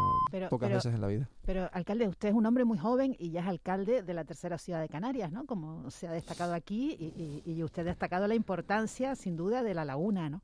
pocas 0.50 0.72
veces 0.72 0.94
en 0.94 1.02
la 1.02 1.08
vida. 1.08 1.30
Pero, 1.46 1.70
alcalde, 1.74 2.08
usted 2.08 2.30
es 2.30 2.36
un 2.36 2.46
hombre 2.46 2.66
muy 2.66 2.78
joven 2.78 3.16
y 3.20 3.32
ya 3.32 3.42
es 3.42 3.48
alcalde 3.48 4.04
de 4.04 4.14
la 4.14 4.24
tercera 4.24 4.58
ciudad 4.58 4.82
de 4.82 4.90
Canarias, 4.90 5.32
¿no? 5.32 5.46
Como 5.46 5.90
se 5.92 6.08
ha 6.08 6.12
destacado 6.12 6.54
aquí 6.54 6.96
y, 7.00 7.44
y 7.46 7.64
usted 7.64 7.84
ha 7.84 7.86
destacado 7.86 8.28
la 8.28 8.36
importancia, 8.36 9.16
sin 9.16 9.36
duda, 9.36 9.64
de 9.64 9.74
la 9.74 9.86
laguna, 9.86 10.30
¿no? 10.30 10.42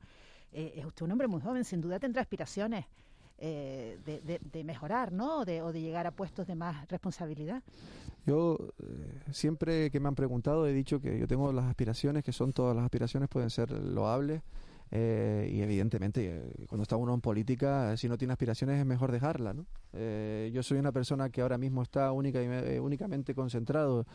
Eh, 0.54 0.74
es 0.76 0.86
usted 0.86 1.04
un 1.04 1.12
hombre 1.12 1.26
muy 1.26 1.40
joven, 1.40 1.64
sin 1.64 1.80
duda 1.80 1.98
tendrá 1.98 2.22
aspiraciones 2.22 2.86
eh, 3.38 3.98
de, 4.06 4.64
mejorar, 4.64 5.12
¿no? 5.12 5.38
O 5.38 5.44
de, 5.44 5.80
llegar 5.80 6.06
a 6.06 6.12
puestos 6.12 6.46
de 6.46 6.54
más 6.54 6.86
responsabilidad. 6.88 7.62
Yo 8.26 8.58
eh, 8.82 9.32
siempre 9.32 9.90
que 9.90 10.00
me 10.00 10.08
han 10.08 10.14
preguntado 10.14 10.66
he 10.66 10.72
dicho 10.72 11.00
que 11.00 11.18
yo 11.18 11.26
tengo 11.26 11.52
las 11.52 11.66
aspiraciones, 11.66 12.24
que 12.24 12.32
son 12.32 12.52
todas 12.52 12.74
las 12.74 12.84
aspiraciones, 12.84 13.28
pueden 13.28 13.50
ser 13.50 13.70
loables. 13.70 14.42
y 14.92 15.60
evidentemente, 15.60 16.42
cuando 16.68 16.82
está 16.82 16.96
uno 16.96 17.14
en 17.14 17.20
política, 17.20 17.96
si 17.96 18.08
no 18.08 18.16
tiene 18.16 18.32
aspiraciones 18.32 18.78
es 18.78 18.86
mejor 18.86 19.10
dejarla. 19.10 19.52
¿no? 19.52 19.66
yo 20.52 20.62
soy 20.62 20.78
una 20.78 20.92
persona 20.92 21.30
que 21.30 21.42
ahora 21.42 21.58
mismo 21.58 21.82
está 21.82 22.12
única 22.12 22.40
y, 22.42 22.78
únicamente 22.78 23.34
concentrado 23.34 24.06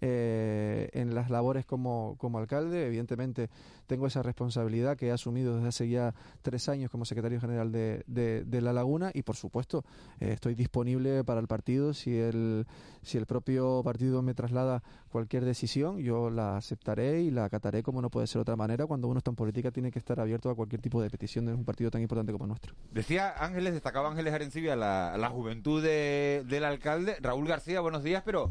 eh, 0.00 0.90
en 0.92 1.14
las 1.14 1.30
labores 1.30 1.66
como, 1.66 2.16
como 2.18 2.38
alcalde. 2.38 2.86
Evidentemente 2.86 3.50
tengo 3.86 4.06
esa 4.06 4.22
responsabilidad 4.22 4.96
que 4.96 5.08
he 5.08 5.10
asumido 5.10 5.56
desde 5.56 5.68
hace 5.68 5.88
ya 5.88 6.14
tres 6.42 6.68
años 6.68 6.90
como 6.90 7.04
secretario 7.04 7.40
general 7.40 7.72
de, 7.72 8.04
de, 8.06 8.60
La 8.60 8.72
Laguna 8.72 9.10
y 9.14 9.22
por 9.22 9.36
supuesto 9.36 9.84
eh, 10.20 10.32
estoy 10.32 10.54
disponible 10.54 11.24
para 11.24 11.40
el 11.40 11.46
partido 11.46 11.94
si 11.94 12.16
el, 12.16 12.66
si 13.02 13.18
el 13.18 13.26
propio 13.26 13.82
partido 13.82 14.22
me 14.22 14.34
traslada 14.34 14.82
cualquier 15.08 15.44
decisión, 15.44 15.98
yo 15.98 16.30
la 16.30 16.56
aceptaré 16.56 17.22
y 17.22 17.30
la 17.30 17.44
acataré 17.44 17.82
como 17.82 18.00
no 18.02 18.10
puede 18.10 18.26
ser 18.26 18.36
de 18.36 18.42
otra 18.42 18.56
manera. 18.56 18.86
Cuando 18.86 19.08
uno 19.08 19.18
está 19.18 19.30
en 19.30 19.36
política 19.36 19.70
tiene 19.70 19.90
que 19.90 19.98
estar 19.98 20.20
abierto 20.20 20.50
a 20.50 20.54
cualquier 20.54 20.80
tipo 20.80 21.02
de 21.02 21.10
petición 21.10 21.46
de 21.46 21.54
un 21.54 21.64
partido 21.64 21.90
tan 21.90 22.02
importante 22.02 22.32
como 22.32 22.46
nuestro. 22.46 22.74
Decía 22.90 23.34
Ángeles, 23.38 23.72
destacaba 23.74 24.08
Ángeles 24.08 24.32
Arencibia 24.32 24.76
la, 24.76 25.16
la 25.16 25.28
juventud 25.28 25.82
del 25.82 26.64
alcalde. 26.64 27.16
Raúl 27.20 27.46
García, 27.46 27.80
buenos 27.80 28.02
días, 28.02 28.22
pero 28.24 28.50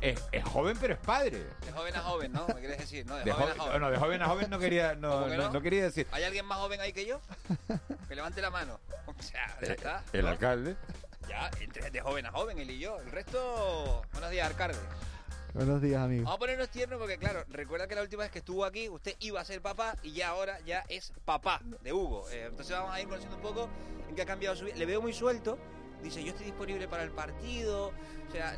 es, 0.00 0.22
es 0.32 0.44
joven, 0.44 0.76
pero 0.80 0.94
es 0.94 1.00
padre. 1.00 1.44
De 1.64 1.72
joven 1.72 1.96
a 1.96 2.00
joven, 2.00 2.32
¿no? 2.32 2.46
¿Me 2.48 2.60
quieres 2.60 2.78
decir? 2.78 3.06
No, 3.06 3.16
de, 3.16 3.32
joven, 3.32 3.54
a 3.58 3.62
joven. 3.62 3.80
No, 3.80 3.90
de 3.90 3.96
joven 3.96 4.22
a 4.22 4.28
joven 4.28 4.50
no 4.50 4.58
quería, 4.58 4.94
no, 4.94 5.26
no? 5.50 5.62
quería 5.62 5.84
decir. 5.84 6.06
¿Hay 6.12 6.24
alguien 6.24 6.46
más 6.46 6.58
joven 6.58 6.80
ahí 6.80 6.92
que 6.92 7.06
yo? 7.06 7.20
Que 8.08 8.14
levante 8.14 8.40
la 8.40 8.50
mano. 8.50 8.78
O 9.06 9.22
sea, 9.22 9.58
ya 9.60 9.72
está. 9.72 10.04
El 10.12 10.26
alcalde. 10.26 10.76
Ya, 11.28 11.50
de 11.90 12.00
joven 12.00 12.24
a 12.26 12.32
joven, 12.32 12.58
él 12.58 12.70
y 12.70 12.78
yo. 12.78 12.98
El 13.00 13.10
resto, 13.10 14.02
buenos 14.12 14.30
días, 14.30 14.46
alcalde. 14.46 14.78
Buenos 15.54 15.80
días, 15.80 16.02
amigo. 16.02 16.24
Vamos 16.24 16.36
a 16.36 16.38
ponernos 16.38 16.68
tiernos 16.68 16.98
porque, 16.98 17.18
claro, 17.18 17.42
recuerda 17.48 17.88
que 17.88 17.94
la 17.94 18.02
última 18.02 18.22
vez 18.22 18.30
que 18.30 18.38
estuvo 18.38 18.64
aquí, 18.64 18.88
usted 18.88 19.16
iba 19.20 19.40
a 19.40 19.44
ser 19.44 19.60
papá 19.62 19.96
y 20.02 20.12
ya 20.12 20.28
ahora 20.28 20.58
ya 20.60 20.84
es 20.88 21.12
papá 21.24 21.60
de 21.82 21.92
Hugo. 21.92 22.28
Eh, 22.30 22.46
entonces 22.48 22.76
vamos 22.76 22.92
a 22.92 23.00
ir 23.00 23.08
conociendo 23.08 23.36
un 23.36 23.42
poco 23.42 23.68
en 24.08 24.14
qué 24.14 24.22
ha 24.22 24.26
cambiado 24.26 24.54
su 24.54 24.66
vida. 24.66 24.76
Le 24.76 24.86
veo 24.86 25.00
muy 25.00 25.12
suelto. 25.12 25.58
Dice, 26.02 26.22
yo 26.22 26.30
estoy 26.30 26.46
disponible 26.46 26.86
para 26.86 27.02
el 27.02 27.10
partido. 27.10 27.88
O 28.28 28.32
sea, 28.32 28.56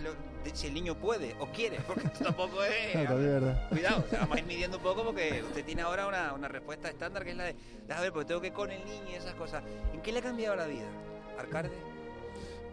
si 0.53 0.66
el 0.66 0.74
niño 0.74 0.98
puede 0.98 1.35
o 1.38 1.46
quiere, 1.53 1.81
porque 1.87 2.07
esto 2.07 2.24
tampoco 2.24 2.62
es... 2.64 2.92
Cuidado, 3.70 4.05
vamos 4.12 4.37
a 4.37 4.40
ir 4.40 4.46
midiendo 4.46 4.76
un 4.76 4.83
poco 4.83 5.05
porque 5.05 5.42
usted 5.42 5.64
tiene 5.64 5.83
ahora 5.83 6.07
una, 6.07 6.33
una 6.35 6.48
respuesta 6.48 6.88
estándar 6.88 7.24
que 7.24 7.31
es 7.31 7.37
la 7.37 7.44
de, 7.44 7.57
déjame 7.87 8.03
ver, 8.03 8.12
porque 8.12 8.29
tengo 8.29 8.40
que 8.40 8.53
con 8.53 8.70
el 8.70 8.85
niño 8.85 9.11
y 9.11 9.14
esas 9.14 9.35
cosas. 9.37 9.62
¿En 9.94 10.03
qué 10.03 10.12
le 10.12 10.18
ha 10.18 10.22
cambiado 10.22 10.57
la 10.57 10.66
vida, 10.66 10.88
alcalde? 11.38 11.99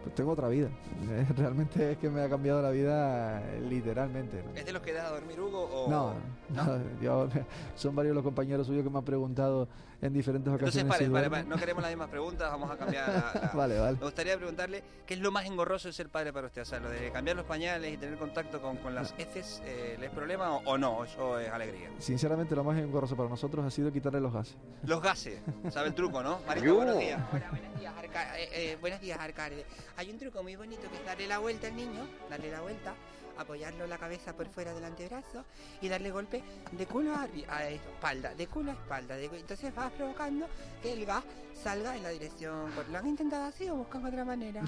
Pues 0.08 0.14
tengo 0.14 0.32
otra 0.32 0.48
vida. 0.48 0.70
Realmente 1.36 1.92
es 1.92 1.98
que 1.98 2.08
me 2.08 2.22
ha 2.22 2.30
cambiado 2.30 2.62
la 2.62 2.70
vida 2.70 3.42
eh, 3.42 3.60
literalmente. 3.68 4.42
¿Es 4.54 4.64
de 4.64 4.72
los 4.72 4.80
que 4.80 4.94
deja 4.94 5.10
dormir 5.10 5.38
Hugo? 5.38 5.64
O... 5.64 5.90
No, 5.90 6.14
no, 6.48 7.28
son 7.76 7.94
varios 7.94 8.14
los 8.14 8.24
compañeros 8.24 8.66
suyos 8.66 8.82
que 8.82 8.88
me 8.88 8.96
han 8.96 9.04
preguntado 9.04 9.68
en 10.00 10.12
diferentes 10.14 10.50
ocasiones. 10.50 10.76
Entonces, 10.76 11.10
pare, 11.10 11.28
pare, 11.28 11.44
no 11.44 11.56
queremos 11.56 11.82
las 11.82 11.90
mismas 11.90 12.08
preguntas, 12.08 12.50
vamos 12.50 12.70
a 12.70 12.78
cambiar. 12.78 13.08
La, 13.42 13.50
vale, 13.52 13.78
vale. 13.78 13.98
Me 13.98 14.04
gustaría 14.04 14.36
preguntarle 14.36 14.82
qué 15.04 15.14
es 15.14 15.20
lo 15.20 15.30
más 15.30 15.44
engorroso 15.44 15.88
de 15.88 15.92
ser 15.92 16.08
padre 16.08 16.32
para 16.32 16.46
usted. 16.46 16.62
O 16.62 16.64
sea, 16.64 16.80
lo 16.80 16.88
de 16.88 17.10
cambiar 17.10 17.36
los 17.36 17.44
pañales 17.44 17.92
y 17.92 17.98
tener 17.98 18.16
contacto 18.16 18.62
con, 18.62 18.78
con 18.78 18.94
las 18.94 19.12
heces, 19.18 19.60
eh, 19.66 19.96
¿le 20.00 20.06
es 20.06 20.12
problema 20.12 20.56
o, 20.56 20.78
no? 20.78 21.04
Eso 21.04 21.38
es 21.38 21.50
alegría. 21.50 21.90
Sinceramente, 21.98 22.56
lo 22.56 22.64
más 22.64 22.78
engorroso 22.78 23.14
para 23.14 23.28
nosotros 23.28 23.66
ha 23.66 23.70
sido 23.70 23.92
quitarle 23.92 24.20
los 24.20 24.32
gases. 24.32 24.56
Los 24.84 25.02
gases, 25.02 25.42
sabe 25.70 25.88
el 25.88 25.94
truco, 25.94 26.22
¿no? 26.22 26.38
Marica, 26.46 26.72
buenos 26.72 26.98
días. 26.98 27.20
Hola, 27.30 27.50
buenos 27.50 27.78
días, 27.78 27.94
Arca 27.98 28.38
eh, 28.38 28.48
eh, 28.52 28.78
buenos 28.80 29.00
días, 29.00 29.18
Arcade. 29.18 29.66
Hay 29.98 30.12
un 30.12 30.18
truco 30.18 30.44
muy 30.44 30.54
bonito 30.54 30.88
que 30.88 30.96
es 30.96 31.04
darle 31.04 31.26
la 31.26 31.40
vuelta 31.40 31.66
al 31.66 31.74
niño, 31.74 32.06
darle 32.30 32.52
la 32.52 32.60
vuelta 32.60 32.94
apoyarlo 33.38 33.86
la 33.86 33.98
cabeza 33.98 34.34
por 34.34 34.48
fuera 34.48 34.74
del 34.74 34.84
antebrazo 34.84 35.44
y 35.80 35.88
darle 35.88 36.10
golpe 36.10 36.42
de 36.72 36.86
culo 36.86 37.14
a, 37.14 37.68
espalda, 37.68 38.34
de 38.34 38.46
culo 38.46 38.72
a 38.72 38.74
espalda. 38.74 39.16
De, 39.16 39.26
entonces 39.26 39.74
vas 39.74 39.92
provocando 39.92 40.46
que 40.82 40.92
el 40.92 41.06
gas 41.06 41.24
salga 41.62 41.96
en 41.96 42.02
la 42.02 42.10
dirección. 42.10 42.70
¿Lo 42.90 42.98
han 42.98 43.06
intentado 43.06 43.44
así 43.44 43.68
o 43.68 43.76
buscan 43.76 44.04
otra 44.04 44.24
manera? 44.24 44.62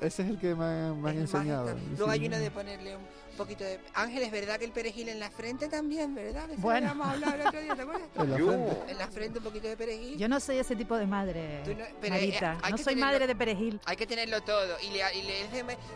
ese 0.00 0.22
es 0.22 0.28
el 0.28 0.38
que 0.38 0.54
me, 0.54 0.64
han 0.64 1.18
enseñado. 1.18 1.76
Luego 1.96 2.10
hay 2.10 2.26
uno 2.26 2.38
de 2.38 2.50
ponerle 2.50 2.96
un 2.96 3.36
poquito 3.36 3.64
de... 3.64 3.80
Ángel, 3.94 4.22
es 4.22 4.30
verdad 4.30 4.58
que 4.58 4.64
el 4.64 4.72
perejil 4.72 5.08
en 5.08 5.18
la 5.18 5.30
frente 5.30 5.68
también, 5.68 6.14
¿verdad? 6.14 6.48
bueno. 6.58 6.92
el 7.14 7.46
otro 7.46 7.60
día, 7.60 7.74
¿te 7.74 7.82
acuerdas? 7.82 8.08
en, 8.18 8.30
la 8.30 8.36
frente. 8.36 8.90
en 8.90 8.98
la 8.98 9.08
frente 9.08 9.38
un 9.38 9.44
poquito 9.44 9.68
de 9.68 9.76
perejil. 9.76 10.18
Yo 10.18 10.28
no 10.28 10.40
soy 10.40 10.58
ese 10.58 10.76
tipo 10.76 10.96
de 10.96 11.06
madre, 11.06 11.62
no, 11.66 11.84
pero, 12.00 12.14
eh, 12.14 12.38
no 12.70 12.78
soy 12.78 12.96
madre 12.96 13.26
de 13.26 13.34
perejil. 13.34 13.80
Hay 13.86 13.96
que 13.96 14.06
tenerlo 14.06 14.40
todo. 14.42 14.76
Y 14.82 14.90
le, 14.90 15.00
y 15.18 15.22
le 15.22 15.40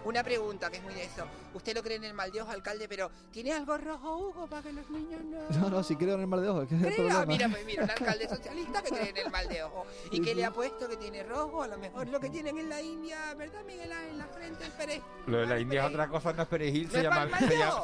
una 0.05 0.23
pregunta 0.23 0.71
que 0.71 0.79
es 0.79 0.83
muy 0.83 0.95
de 0.95 1.05
eso. 1.05 1.27
¿Usted 1.55 1.75
lo 1.75 1.83
cree 1.83 1.99
en 2.05 2.11
el 2.11 2.15
mal 2.15 2.31
de 2.31 2.43
ojo, 2.43 2.51
alcalde, 2.51 2.89
pero 2.89 3.11
¿tiene 3.31 3.53
algo 3.53 3.77
rojo, 3.79 4.17
Hugo, 4.17 4.47
para 4.47 4.63
que 4.63 4.73
los 4.73 4.89
niños 4.91 5.21
no...? 5.25 5.39
No, 5.65 5.71
no, 5.71 5.83
si 5.83 5.97
creo 5.97 6.15
en 6.15 6.23
el 6.23 6.27
mal 6.27 6.43
de 6.43 6.49
ojo, 6.49 6.67
¿qué 6.67 6.77
es 6.77 6.83
el 6.83 6.95
problema? 6.95 7.27
Mira, 7.27 7.49
pues 7.49 7.65
mira, 7.65 7.85
un 7.85 7.91
alcalde 7.99 8.29
socialista 8.29 8.83
que 8.83 8.91
cree 8.91 9.11
en 9.11 9.17
el 9.17 9.31
mal 9.31 9.49
de 9.49 9.63
ojo. 9.63 9.87
¿Y 10.11 10.21
que 10.21 10.35
le 10.35 10.45
ha 10.45 10.51
puesto 10.51 10.89
que 10.89 10.97
tiene 10.97 11.23
rojo? 11.23 11.63
A 11.63 11.69
lo 11.69 11.79
mejor 11.79 12.09
lo 12.09 12.21
que 12.21 12.29
tienen 12.29 12.59
en 12.59 12.69
la 12.69 12.81
India, 12.81 13.35
¿verdad, 13.35 13.65
Miguel? 13.67 13.91
En 14.11 14.19
la 14.19 14.27
frente, 14.27 14.65
el 14.65 14.73
perejil. 14.73 15.03
Lo 15.27 15.39
de 15.39 15.47
la 15.47 15.59
India 15.59 15.85
es 15.85 15.91
otra 15.91 16.09
cosa, 16.09 16.33
no 16.33 16.43
es 16.43 16.49
perejil, 16.49 16.91
se, 16.91 17.03
llama, 17.03 17.29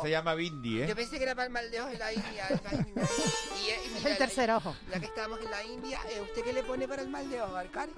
se, 0.03 0.11
llama, 0.11 0.35
bindi, 0.35 0.83
¿eh? 0.83 0.89
Yo 0.89 0.97
pensé 0.97 1.17
que 1.17 1.25
era 1.25 1.35
para 1.35 1.47
el 1.47 1.53
mal 1.53 1.71
de 1.71 1.81
ojo 1.81 1.91
en 1.91 1.99
la 1.99 2.13
India. 2.13 2.49
y, 4.03 4.07
el 4.07 4.19
tercer 4.19 4.51
ojo. 4.51 4.75
Ya 4.91 5.01
que 5.01 5.07
estamos 5.07 5.41
en 5.41 5.51
la 5.51 5.65
India, 5.65 6.01
¿eh, 6.11 6.21
¿usted 6.21 6.43
qué 6.43 6.53
le 6.53 6.63
pone 6.63 6.87
para 6.87 7.03
el 7.03 7.09
mal 7.09 7.29
de 7.29 7.41
ojo, 7.41 7.57
alcalde? 7.57 7.95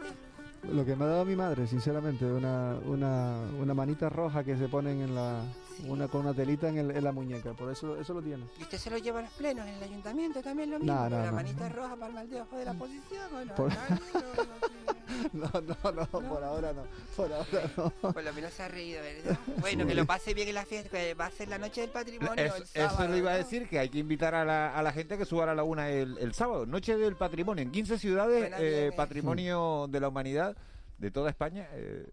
Lo 0.71 0.85
que 0.85 0.95
me 0.95 1.05
ha 1.05 1.09
dado 1.09 1.25
mi 1.25 1.35
madre, 1.35 1.67
sinceramente, 1.67 2.25
una, 2.25 2.77
una, 2.85 3.41
una 3.61 3.75
manita 3.75 4.09
roja 4.09 4.45
que 4.45 4.57
se 4.57 4.69
ponen 4.69 5.01
en 5.01 5.15
la, 5.15 5.43
una 5.89 6.09
con 6.09 6.21
una 6.23 6.35
telita 6.35 6.69
en, 6.69 6.79
el, 6.79 6.91
en, 6.93 7.03
la 7.03 7.13
muñeca, 7.13 7.53
por 7.55 7.71
eso 7.71 7.99
eso 7.99 8.15
lo 8.15 8.23
tiene. 8.23 8.45
¿Y 8.59 8.63
usted 8.63 8.79
se 8.79 8.91
lo 8.91 8.99
lleva 8.99 9.19
a 9.19 9.23
los 9.23 9.33
plenos 9.33 9.67
en 9.67 9.75
el 9.75 9.83
ayuntamiento 9.83 10.41
también 10.43 10.71
lo 10.71 10.79
mismo? 10.79 11.09
la 11.09 11.33
manita 11.33 11.69
roja 11.69 11.97
para 11.97 12.07
el 12.07 12.15
mal 12.15 12.31
de 12.31 12.41
ojo 12.41 12.57
de 12.57 12.65
la 12.65 12.75
posición 12.75 13.27
o 13.35 13.45
no? 15.33 15.51
no, 15.51 15.51
no, 15.61 15.93
no, 15.93 16.07
por 16.07 16.45
ahora 16.45 16.73
no, 16.73 16.85
por 17.17 17.33
ahora 17.33 17.71
no. 17.77 17.91
Por 18.13 18.23
lo 18.23 18.33
menos 18.33 18.53
se 18.53 18.63
ha 18.63 18.69
reído, 18.69 19.03
¿verdad? 19.03 19.39
Bueno, 19.61 19.87
que 19.87 19.95
lo 19.95 20.07
pase 20.07 20.33
bien 20.33 20.49
en 20.49 20.55
la 20.55 20.65
fiesta, 20.65 20.91
que 20.91 21.15
va 21.15 21.27
a 21.27 21.31
ser 21.31 21.49
la 21.49 21.59
noche 21.59 21.81
del 21.81 21.91
patrimonio 21.91 22.45
el 22.45 22.67
sábado, 22.67 22.95
Eso 22.95 23.09
le 23.09 23.19
iba 23.19 23.33
a 23.33 23.37
decir, 23.37 23.69
que 23.69 23.79
hay 23.79 23.89
que 23.89 23.99
invitar 23.99 24.35
a 24.35 24.45
la, 24.45 24.75
a 24.77 24.83
la 24.83 24.93
gente 24.93 25.19
que 25.19 25.25
suba 25.25 25.43
a 25.45 25.47
la 25.47 25.55
laguna 25.55 25.91
el, 25.91 26.19
el 26.19 26.33
sábado, 26.35 26.67
noche 26.67 26.97
del 26.97 27.17
patrimonio, 27.17 27.63
en 27.63 27.73
15 27.73 27.99
ciudades, 27.99 28.53
eh, 28.59 28.93
patrimonio 28.97 29.87
de 29.91 30.01
la 30.01 30.09
humanidad 30.09 30.52
de 30.99 31.11
toda 31.11 31.31
España. 31.31 31.69
Eh, 31.73 32.09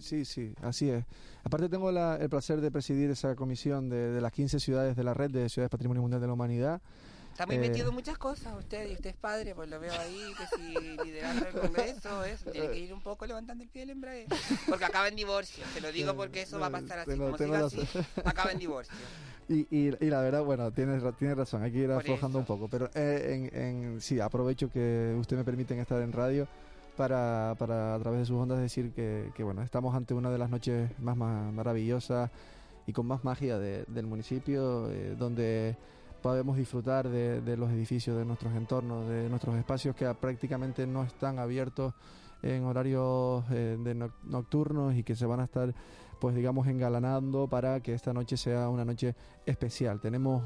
sí, 0.00 0.24
sí, 0.24 0.54
así 0.62 0.90
es. 0.90 1.04
Aparte 1.42 1.68
tengo 1.68 1.90
el 1.90 2.28
placer 2.28 2.60
de 2.60 2.70
presidir 2.70 3.10
esa 3.10 3.34
comisión 3.34 3.88
de, 3.88 4.12
de, 4.12 4.20
las 4.20 4.32
15 4.32 4.60
ciudades 4.60 4.96
de 4.96 5.04
la 5.04 5.14
red 5.14 5.30
de 5.30 5.48
Ciudades 5.48 5.70
Patrimonio 5.70 6.02
Mundial 6.02 6.20
de 6.20 6.26
la 6.26 6.32
Humanidad 6.32 6.80
Está 7.36 7.44
muy 7.44 7.58
metido 7.58 7.90
en 7.90 7.94
muchas 7.94 8.16
cosas 8.16 8.54
usted, 8.58 8.88
y 8.88 8.94
usted 8.94 9.10
es 9.10 9.16
padre, 9.16 9.54
pues 9.54 9.68
lo 9.68 9.78
veo 9.78 9.92
ahí, 9.92 10.32
que 10.38 10.56
si 10.56 11.04
liderando 11.04 11.46
el 11.46 11.52
Congreso, 11.52 12.24
eso, 12.24 12.50
tiene 12.50 12.68
que 12.68 12.78
ir 12.78 12.94
un 12.94 13.02
poco 13.02 13.26
levantando 13.26 13.62
el 13.62 13.68
pie 13.68 13.82
del 13.82 13.90
embrague. 13.90 14.26
Porque 14.66 14.86
acaba 14.86 15.08
en 15.08 15.16
divorcio, 15.16 15.62
te 15.74 15.82
lo 15.82 15.92
digo 15.92 16.16
porque 16.16 16.40
eso 16.40 16.58
va 16.58 16.68
a 16.68 16.70
pasar 16.70 17.00
así, 17.00 17.10
como 17.10 17.36
siga 17.36 17.66
así, 17.66 17.80
acaba 18.24 18.52
en 18.52 18.58
divorcio. 18.58 18.94
Y, 19.48 19.60
y, 19.70 19.94
y, 20.00 20.10
la 20.10 20.22
verdad, 20.22 20.42
bueno, 20.42 20.72
tiene, 20.72 21.00
tiene 21.12 21.36
razón, 21.36 21.62
hay 21.62 21.70
que 21.70 21.78
ir 21.78 21.92
aflojando 21.92 22.40
un 22.40 22.44
poco. 22.44 22.66
Pero 22.66 22.90
eh, 22.94 23.48
en, 23.52 23.56
en, 23.56 24.00
sí, 24.00 24.18
aprovecho 24.18 24.68
que 24.68 25.14
usted 25.20 25.36
me 25.36 25.44
permite 25.44 25.80
estar 25.80 26.02
en 26.02 26.10
radio 26.10 26.48
para, 26.96 27.54
para 27.58 27.94
a 27.94 27.98
través 27.98 28.20
de 28.20 28.26
sus 28.26 28.36
ondas 28.36 28.58
decir 28.58 28.92
que, 28.92 29.30
que, 29.34 29.42
bueno, 29.42 29.62
estamos 29.62 29.94
ante 29.94 30.14
una 30.14 30.30
de 30.30 30.38
las 30.38 30.50
noches 30.50 30.90
más, 30.98 31.16
más 31.16 31.52
maravillosas 31.52 32.30
y 32.86 32.92
con 32.92 33.06
más 33.06 33.24
magia 33.24 33.58
del 33.58 34.06
municipio, 34.06 34.90
eh, 34.90 35.14
donde 35.18 35.76
podemos 36.22 36.56
disfrutar 36.56 37.08
de, 37.08 37.40
de, 37.40 37.56
los 37.56 37.70
edificios, 37.70 38.16
de 38.16 38.24
nuestros 38.24 38.54
entornos, 38.54 39.08
de 39.08 39.28
nuestros 39.28 39.56
espacios 39.56 39.94
que 39.94 40.12
prácticamente 40.14 40.86
no 40.86 41.04
están 41.04 41.38
abiertos 41.38 41.94
en 42.42 42.64
horarios 42.64 43.44
eh, 43.50 43.76
de 43.78 44.10
nocturnos 44.24 44.94
y 44.94 45.02
que 45.02 45.14
se 45.14 45.26
van 45.26 45.40
a 45.40 45.44
estar 45.44 45.74
pues 46.20 46.34
digamos 46.34 46.66
engalanando 46.66 47.46
para 47.46 47.80
que 47.80 47.92
esta 47.92 48.12
noche 48.12 48.36
sea 48.36 48.68
una 48.68 48.84
noche 48.84 49.14
especial. 49.44 50.00
Tenemos 50.00 50.42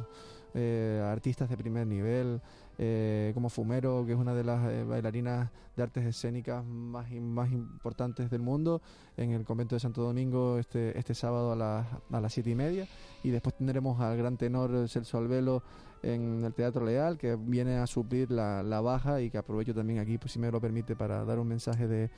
eh, 0.54 1.02
artistas 1.04 1.48
de 1.48 1.56
primer 1.56 1.86
nivel, 1.86 2.40
eh, 2.82 3.32
como 3.34 3.50
Fumero, 3.50 4.06
que 4.06 4.12
es 4.12 4.18
una 4.18 4.32
de 4.32 4.42
las 4.42 4.72
eh, 4.72 4.84
bailarinas 4.84 5.50
de 5.76 5.82
artes 5.82 6.06
escénicas 6.06 6.64
más, 6.64 7.10
más 7.10 7.52
importantes 7.52 8.30
del 8.30 8.40
mundo, 8.40 8.80
en 9.18 9.32
el 9.32 9.44
convento 9.44 9.76
de 9.76 9.80
Santo 9.80 10.00
Domingo 10.02 10.58
este, 10.58 10.98
este 10.98 11.14
sábado 11.14 11.52
a, 11.52 11.56
las 11.56 11.86
a 12.10 12.20
las 12.22 12.32
siete 12.32 12.48
y 12.48 12.54
media. 12.54 12.88
Y 13.22 13.28
después 13.28 13.54
tendremos 13.54 14.00
al 14.00 14.16
gran 14.16 14.38
tenor 14.38 14.88
Celso 14.88 15.18
Albelo 15.18 15.62
en 16.02 16.42
el 16.42 16.54
Teatro 16.54 16.86
Leal, 16.86 17.18
que 17.18 17.36
viene 17.36 17.76
a 17.76 17.86
suplir 17.86 18.30
la, 18.30 18.62
la 18.62 18.80
baja 18.80 19.20
y 19.20 19.28
que 19.28 19.36
aprovecho 19.36 19.74
también 19.74 19.98
aquí, 19.98 20.16
pues, 20.16 20.32
si 20.32 20.38
me 20.38 20.50
lo 20.50 20.58
permite, 20.58 20.96
para 20.96 21.22
dar 21.26 21.38
un 21.38 21.48
mensaje 21.48 21.86
de 21.86 22.08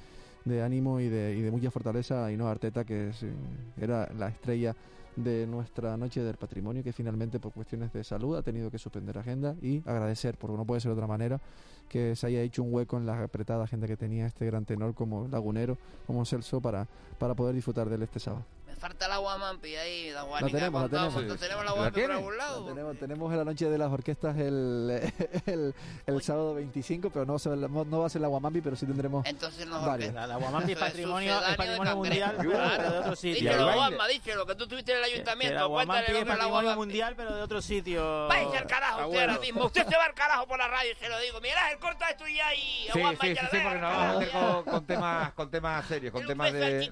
de 0.44 0.62
ánimo 0.62 1.00
y 1.00 1.08
de, 1.08 1.36
y 1.36 1.40
de 1.40 1.50
mucha 1.50 1.70
fortaleza 1.70 2.24
a 2.24 2.26
Ainhoa 2.26 2.50
Arteta, 2.50 2.84
que 2.84 3.10
eh, 3.10 3.32
era 3.80 4.10
la 4.18 4.28
estrella 4.28 4.74
de 5.16 5.46
nuestra 5.46 5.96
noche 5.96 6.22
del 6.22 6.36
patrimonio, 6.36 6.82
que 6.82 6.92
finalmente 6.92 7.38
por 7.38 7.52
cuestiones 7.52 7.92
de 7.92 8.04
salud 8.04 8.36
ha 8.36 8.42
tenido 8.42 8.70
que 8.70 8.78
suspender 8.78 9.18
agenda 9.18 9.54
y 9.60 9.78
agradecer, 9.86 10.36
porque 10.38 10.56
no 10.56 10.64
puede 10.64 10.80
ser 10.80 10.90
de 10.90 10.94
otra 10.94 11.06
manera, 11.06 11.40
que 11.88 12.16
se 12.16 12.26
haya 12.26 12.40
hecho 12.40 12.62
un 12.62 12.72
hueco 12.72 12.96
en 12.96 13.06
la 13.06 13.22
apretada 13.22 13.64
agenda 13.64 13.86
que 13.86 13.96
tenía 13.96 14.26
este 14.26 14.46
gran 14.46 14.64
tenor 14.64 14.94
como 14.94 15.28
lagunero, 15.28 15.76
como 16.06 16.24
Celso, 16.24 16.60
para, 16.60 16.88
para 17.18 17.34
poder 17.34 17.54
disfrutar 17.54 17.88
de 17.88 17.96
él 17.96 18.02
este 18.02 18.20
sábado 18.20 18.44
falta 18.82 19.06
la 19.06 19.18
guamampi 19.18 19.76
ahí, 19.76 20.10
la 20.10 20.24
La 20.24 20.48
tenemos, 20.48 20.82
la 20.82 20.88
tenemos. 20.88 21.38
tenemos 21.38 21.64
la 21.64 21.70
guamampi 21.70 22.00
por 22.00 22.10
algún 22.10 22.36
lado? 22.36 22.64
tenemos, 22.66 22.98
tenemos 22.98 23.32
la 23.32 23.44
noche 23.44 23.70
de 23.70 23.78
las 23.78 23.92
orquestas 23.92 24.36
el, 24.36 25.12
el, 25.46 25.72
el 26.04 26.22
sábado 26.22 26.54
25, 26.54 27.10
pero 27.10 27.24
no, 27.24 27.36
no, 27.84 28.00
va 28.00 28.06
a 28.06 28.08
ser 28.08 28.22
la 28.22 28.26
guamampi, 28.26 28.60
pero 28.60 28.74
sí 28.74 28.84
tendremos 28.84 29.24
Entonces 29.24 29.68
no 29.68 29.80
varias. 29.86 30.12
La, 30.12 30.26
la 30.26 30.36
guamampi 30.36 30.72
es 30.72 30.78
patrimonio, 30.78 31.40
es 31.48 31.56
patrimonio 31.56 31.96
mundial, 31.96 32.34
pero 32.36 32.90
de 32.90 32.98
otro 32.98 33.14
sitio. 33.14 33.50
Díselo, 33.50 33.72
Guamma, 33.72 34.08
díselo, 34.08 34.46
que 34.46 34.54
tú 34.56 34.64
estuviste 34.64 34.92
en 34.92 34.98
el 34.98 35.04
ayuntamiento. 35.04 35.54
La 35.60 35.64
guamampi 35.66 36.12
es 36.12 36.24
patrimonio 36.24 36.74
mundial, 36.74 37.14
pero 37.16 37.36
de 37.36 37.42
otro 37.42 37.62
sitio. 37.62 38.26
Váyase 38.26 38.58
al 38.58 38.66
carajo 38.66 39.06
usted 39.06 39.20
ahora 39.20 39.38
mismo. 39.38 39.66
Usted 39.66 39.86
se 39.86 39.96
va 39.96 40.06
al 40.06 40.14
carajo 40.14 40.48
por 40.48 40.58
la 40.58 40.66
radio, 40.66 40.92
se 40.98 41.08
lo 41.08 41.20
digo. 41.20 41.40
Mira, 41.40 41.70
el 41.70 41.78
corta 41.78 42.10
esto 42.10 42.26
y 42.26 42.40
ahí. 42.40 42.88
Sí, 42.92 43.00
sí, 43.20 43.28
sí, 43.28 43.46
sí, 43.48 43.58
porque 43.62 43.78
nos 43.78 43.92
vamos 43.92 44.06
a 44.06 44.18
hacer 44.18 44.64
con 44.64 44.86
temas, 44.86 45.32
con 45.34 45.50
temas 45.52 45.86
serios, 45.86 46.12
con 46.12 46.26
temas 46.26 46.52
de. 46.52 46.90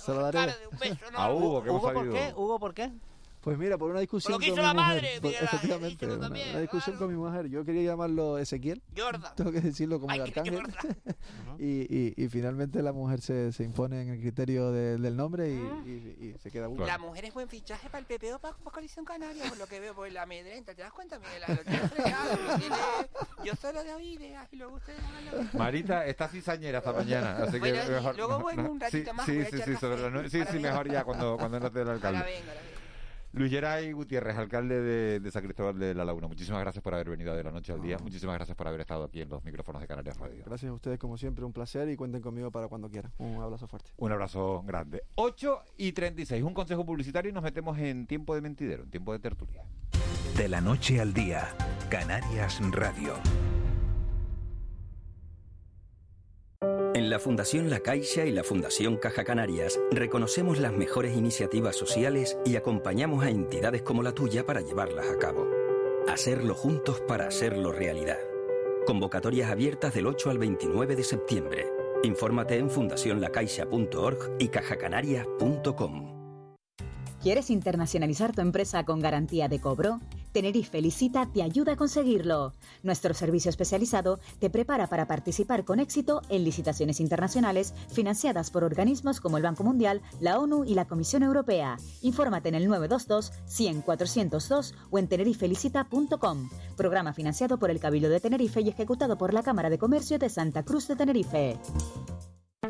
Se 0.00 0.12
lo 0.12 0.22
daré. 0.22 0.50
A 1.14 1.32
Hugo, 1.32 1.58
Hugo, 1.60 1.92
¿por 1.92 2.10
qué? 2.10 2.32
Hugo, 2.36 2.58
¿por 2.58 2.74
qué? 2.74 2.90
Pues 3.40 3.56
mira, 3.56 3.78
por 3.78 3.90
una 3.90 4.00
discusión 4.00 4.34
con 4.34 4.42
mi 4.42 4.50
mujer. 4.50 4.74
Madre, 4.74 5.16
efectivamente, 5.16 6.06
una, 6.06 6.28
discusión 6.60 6.96
con 6.96 7.08
mi 7.08 7.16
mujer. 7.16 7.48
Yo 7.48 7.64
quería 7.64 7.82
llamarlo 7.82 8.38
Ezequiel. 8.38 8.82
Jordan. 8.96 9.32
Tengo 9.36 9.50
que 9.50 9.60
decirlo 9.62 9.98
como 9.98 10.12
el 10.14 10.20
arcángel. 10.20 10.62
y, 11.58 11.86
y, 11.94 12.14
y, 12.16 12.28
finalmente 12.28 12.82
la 12.82 12.92
mujer 12.92 13.22
se, 13.22 13.52
se 13.52 13.64
impone 13.64 14.02
en 14.02 14.08
el 14.10 14.20
criterio 14.20 14.70
de, 14.72 14.98
del 14.98 15.16
nombre 15.16 15.50
y, 15.50 15.54
y, 15.54 16.34
se 16.38 16.50
queda 16.50 16.68
La 16.68 16.98
mujer 16.98 17.24
es 17.24 17.34
buen 17.34 17.48
fichaje 17.48 17.88
para 17.88 18.00
el 18.00 18.06
PPO 18.06 18.38
para, 18.40 18.56
para 18.56 18.70
Coalición 18.72 19.04
Canaria, 19.04 19.44
por 19.48 19.58
lo 19.58 19.66
que 19.66 19.80
veo 19.80 19.94
por 19.94 20.10
la 20.12 20.22
amedrenta. 20.22 20.74
¿Te 20.74 20.82
das 20.82 20.92
cuenta, 20.92 21.18
Miguel? 21.18 21.42
Yo 23.44 23.56
solo 23.56 23.82
de 23.82 23.94
oídas 23.94 24.48
y 24.52 24.56
luego 24.56 24.76
ustedes 24.76 25.00
Marita 25.54 26.06
está 26.06 26.28
cizañera 26.28 26.78
esta 26.78 26.92
mañana, 26.92 27.38
así 27.42 27.60
que 27.60 27.72
mejor... 27.72 28.16
Luego 28.16 28.40
voy 28.40 28.54
un 28.58 28.78
ratito 28.78 29.14
más. 29.14 29.26
Sí, 29.26 29.44
sí, 29.44 29.62
sí, 29.64 29.76
sí, 30.28 30.44
sí, 30.50 30.58
mejor 30.58 30.90
ya 30.90 31.04
cuando, 31.04 31.36
cuando 31.38 31.58
no 31.58 31.70
te 31.70 31.80
el 31.80 31.88
alcalde. 31.88 32.18
Ahora 32.18 32.30
venga, 32.30 32.52
ahora 32.52 32.60
venga. 32.60 32.79
Luis 33.32 33.50
Geray 33.50 33.92
Gutiérrez, 33.92 34.36
alcalde 34.36 34.80
de, 34.80 35.20
de, 35.20 35.30
San 35.30 35.44
Cristóbal 35.44 35.78
de 35.78 35.94
la 35.94 36.04
Laguna. 36.04 36.26
Muchísimas 36.26 36.60
gracias 36.62 36.82
por 36.82 36.94
haber 36.94 37.10
venido 37.10 37.34
de 37.34 37.44
la 37.44 37.52
noche 37.52 37.72
al 37.72 37.80
día. 37.80 37.96
Muchísimas 38.02 38.34
gracias 38.34 38.56
por 38.56 38.66
haber 38.66 38.80
estado 38.80 39.04
aquí 39.04 39.20
en 39.20 39.28
los 39.28 39.44
micrófonos 39.44 39.80
de 39.80 39.86
Canarias 39.86 40.18
Radio. 40.18 40.42
Gracias 40.44 40.68
a 40.68 40.74
ustedes, 40.74 40.98
como 40.98 41.16
siempre, 41.16 41.44
un 41.44 41.52
placer 41.52 41.88
y 41.88 41.96
cuenten 41.96 42.22
conmigo 42.22 42.50
para 42.50 42.66
cuando 42.66 42.90
quieran. 42.90 43.12
Un 43.18 43.40
abrazo 43.40 43.68
fuerte. 43.68 43.92
Un 43.98 44.10
abrazo 44.10 44.62
grande. 44.66 45.04
8 45.14 45.62
y 45.76 45.92
36, 45.92 46.42
un 46.42 46.54
consejo 46.54 46.84
publicitario 46.84 47.30
y 47.30 47.32
nos 47.32 47.44
metemos 47.44 47.78
en 47.78 48.06
tiempo 48.06 48.34
de 48.34 48.40
mentidero, 48.40 48.82
en 48.82 48.90
tiempo 48.90 49.12
de 49.12 49.20
tertulia. 49.20 49.62
De 50.36 50.48
la 50.48 50.60
noche 50.60 51.00
al 51.00 51.14
día, 51.14 51.54
Canarias 51.88 52.60
Radio. 52.72 53.14
En 56.92 57.08
la 57.08 57.20
Fundación 57.20 57.70
La 57.70 57.80
Caixa 57.80 58.24
y 58.24 58.32
la 58.32 58.42
Fundación 58.42 58.96
Caja 58.96 59.22
Canarias 59.22 59.78
reconocemos 59.92 60.58
las 60.58 60.72
mejores 60.72 61.16
iniciativas 61.16 61.76
sociales 61.76 62.36
y 62.44 62.56
acompañamos 62.56 63.24
a 63.24 63.30
entidades 63.30 63.82
como 63.82 64.02
la 64.02 64.12
tuya 64.12 64.44
para 64.44 64.60
llevarlas 64.60 65.08
a 65.08 65.16
cabo. 65.16 65.46
Hacerlo 66.08 66.56
juntos 66.56 67.00
para 67.06 67.28
hacerlo 67.28 67.70
realidad. 67.70 68.18
Convocatorias 68.86 69.52
abiertas 69.52 69.94
del 69.94 70.08
8 70.08 70.30
al 70.30 70.38
29 70.38 70.96
de 70.96 71.04
septiembre. 71.04 71.68
Infórmate 72.02 72.58
en 72.58 72.68
fundacionlacaixa.org 72.68 74.36
y 74.40 74.48
cajacanarias.com. 74.48 76.48
¿Quieres 77.22 77.50
internacionalizar 77.50 78.34
tu 78.34 78.40
empresa 78.40 78.84
con 78.84 78.98
garantía 78.98 79.46
de 79.46 79.60
cobro? 79.60 80.00
Tenerife 80.32 80.70
Felicita 80.70 81.26
te 81.32 81.42
ayuda 81.42 81.72
a 81.72 81.76
conseguirlo. 81.76 82.52
Nuestro 82.82 83.12
servicio 83.14 83.48
especializado 83.48 84.20
te 84.38 84.50
prepara 84.50 84.86
para 84.86 85.06
participar 85.06 85.64
con 85.64 85.80
éxito 85.80 86.22
en 86.28 86.44
licitaciones 86.44 87.00
internacionales 87.00 87.74
financiadas 87.88 88.50
por 88.50 88.64
organismos 88.64 89.20
como 89.20 89.36
el 89.36 89.42
Banco 89.42 89.64
Mundial, 89.64 90.00
la 90.20 90.38
ONU 90.38 90.64
y 90.64 90.74
la 90.74 90.86
Comisión 90.86 91.22
Europea. 91.22 91.76
Infórmate 92.02 92.48
en 92.48 92.54
el 92.54 92.68
922 92.68 93.32
100 93.46 93.82
402 93.82 94.74
o 94.90 94.98
en 94.98 95.08
tenerifelicita.com. 95.08 96.50
Programa 96.76 97.12
financiado 97.12 97.58
por 97.58 97.70
el 97.70 97.80
Cabildo 97.80 98.08
de 98.08 98.20
Tenerife 98.20 98.60
y 98.60 98.68
ejecutado 98.68 99.18
por 99.18 99.34
la 99.34 99.42
Cámara 99.42 99.70
de 99.70 99.78
Comercio 99.78 100.18
de 100.18 100.28
Santa 100.28 100.64
Cruz 100.64 100.88
de 100.88 100.96
Tenerife. 100.96 101.58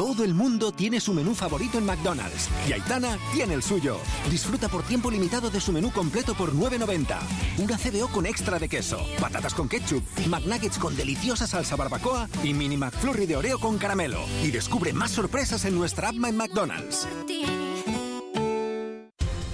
Todo 0.00 0.24
el 0.24 0.32
mundo 0.32 0.72
tiene 0.72 0.98
su 0.98 1.12
menú 1.12 1.34
favorito 1.34 1.76
en 1.76 1.84
McDonald's 1.84 2.48
y 2.66 2.72
Aitana 2.72 3.18
tiene 3.34 3.52
el 3.52 3.62
suyo. 3.62 3.98
Disfruta 4.30 4.66
por 4.70 4.82
tiempo 4.82 5.10
limitado 5.10 5.50
de 5.50 5.60
su 5.60 5.72
menú 5.72 5.92
completo 5.92 6.34
por 6.34 6.54
9.90. 6.54 7.18
Una 7.58 7.76
CBO 7.76 8.08
con 8.08 8.24
extra 8.24 8.58
de 8.58 8.70
queso, 8.70 8.98
patatas 9.20 9.52
con 9.52 9.68
ketchup, 9.68 10.02
McNuggets 10.26 10.78
con 10.78 10.96
deliciosa 10.96 11.46
salsa 11.46 11.76
barbacoa 11.76 12.30
y 12.42 12.54
mini 12.54 12.78
McFlurry 12.78 13.26
de 13.26 13.36
Oreo 13.36 13.58
con 13.58 13.76
caramelo. 13.76 14.20
Y 14.42 14.50
descubre 14.50 14.94
más 14.94 15.10
sorpresas 15.10 15.66
en 15.66 15.74
nuestra 15.74 16.08
app 16.08 16.14
My 16.14 16.32
McDonald's. 16.32 17.06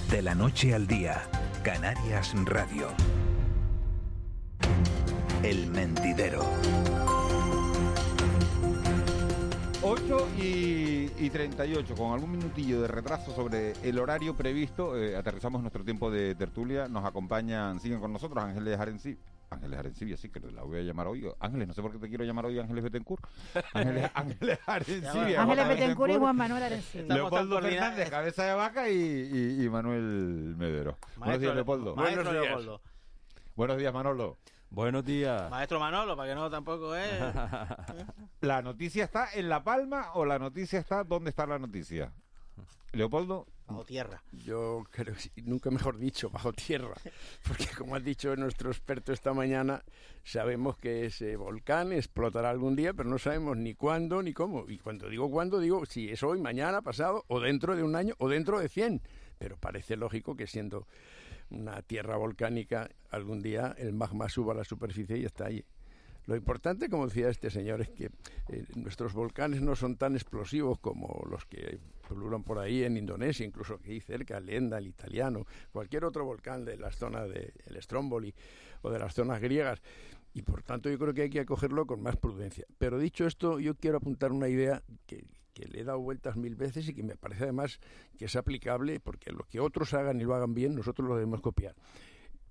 De 0.09 0.21
la 0.21 0.33
noche 0.33 0.73
al 0.73 0.87
día, 0.87 1.29
Canarias 1.61 2.31
Radio. 2.45 2.87
El 5.43 5.67
mentidero. 5.67 6.45
8 9.83 10.29
y, 10.41 11.11
y, 11.19 11.29
38, 11.29 11.95
con 11.95 12.11
algún 12.11 12.31
minutillo 12.31 12.81
de 12.81 12.87
retraso 12.87 13.33
sobre 13.35 13.73
el 13.83 13.99
horario 13.99 14.35
previsto, 14.35 14.97
eh, 14.97 15.15
aterrizamos 15.15 15.61
nuestro 15.61 15.83
tiempo 15.83 16.09
de 16.09 16.33
tertulia. 16.33 16.87
Nos 16.87 17.05
acompañan, 17.05 17.79
siguen 17.79 17.99
con 17.99 18.11
nosotros 18.11 18.43
Ángeles 18.43 18.79
Arencibia. 18.79 19.19
Ángeles 19.49 19.79
Arencibia, 19.79 20.17
sí, 20.17 20.29
que 20.29 20.39
la 20.39 20.63
voy 20.63 20.79
a 20.79 20.81
llamar 20.81 21.07
hoy. 21.07 21.29
Ángeles, 21.39 21.67
no 21.67 21.73
sé 21.73 21.81
por 21.81 21.91
qué 21.91 21.99
te 21.99 22.09
quiero 22.09 22.23
llamar 22.23 22.47
hoy 22.47 22.59
Ángeles 22.59 22.83
Betancourt. 22.83 23.23
Ángeles, 23.73 24.11
Ángeles 24.15 24.59
Arencibia. 24.65 25.41
Ángeles 25.43 25.67
Betancourt 25.67 26.13
y 26.13 26.17
Juan 26.17 26.35
Manuel 26.35 26.63
Arencibia. 26.63 27.15
Leopoldo 27.15 27.61
Fernández, 27.61 28.09
cabeza 28.09 28.43
de 28.45 28.53
vaca, 28.55 28.89
y, 28.89 29.63
y, 29.63 29.69
Manuel 29.69 30.55
Medero. 30.57 30.97
Buenos 31.17 31.39
días, 31.39 31.55
Leopoldo. 31.55 31.95
Buenos 31.95 32.29
días. 32.29 32.43
Leopoldo. 32.43 32.81
Buenos 33.55 33.77
días, 33.77 33.93
Manolo. 33.93 34.37
Buenos 34.69 35.05
días. 35.05 35.49
Maestro 35.49 35.79
Manolo, 35.79 36.15
para 36.15 36.29
que 36.29 36.35
no 36.35 36.49
tampoco 36.49 36.95
es. 36.95 37.09
¿La 38.41 38.61
noticia 38.61 39.05
está 39.05 39.29
en 39.33 39.49
La 39.49 39.63
Palma 39.63 40.11
o 40.13 40.25
la 40.25 40.37
noticia 40.37 40.79
está 40.79 41.03
dónde 41.03 41.29
está 41.29 41.47
la 41.47 41.57
noticia? 41.57 42.13
Leopoldo. 42.91 43.47
Bajo 43.67 43.83
tierra. 43.83 44.23
Yo 44.31 44.85
creo, 44.91 45.13
nunca 45.43 45.69
mejor 45.69 45.97
dicho, 45.97 46.29
bajo 46.29 46.53
tierra. 46.53 46.95
Porque 47.45 47.67
como 47.77 47.95
ha 47.95 47.99
dicho 47.99 48.33
nuestro 48.37 48.71
experto 48.71 49.11
esta 49.11 49.33
mañana, 49.33 49.83
sabemos 50.23 50.77
que 50.77 51.05
ese 51.05 51.35
volcán 51.35 51.91
explotará 51.91 52.49
algún 52.49 52.77
día, 52.77 52.93
pero 52.93 53.09
no 53.09 53.17
sabemos 53.17 53.57
ni 53.57 53.73
cuándo 53.73 54.23
ni 54.23 54.33
cómo. 54.33 54.69
Y 54.69 54.77
cuando 54.77 55.09
digo 55.09 55.29
cuándo, 55.29 55.59
digo 55.59 55.85
si 55.85 56.09
es 56.09 56.23
hoy, 56.23 56.39
mañana, 56.39 56.81
pasado, 56.81 57.25
o 57.27 57.41
dentro 57.41 57.75
de 57.75 57.83
un 57.83 57.95
año, 57.95 58.15
o 58.19 58.29
dentro 58.29 58.59
de 58.59 58.69
100. 58.69 59.01
Pero 59.37 59.57
parece 59.57 59.97
lógico 59.97 60.35
que 60.35 60.47
siendo 60.47 60.87
una 61.49 61.81
tierra 61.81 62.17
volcánica, 62.17 62.89
algún 63.09 63.41
día 63.41 63.75
el 63.77 63.93
magma 63.93 64.29
suba 64.29 64.53
a 64.53 64.57
la 64.57 64.63
superficie 64.63 65.17
y 65.17 65.25
está 65.25 65.45
ahí. 65.45 65.63
Lo 66.27 66.35
importante, 66.35 66.89
como 66.89 67.07
decía 67.07 67.29
este 67.29 67.49
señor, 67.49 67.79
es 67.79 67.89
que 67.89 68.09
eh, 68.49 68.65
nuestros 68.75 69.13
volcanes 69.13 69.61
no 69.61 69.77
son 69.77 69.95
tan 69.95 70.13
explosivos 70.13 70.77
como 70.77 71.25
los 71.29 71.45
que 71.45 71.79
pululan 72.05 72.43
por 72.43 72.59
ahí 72.59 72.83
en 72.83 72.97
Indonesia, 72.97 73.45
incluso 73.45 73.75
aquí 73.75 74.01
cerca, 74.01 74.41
Lenda, 74.41 74.77
el 74.77 74.87
italiano, 74.87 75.45
cualquier 75.71 76.03
otro 76.03 76.25
volcán 76.25 76.65
de 76.65 76.75
las 76.77 76.97
zonas 76.97 77.29
del 77.29 77.53
de 77.65 77.81
Stromboli 77.81 78.33
o 78.81 78.89
de 78.89 78.99
las 78.99 79.13
zonas 79.13 79.39
griegas. 79.39 79.81
Y 80.33 80.41
por 80.41 80.63
tanto 80.63 80.89
yo 80.89 80.99
creo 80.99 81.13
que 81.13 81.23
hay 81.23 81.29
que 81.29 81.39
acogerlo 81.39 81.87
con 81.87 82.03
más 82.03 82.17
prudencia. 82.17 82.65
Pero 82.77 82.99
dicho 82.99 83.25
esto, 83.25 83.61
yo 83.61 83.75
quiero 83.75 83.97
apuntar 83.97 84.33
una 84.33 84.49
idea 84.49 84.83
que, 85.05 85.25
que 85.57 85.67
le 85.67 85.81
he 85.81 85.83
dado 85.83 85.99
vueltas 85.99 86.35
mil 86.35 86.55
veces 86.55 86.87
y 86.87 86.93
que 86.93 87.01
me 87.01 87.15
parece 87.15 87.45
además 87.45 87.79
que 88.17 88.25
es 88.25 88.35
aplicable 88.35 88.99
porque 88.99 89.31
lo 89.31 89.43
que 89.45 89.59
otros 89.59 89.93
hagan 89.95 90.21
y 90.21 90.23
lo 90.23 90.35
hagan 90.35 90.53
bien, 90.53 90.75
nosotros 90.75 91.07
lo 91.07 91.15
debemos 91.15 91.41
copiar. 91.41 91.75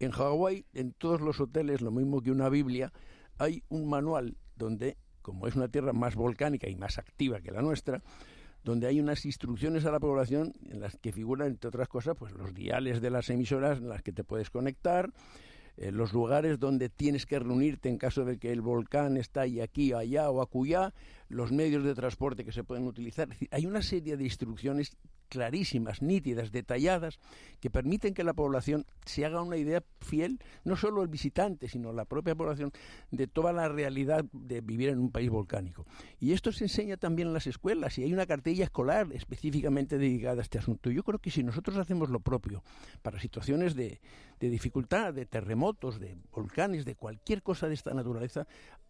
En 0.00 0.10
Hawái, 0.10 0.66
en 0.74 0.92
todos 0.92 1.20
los 1.20 1.40
hoteles, 1.40 1.80
lo 1.82 1.92
mismo 1.92 2.20
que 2.20 2.32
una 2.32 2.48
Biblia, 2.48 2.92
hay 3.38 3.62
un 3.68 3.88
manual 3.88 4.36
donde, 4.56 4.96
como 5.22 5.46
es 5.46 5.54
una 5.54 5.68
tierra 5.68 5.92
más 5.92 6.16
volcánica 6.16 6.68
y 6.68 6.74
más 6.74 6.98
activa 6.98 7.40
que 7.40 7.52
la 7.52 7.62
nuestra, 7.62 8.02
donde 8.64 8.88
hay 8.88 8.98
unas 8.98 9.24
instrucciones 9.24 9.84
a 9.84 9.92
la 9.92 10.00
población 10.00 10.52
en 10.68 10.80
las 10.80 10.96
que 10.96 11.12
figuran, 11.12 11.48
entre 11.48 11.68
otras 11.68 11.88
cosas, 11.88 12.16
pues 12.18 12.32
los 12.32 12.52
diales 12.52 13.00
de 13.00 13.10
las 13.10 13.30
emisoras 13.30 13.78
en 13.78 13.88
las 13.88 14.02
que 14.02 14.12
te 14.12 14.24
puedes 14.24 14.50
conectar, 14.50 15.12
eh, 15.76 15.92
los 15.92 16.12
lugares 16.12 16.58
donde 16.58 16.88
tienes 16.88 17.26
que 17.26 17.38
reunirte 17.38 17.88
en 17.88 17.98
caso 17.98 18.24
de 18.24 18.38
que 18.38 18.50
el 18.50 18.62
volcán 18.62 19.16
está 19.16 19.42
ahí, 19.42 19.60
aquí, 19.60 19.92
allá 19.92 20.30
o 20.30 20.42
acullá, 20.42 20.92
los 21.28 21.52
medios 21.52 21.84
de 21.84 21.94
transporte 21.94 22.44
que 22.44 22.52
se 22.52 22.64
pueden 22.64 22.86
utilizar. 22.86 23.28
hay 23.50 23.66
una 23.66 23.82
serie 23.82 24.16
de 24.16 24.24
instrucciones 24.24 24.96
clarísimas, 25.28 26.02
nítidas, 26.02 26.52
detalladas, 26.52 27.18
que 27.60 27.70
permiten 27.70 28.14
que 28.14 28.24
la 28.24 28.32
población 28.32 28.86
se 29.04 29.24
haga 29.24 29.42
una 29.42 29.56
idea 29.56 29.82
fiel, 30.00 30.38
no 30.64 30.76
solo 30.76 31.02
el 31.02 31.08
visitante, 31.08 31.68
sino 31.68 31.92
la 31.92 32.04
propia 32.04 32.34
población, 32.34 32.70
de 33.10 33.26
toda 33.26 33.52
la 33.52 33.68
realidad 33.68 34.24
de 34.32 34.60
vivir 34.60 34.90
en 34.90 34.98
un 34.98 35.10
país 35.10 35.30
volcánico. 35.30 35.84
Y 36.20 36.32
esto 36.32 36.52
se 36.52 36.64
enseña 36.64 36.96
también 36.96 37.28
en 37.28 37.34
las 37.34 37.46
escuelas 37.46 37.98
y 37.98 38.04
hay 38.04 38.12
una 38.12 38.26
cartilla 38.26 38.64
escolar 38.64 39.08
específicamente 39.12 39.98
dedicada 39.98 40.40
a 40.40 40.42
este 40.42 40.58
asunto. 40.58 40.90
Yo 40.90 41.02
creo 41.02 41.18
que 41.18 41.30
si 41.30 41.42
nosotros 41.42 41.76
hacemos 41.76 42.08
lo 42.08 42.20
propio 42.20 42.62
para 43.02 43.20
situaciones 43.20 43.74
de, 43.74 44.00
de 44.40 44.50
dificultad, 44.50 45.14
de 45.14 45.26
terremotos, 45.26 45.98
de 45.98 46.16
volcanes, 46.30 46.84
de 46.84 46.94
cualquier 46.94 47.42
cosa 47.42 47.68
de 47.68 47.74
esta 47.74 47.94
naturaleza, 47.94 48.46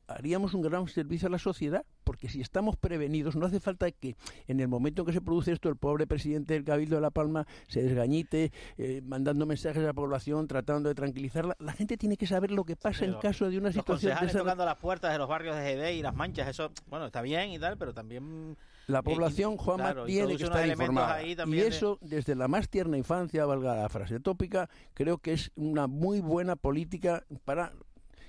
haríamos 0.09 0.55
un 0.55 0.63
gran 0.63 0.87
servicio 0.89 1.29
a 1.29 1.31
la 1.31 1.39
sociedad, 1.39 1.85
porque 2.05 2.29
si 2.29 2.41
estamos 2.41 2.77
prevenidos, 2.77 3.37
no 3.37 3.47
hace 3.47 3.61
falta 3.61 3.91
que 3.91 4.17
en 4.47 4.61
el 4.61 4.69
momento 4.69 5.03
en 5.03 5.07
que 5.07 5.13
se 5.13 5.21
produce 5.21 5.53
esto, 5.53 5.69
el 5.69 5.77
pobre 5.77 6.07
presidente 6.07 6.55
del 6.55 6.65
Cabildo 6.65 6.97
de 6.97 7.03
La 7.03 7.11
Palma 7.11 7.47
se 7.67 7.83
desgañite, 7.83 8.53
eh, 8.79 9.03
mandando 9.05 9.47
mensajes 9.47 9.83
a 9.83 9.87
la 9.87 9.93
población, 9.93 10.47
tratando 10.47 10.89
de 10.89 10.95
tranquilizarla. 10.95 11.57
La 11.59 11.73
gente 11.73 11.97
tiene 11.97 12.17
que 12.17 12.27
saber 12.27 12.51
lo 12.51 12.65
que 12.65 12.77
pasa 12.77 13.05
en 13.05 13.15
caso 13.15 13.51
de 13.51 13.59
una 13.59 13.73
situación 13.73 14.17
de 14.21 14.33
tocando 14.33 14.65
las 14.65 14.77
puertas 14.77 15.13
de 15.13 15.19
los 15.19 15.29
barrios 15.29 15.57
de 15.57 15.75
GD 15.75 15.99
y 15.99 16.03
las 16.03 16.15
manchas, 16.15 16.49
eso, 16.49 16.71
bueno, 16.87 17.07
está 17.07 17.23
bien 17.23 17.51
y 17.51 17.59
tal, 17.59 17.77
pero 17.77 17.93
también... 17.93 18.57
La 18.87 19.03
población, 19.03 19.57
Juanma, 19.57 20.05
tiene 20.05 20.37
que 20.37 20.45
estar 20.45 20.67
informada. 20.67 21.23
Y 21.23 21.61
eso, 21.61 21.99
desde 22.01 22.35
la 22.35 22.49
más 22.49 22.69
tierna 22.69 22.97
infancia, 22.97 23.45
valga 23.45 23.75
la 23.75 23.89
frase 23.89 24.21
tópica, 24.21 24.69
creo 24.95 25.19
que 25.19 25.33
es 25.33 25.51
una 25.57 25.87
muy 25.87 26.21
buena 26.21 26.57
política 26.57 27.25
para 27.45 27.73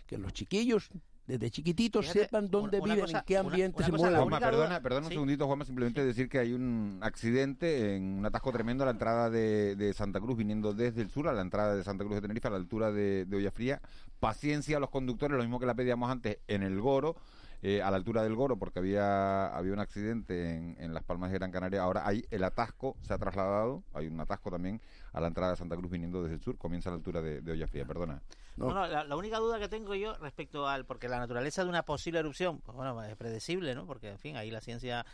que 0.08 0.18
los 0.18 0.34
chiquillos 0.34 0.90
desde 1.28 1.52
chiquititos 1.52 2.08
sepan 2.08 2.50
dónde 2.50 2.80
viven, 2.80 3.10
en 3.10 3.22
qué 3.26 3.38
ambiente 3.38 3.84
se 3.84 3.92
mueven. 3.92 4.30
perdona, 4.30 4.82
perdona 4.82 5.08
un 5.08 5.12
segundito, 5.12 5.46
Juanma, 5.46 5.66
simplemente 5.66 6.04
decir 6.06 6.30
que 6.30 6.40
hay 6.40 6.54
un 6.54 7.00
accidente 7.02 7.96
en 7.96 8.20
un 8.20 8.26
atasco 8.26 8.52
tremendo 8.54 8.84
a 8.84 8.86
la 8.86 8.92
entrada 8.92 9.30
de, 9.30 9.94
Santa 9.94 10.22
Cruz, 10.22 10.38
viniendo 10.38 10.74
desde 10.74 11.02
el 11.02 11.12
sur 11.12 11.28
a 11.28 11.34
la 11.34 11.42
entrada 11.42 11.76
de 11.76 11.84
Santa 11.84 12.06
Cruz 12.06 12.16
de 12.16 12.22
Tenerife, 12.22 12.48
a 12.48 12.52
la 12.52 12.58
altura 12.58 12.92
de, 12.94 13.26
de 13.26 13.38
Ollafría. 13.38 13.82
Paciencia 14.22 14.78
a 14.78 14.80
los 14.80 14.90
conductores, 14.90 15.36
lo 15.36 15.44
mismo 15.44 15.60
que 15.60 15.66
la 15.66 15.76
pedíamos 15.76 16.10
antes 16.10 16.40
en 16.48 16.64
el 16.64 16.80
Goro. 16.80 17.18
Eh, 17.64 17.82
a 17.82 17.90
la 17.90 17.98
altura 17.98 18.22
del 18.22 18.36
Goro 18.36 18.58
porque 18.58 18.78
había, 18.78 19.48
había 19.48 19.74
un 19.74 19.80
accidente 19.80 20.56
en, 20.56 20.94
Las 20.94 21.04
Palmas 21.04 21.32
de 21.32 21.40
Gran 21.40 21.52
Canaria. 21.52 21.82
Ahora 21.82 22.08
hay 22.08 22.24
el 22.30 22.44
atasco, 22.44 22.96
se 23.02 23.14
ha 23.14 23.18
trasladado, 23.18 23.84
hay 23.94 24.08
un 24.08 24.20
atasco 24.20 24.52
también 24.52 24.80
a 25.12 25.20
la 25.20 25.28
entrada 25.28 25.52
de 25.52 25.58
Santa 25.58 25.76
Cruz 25.76 25.90
viniendo 25.90 26.22
desde 26.22 26.36
el 26.36 26.42
sur, 26.42 26.58
comienza 26.58 26.90
a 26.90 26.92
la 26.92 26.98
altura 26.98 27.22
de, 27.22 27.42
de 27.42 27.52
Ollafría, 27.52 27.86
perdona. 27.86 28.22
No. 28.58 28.88
la, 28.88 29.16
única 29.16 29.38
duda 29.38 29.60
que 29.60 29.70
tengo 29.70 29.96
yo 29.96 30.16
respecto 30.18 30.68
al, 30.68 30.86
porque 30.86 31.08
la 31.08 31.18
naturaleza 31.18 31.64
de 31.64 31.70
una 31.70 31.84
posible 31.84 32.20
erupción, 32.20 32.60
pues 32.60 32.76
bueno, 32.76 33.04
es 33.04 33.16
predecible, 33.16 33.74
¿no? 33.74 33.88
Porque, 33.88 34.10
en 34.10 34.20
fin, 34.20 34.38
ahí 34.38 34.52
la 34.52 34.62
ciencia 34.62 35.06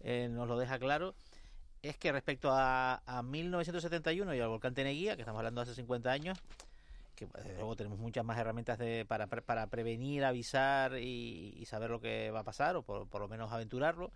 eh, 0.00 0.28
nos 0.30 0.48
lo 0.48 0.58
deja 0.58 0.78
claro, 0.78 1.14
es 1.82 1.98
que 1.98 2.12
respecto 2.12 2.50
a, 2.50 3.02
a 3.06 3.22
1971 3.22 4.34
y 4.34 4.40
al 4.40 4.48
volcán 4.48 4.74
Teneguía, 4.74 5.16
que 5.16 5.22
estamos 5.22 5.38
hablando 5.38 5.60
de 5.60 5.70
hace 5.70 5.74
50 5.74 6.10
años, 6.10 6.38
que 7.28 7.52
luego 7.54 7.76
tenemos 7.76 7.98
muchas 7.98 8.24
más 8.24 8.38
herramientas 8.38 8.78
de, 8.78 9.04
para, 9.06 9.26
para 9.26 9.66
prevenir, 9.66 10.24
avisar 10.24 10.98
y, 10.98 11.64
saber 11.66 11.90
lo 11.90 12.00
que 12.00 12.30
va 12.30 12.40
a 12.40 12.44
pasar, 12.44 12.76
o 12.76 12.82
por, 12.82 13.08
por 13.08 13.20
lo 13.20 13.28
menos 13.28 13.52
aventurarlo. 13.52 14.10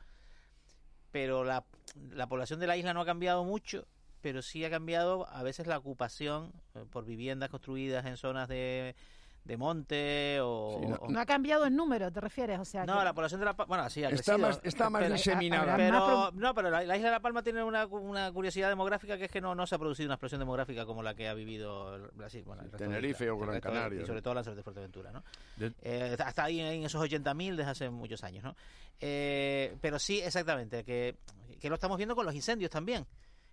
Pero 1.10 1.44
la, 1.44 1.64
la 2.10 2.26
población 2.26 2.60
de 2.60 2.66
la 2.66 2.76
isla 2.76 2.94
no 2.94 3.00
ha 3.00 3.06
cambiado 3.06 3.44
mucho 3.44 3.86
pero 4.24 4.40
sí 4.40 4.64
ha 4.64 4.70
cambiado 4.70 5.28
a 5.28 5.42
veces 5.42 5.66
la 5.66 5.76
ocupación 5.76 6.50
eh, 6.74 6.86
por 6.90 7.04
viviendas 7.04 7.50
construidas 7.50 8.06
en 8.06 8.16
zonas 8.16 8.48
de, 8.48 8.96
de 9.44 9.58
monte 9.58 10.38
o 10.40 10.98
no, 11.08 11.20
ha 11.20 11.26
cambiado 11.26 11.66
el 11.66 11.76
número, 11.76 12.10
¿te 12.10 12.20
refieres? 12.20 12.58
O 12.58 12.64
sea, 12.64 12.86
no, 12.86 13.04
la 13.04 13.12
población 13.12 13.40
de 13.40 13.46
La 13.46 13.54
Palma, 13.54 13.76
bueno, 13.76 13.90
sí, 13.90 14.02
ha 14.02 14.08
está 14.08 14.38
más, 14.38 14.58
está 14.62 14.88
más 14.88 15.12
diseminada. 15.12 15.76
Pero, 15.76 16.30
no, 16.32 16.54
pero 16.54 16.70
la, 16.70 16.82
isla 16.82 16.94
de 16.96 17.10
La 17.10 17.20
Palma 17.20 17.42
tiene 17.42 17.62
una, 17.62 17.84
una, 17.86 18.32
curiosidad 18.32 18.70
demográfica 18.70 19.18
que 19.18 19.26
es 19.26 19.30
que 19.30 19.42
no, 19.42 19.54
no 19.54 19.66
se 19.66 19.74
ha 19.74 19.78
producido 19.78 20.06
una 20.06 20.14
explosión 20.14 20.38
demográfica 20.38 20.86
como 20.86 21.02
la 21.02 21.14
que 21.14 21.28
ha 21.28 21.34
vivido 21.34 22.10
Brasil. 22.14 22.42
Bueno, 22.44 22.64
Tenerife 22.76 23.28
o 23.28 23.38
Gran 23.38 23.60
Canaria. 23.60 24.02
Y 24.02 24.06
sobre 24.06 24.22
todo 24.22 24.34
Lanzarote 24.34 24.60
de 24.60 24.62
Fuerteventura, 24.64 25.12
¿no? 25.12 25.22
Eh, 25.82 26.16
hasta 26.18 26.44
ahí 26.44 26.60
en 26.60 26.84
esos 26.84 27.02
80.000 27.02 27.56
desde 27.56 27.70
hace 27.70 27.90
muchos 27.90 28.24
años, 28.24 28.44
¿no? 28.44 28.56
Eh, 28.98 29.76
pero 29.82 29.98
sí, 29.98 30.20
exactamente, 30.20 30.84
que, 30.84 31.16
que 31.60 31.68
lo 31.68 31.74
estamos 31.74 31.98
viendo 31.98 32.16
con 32.16 32.24
los 32.24 32.34
incendios 32.34 32.70
también 32.70 33.06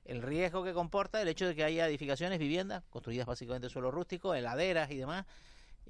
el 0.06 0.22
riesgo 0.22 0.64
que 0.64 0.74
comporta 0.74 1.22
el 1.22 1.28
hecho 1.28 1.48
de 1.48 1.56
que 1.56 1.64
haya 1.64 1.88
edificaciones, 1.88 2.40
viviendas, 2.40 2.84
construidas 2.90 3.28
básicamente 3.28 3.68
en 3.68 3.70
suelo 3.70 3.92
rústico, 3.92 4.34
heladeras 4.34 4.90
y 4.92 4.98
demás, 4.98 5.26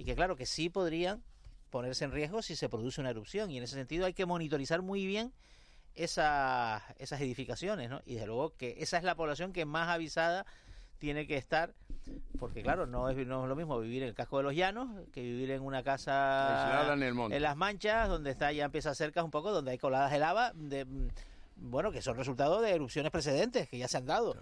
y 0.02 0.04
que 0.04 0.16
claro, 0.16 0.36
que 0.36 0.47
sí 0.47 0.70
podrían 0.70 1.22
ponerse 1.70 2.06
en 2.06 2.12
riesgo 2.12 2.41
si 2.41 2.56
se 2.56 2.70
produce 2.70 2.99
una 2.99 3.12
erupción, 3.12 3.52
y 3.52 3.58
en 3.58 3.64
ese 3.64 3.76
sentido 3.76 4.08
hay 4.08 4.14
que 4.14 4.26
monitorizar 4.26 4.82
muy 4.82 5.06
bien 5.06 5.32
esa, 5.93 6.84
esas 6.97 7.22
edificaciones, 7.22 7.91
¿no? 7.91 8.02
Y 8.04 8.16
desde 8.16 8.26
luego 8.26 8.56
que 8.58 8.78
esa 8.80 8.97
es 8.97 9.04
la 9.04 9.14
población 9.14 9.54
que 9.54 9.64
más 9.64 9.89
avisada 9.89 10.47
tiene 10.97 11.28
que 11.28 11.38
estar, 11.38 11.76
porque 12.39 12.64
claro, 12.64 12.88
no 12.88 13.10
es, 13.10 13.28
no 13.28 13.43
es 13.43 13.49
lo 13.49 13.56
mismo 13.56 13.80
vivir 13.80 14.02
en 14.02 14.10
el 14.10 14.16
casco 14.16 14.38
de 14.38 14.43
los 14.43 14.56
llanos 14.56 14.89
que 15.14 15.22
vivir 15.22 15.52
en 15.52 15.62
una 15.62 15.84
casa 15.84 16.91
en, 16.91 17.04
el 17.04 17.14
monte. 17.14 17.38
en 17.38 17.43
las 17.43 17.56
manchas, 17.56 18.10
donde 18.10 18.32
está 18.32 18.52
ya 18.52 18.66
empieza 18.66 18.95
cerca 18.95 19.24
un 19.24 19.30
poco, 19.30 19.52
donde 19.52 19.70
hay 19.70 19.78
coladas 19.78 20.12
de 20.12 20.18
lava, 20.18 20.52
de 20.56 20.88
bueno, 21.58 21.91
que 21.91 22.02
son 22.02 22.18
resultado 22.18 22.60
de 22.60 22.72
erupciones 22.72 23.12
precedentes 23.12 23.70
que 23.70 23.78
ya 23.78 23.88
se 23.88 23.97
han 23.97 24.08
dado. 24.08 24.36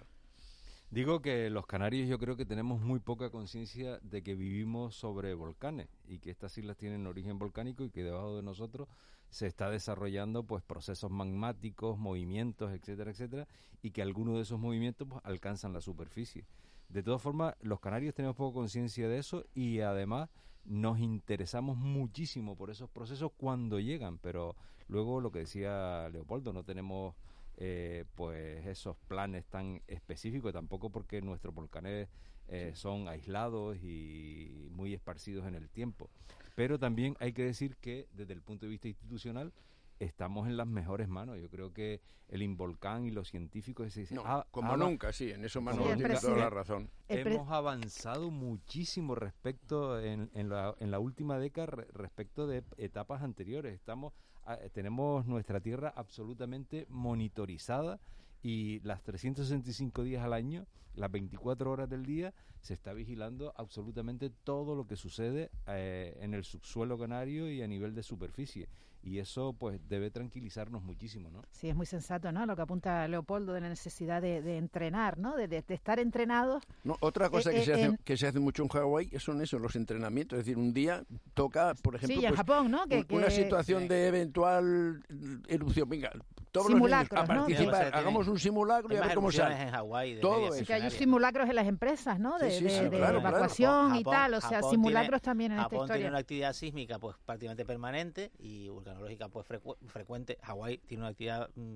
Digo 0.91 1.21
que 1.21 1.51
los 1.51 1.67
canarios 1.67 2.09
yo 2.09 2.17
creo 2.17 2.35
que 2.35 2.47
tenemos 2.47 2.81
muy 2.81 2.99
poca 2.99 3.29
conciencia 3.29 3.99
de 4.01 4.23
que 4.23 4.33
vivimos 4.33 4.95
sobre 4.95 5.35
volcanes 5.35 5.87
y 6.07 6.17
que 6.17 6.31
estas 6.31 6.57
islas 6.57 6.77
tienen 6.77 7.05
origen 7.05 7.37
volcánico 7.37 7.83
y 7.83 7.91
que 7.91 8.03
debajo 8.03 8.37
de 8.37 8.41
nosotros 8.41 8.87
se 9.29 9.45
está 9.45 9.69
desarrollando 9.69 10.41
pues 10.41 10.63
procesos 10.63 11.11
magmáticos, 11.11 11.99
movimientos, 11.99 12.71
etcétera, 12.71 13.11
etcétera, 13.11 13.47
y 13.83 13.91
que 13.91 14.01
algunos 14.01 14.37
de 14.37 14.41
esos 14.41 14.59
movimientos 14.59 15.07
pues, 15.07 15.21
alcanzan 15.25 15.73
la 15.73 15.81
superficie. 15.81 16.47
De 16.89 17.03
todas 17.03 17.21
formas, 17.21 17.53
los 17.61 17.79
canarios 17.79 18.15
tenemos 18.15 18.35
poca 18.35 18.55
conciencia 18.55 19.07
de 19.07 19.19
eso 19.19 19.45
y 19.53 19.81
además 19.81 20.31
nos 20.65 20.99
interesamos 20.99 21.77
muchísimo 21.77 22.55
por 22.55 22.71
esos 22.71 22.89
procesos 22.89 23.31
cuando 23.37 23.79
llegan, 23.79 24.17
pero 24.17 24.55
luego 24.87 25.21
lo 25.21 25.31
que 25.31 25.39
decía 25.39 26.09
Leopoldo, 26.09 26.51
no 26.51 26.63
tenemos 26.63 27.13
eh, 27.61 28.05
pues 28.15 28.65
esos 28.65 28.95
planes 29.09 29.45
tan 29.45 29.81
específicos, 29.85 30.53
tampoco 30.53 30.89
porque 30.89 31.21
nuestros 31.21 31.53
volcanes 31.53 32.07
eh, 32.47 32.71
son 32.73 33.09
aislados 33.09 33.77
y 33.83 34.69
muy 34.71 34.93
esparcidos 34.93 35.45
en 35.45 35.55
el 35.55 35.69
tiempo. 35.69 36.09
Pero 36.55 36.79
también 36.79 37.17
hay 37.19 37.33
que 37.33 37.43
decir 37.43 37.75
que 37.75 38.07
desde 38.13 38.31
el 38.31 38.41
punto 38.41 38.65
de 38.65 38.69
vista 38.69 38.87
institucional 38.87 39.51
estamos 39.99 40.47
en 40.47 40.55
las 40.55 40.67
mejores 40.67 41.09
manos. 41.09 41.37
Yo 41.37 41.49
creo 41.49 41.73
que 41.73 41.99
el 42.29 42.41
Involcán 42.41 43.05
y 43.05 43.11
los 43.11 43.27
científicos 43.27 43.91
se 43.91 44.07
ah, 44.23 44.47
como 44.51 44.77
nunca, 44.77 45.11
sí, 45.11 45.29
en 45.29 45.43
eso 45.43 45.59
Manuel 45.59 45.97
tiene 45.97 46.15
toda 46.15 46.37
la 46.37 46.49
razón. 46.49 46.89
Hemos 47.09 47.51
avanzado 47.51 48.31
muchísimo 48.31 49.15
respecto 49.15 49.99
en, 49.99 50.31
en, 50.33 50.47
la, 50.47 50.75
en 50.79 50.91
la 50.91 50.99
última 50.99 51.37
década 51.39 51.67
respecto 51.91 52.47
de 52.47 52.63
etapas 52.77 53.21
anteriores. 53.21 53.73
Estamos 53.73 54.13
ah, 54.13 54.28
tenemos 54.73 55.25
nuestra 55.25 55.59
tierra 55.59 55.93
absolutamente 55.95 56.85
monitorizada 56.89 57.99
y 58.41 58.79
las 58.81 59.03
365 59.03 60.03
días 60.03 60.23
al 60.23 60.33
año, 60.33 60.65
las 60.95 61.11
24 61.11 61.71
horas 61.71 61.89
del 61.89 62.05
día, 62.05 62.33
se 62.61 62.73
está 62.73 62.93
vigilando 62.93 63.53
absolutamente 63.55 64.29
todo 64.29 64.75
lo 64.75 64.87
que 64.87 64.95
sucede 64.95 65.49
eh, 65.67 66.17
en 66.21 66.33
el 66.33 66.43
subsuelo 66.43 66.97
canario 66.97 67.49
y 67.49 67.61
a 67.61 67.67
nivel 67.67 67.95
de 67.95 68.03
superficie 68.03 68.67
y 69.01 69.19
eso 69.19 69.53
pues 69.53 69.79
debe 69.87 70.11
tranquilizarnos 70.11 70.83
muchísimo, 70.83 71.29
¿no? 71.29 71.41
Sí, 71.51 71.69
es 71.69 71.75
muy 71.75 71.85
sensato, 71.85 72.31
¿no? 72.31 72.45
Lo 72.45 72.55
que 72.55 72.61
apunta 72.61 73.07
Leopoldo 73.07 73.53
de 73.53 73.61
la 73.61 73.69
necesidad 73.69 74.21
de, 74.21 74.57
entrenar, 74.57 75.17
¿no? 75.17 75.35
De, 75.35 75.63
estar 75.69 75.99
entrenados. 75.99 76.63
No, 76.83 76.97
otra 76.99 77.29
cosa 77.29 77.51
que, 77.51 77.63
se 77.63 77.73
hace, 77.73 77.97
que 78.03 78.17
se 78.17 78.27
hace 78.27 78.39
mucho 78.39 78.63
en 78.63 78.69
Hawái 78.69 79.11
son 79.19 79.41
eso, 79.41 79.57
los 79.59 79.75
entrenamientos. 79.75 80.39
Es 80.39 80.45
decir, 80.45 80.57
un 80.57 80.73
día 80.73 81.03
toca, 81.33 81.73
por 81.81 81.95
ejemplo, 81.95 82.19
sí, 82.19 82.25
en 82.25 82.31
pues, 82.31 82.37
Japón, 82.37 82.71
¿no? 82.71 82.87
Que, 82.87 83.05
una 83.09 83.29
situación 83.29 83.87
de 83.87 84.07
eventual 84.07 85.03
erupción. 85.47 85.87
Venga, 85.87 86.11
todos 86.51 86.67
simulacros, 86.67 87.27
los 87.27 87.29
niños 87.29 87.39
a 87.39 87.45
participar, 87.45 87.95
hagamos 87.95 88.27
un 88.27 88.39
simulacro 88.39 88.93
y 88.93 88.97
a 88.97 89.01
ver 89.01 89.15
cómo 89.15 89.31
sale. 89.31 89.61
En 89.61 89.71
Hawái, 89.71 90.19
Todo 90.19 90.53
eso. 90.53 90.65
Que 90.65 90.73
hay 90.73 90.91
simulacros 90.91 91.49
en 91.49 91.55
las 91.55 91.67
empresas, 91.67 92.19
¿no? 92.19 92.37
De, 92.37 92.57
evacuación 92.57 93.95
y 93.95 94.03
tal, 94.03 94.33
o 94.33 94.41
sea, 94.41 94.61
simulacros 94.63 95.21
también 95.21 95.51
en 95.53 95.59
esta 95.59 95.75
historia. 95.75 95.95
tiene 95.95 96.09
una 96.09 96.19
actividad 96.19 96.53
sísmica 96.53 96.99
pues 96.99 97.15
prácticamente 97.25 97.65
permanente 97.65 98.31
y 98.39 98.69
volcanológica 98.69 99.29
pues 99.29 99.45
frecuente. 99.87 100.37
Hawái 100.43 100.77
tiene 100.79 101.03
una 101.03 101.11
actividad 101.11 101.49
mm, 101.55 101.75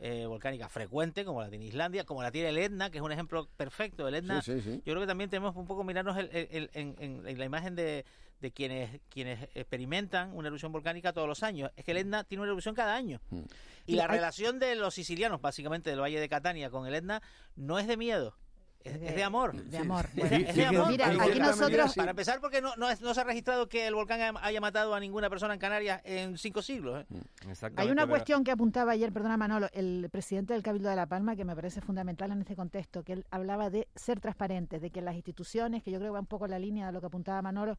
eh, 0.00 0.26
volcánica 0.26 0.68
frecuente, 0.68 1.24
como 1.24 1.40
la 1.40 1.50
tiene 1.50 1.64
Islandia, 1.64 2.04
como 2.04 2.22
la 2.22 2.30
tiene 2.30 2.50
el 2.50 2.58
Etna, 2.58 2.88
que 2.90 2.98
es 2.98 3.02
un 3.02 3.10
ejemplo 3.10 3.48
perfecto. 3.56 4.06
El 4.06 4.14
Etna, 4.14 4.40
yo 4.40 4.80
creo 4.84 5.00
que 5.00 5.06
también 5.06 5.28
tenemos 5.28 5.56
un 5.56 5.66
poco 5.66 5.82
mirarnos 5.82 6.16
en, 6.18 7.38
la 7.38 7.44
imagen 7.44 7.74
de, 7.74 8.04
de, 8.40 8.50
quienes, 8.52 9.00
quienes 9.08 9.48
experimentan 9.54 10.36
una 10.36 10.48
erupción 10.48 10.70
volcánica 10.70 11.12
todos 11.12 11.26
los 11.26 11.42
años. 11.42 11.72
Es 11.74 11.84
que 11.84 11.90
el 11.90 11.96
Etna 11.96 12.22
tiene 12.22 12.42
una 12.42 12.52
erupción 12.52 12.76
cada 12.76 12.94
año. 12.94 13.20
Mm. 13.30 13.40
Y 13.88 13.96
la 13.96 14.06
relación 14.06 14.58
de 14.58 14.74
los 14.76 14.94
sicilianos, 14.94 15.40
básicamente 15.40 15.90
del 15.90 16.00
Valle 16.00 16.20
de 16.20 16.28
Catania, 16.28 16.70
con 16.70 16.86
el 16.86 16.94
Etna, 16.94 17.22
no 17.56 17.78
es 17.78 17.86
de 17.86 17.96
miedo 17.96 18.36
es, 18.84 19.14
de 19.14 19.24
amor. 19.24 19.54
De 19.54 19.78
amor. 19.78 20.06
Es, 20.16 20.54
de, 20.54 20.66
amor. 20.66 20.88
Mira, 20.88 21.08
aquí 21.08 21.38
nosotros... 21.38 21.94
Para 21.94 22.10
empezar, 22.10 22.40
porque 22.40 22.60
no, 22.60 22.74
no, 22.76 22.94
se 22.94 23.20
ha 23.20 23.24
registrado 23.24 23.68
que 23.68 23.86
el 23.86 23.94
volcán 23.94 24.36
haya 24.40 24.60
matado 24.60 24.94
a 24.94 25.00
ninguna 25.00 25.28
persona 25.28 25.54
en 25.54 25.60
Canarias 25.60 26.00
en 26.04 26.38
cinco 26.38 26.62
siglos. 26.62 27.02
¿eh? 27.02 27.06
Mm, 27.08 27.64
Hay 27.76 27.90
una 27.90 28.06
cuestión 28.06 28.44
que 28.44 28.50
apuntaba 28.50 28.92
ayer, 28.92 29.12
perdona 29.12 29.36
Manolo, 29.36 29.68
el 29.72 30.08
presidente 30.10 30.54
del 30.54 30.62
Cabildo 30.62 30.88
de 30.88 30.96
La 30.96 31.06
Palma, 31.06 31.36
que 31.36 31.44
me 31.44 31.54
parece 31.54 31.80
fundamental 31.80 32.30
en 32.32 32.40
este 32.40 32.56
contexto, 32.56 33.02
que 33.02 33.14
él 33.14 33.26
hablaba 33.30 33.70
de 33.70 33.88
ser 33.94 34.20
transparentes, 34.20 34.80
de 34.80 34.90
que 34.90 35.02
las 35.02 35.14
instituciones, 35.14 35.82
que 35.82 35.90
yo 35.90 35.98
creo 35.98 36.10
que 36.10 36.14
va 36.14 36.20
un 36.20 36.26
poco 36.26 36.44
en 36.44 36.52
la 36.52 36.58
línea 36.58 36.86
de 36.86 36.92
lo 36.92 37.00
que 37.00 37.06
apuntaba 37.06 37.42
Manolo, 37.42 37.76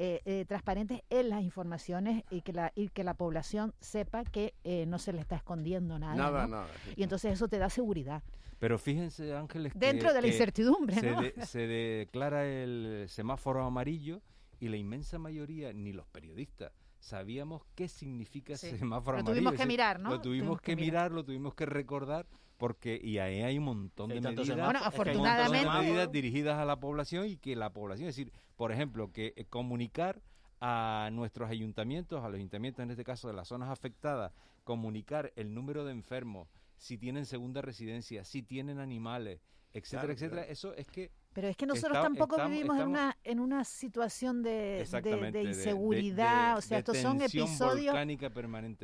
eh, 0.00 0.22
eh, 0.24 0.44
transparentes 0.46 1.02
en 1.10 1.28
las 1.28 1.42
informaciones 1.42 2.22
y 2.30 2.42
que 2.42 2.52
la, 2.52 2.70
y 2.76 2.88
que 2.88 3.02
la 3.02 3.14
población 3.14 3.74
sepa 3.80 4.22
que 4.22 4.54
eh, 4.62 4.86
no 4.86 5.00
se 5.00 5.12
le 5.12 5.20
está 5.20 5.34
escondiendo 5.34 5.98
nada. 5.98 6.14
Nada, 6.14 6.46
nada. 6.46 6.68
Y 6.94 7.02
entonces 7.02 7.32
eso 7.32 7.48
te 7.48 7.58
da 7.58 7.68
seguridad. 7.68 8.22
Pero 8.60 8.78
fíjense, 8.78 9.34
Ángeles, 9.34 9.72
dentro 9.74 10.12
de 10.12 10.22
la 10.22 10.28
incertidumbre, 10.28 11.00
se, 11.00 11.10
¿no? 11.10 11.22
se 11.44 11.66
declara 11.66 12.46
el 12.46 13.06
semáforo 13.08 13.64
amarillo 13.64 14.22
y 14.60 14.68
la 14.68 14.76
inmensa 14.76 15.18
mayoría, 15.18 15.72
ni 15.72 15.92
los 15.92 16.06
periodistas, 16.06 16.72
sabíamos 17.00 17.62
qué 17.74 17.88
significa 17.88 18.56
semáforo 18.56 19.18
amarillo. 19.18 19.34
Lo 19.34 19.34
tuvimos 19.34 19.54
que 19.54 19.66
mirar, 19.66 19.98
¿no? 19.98 20.10
Lo 20.10 20.20
tuvimos, 20.20 20.60
que, 20.60 20.76
mirar, 20.76 21.10
lo 21.10 21.24
tuvimos 21.24 21.54
que 21.54 21.66
recordar, 21.66 22.26
porque 22.58 23.00
y 23.02 23.18
ahí 23.18 23.40
hay 23.40 23.56
un 23.56 23.64
montón 23.64 24.10
de 24.10 24.20
medidas, 24.20 24.48
bueno, 24.48 24.80
afortunadamente, 24.82 25.70
medidas 25.70 26.12
dirigidas 26.12 26.58
a 26.58 26.64
la 26.64 26.78
población 26.78 27.26
y 27.26 27.36
que 27.36 27.56
la 27.56 27.72
población, 27.72 28.08
es 28.08 28.16
decir, 28.16 28.32
por 28.56 28.72
ejemplo, 28.72 29.12
que 29.12 29.32
eh, 29.36 29.44
comunicar 29.46 30.20
a 30.60 31.08
nuestros 31.12 31.48
ayuntamientos, 31.48 32.22
a 32.22 32.28
los 32.28 32.36
ayuntamientos 32.36 32.82
en 32.82 32.90
este 32.90 33.04
caso 33.04 33.28
de 33.28 33.34
las 33.34 33.48
zonas 33.48 33.70
afectadas, 33.70 34.32
comunicar 34.64 35.32
el 35.36 35.54
número 35.54 35.84
de 35.84 35.92
enfermos, 35.92 36.48
si 36.76 36.98
tienen 36.98 37.26
segunda 37.26 37.62
residencia, 37.62 38.24
si 38.24 38.42
tienen 38.42 38.80
animales, 38.80 39.40
etcétera, 39.72 40.12
etcétera. 40.12 40.42
Eso 40.42 40.74
es 40.74 40.88
que 40.88 41.12
pero 41.38 41.50
es 41.50 41.56
que 41.56 41.66
nosotros 41.66 42.02
tampoco 42.02 42.36
vivimos 42.48 42.80
en 42.80 42.88
una 42.88 43.16
en 43.22 43.38
una 43.38 43.62
situación 43.62 44.42
de, 44.42 44.84
de, 45.32 45.42
inseguridad, 45.44 46.58
o 46.58 46.60
sea, 46.60 46.78
estos 46.78 46.98
son 46.98 47.22
episodios 47.22 47.94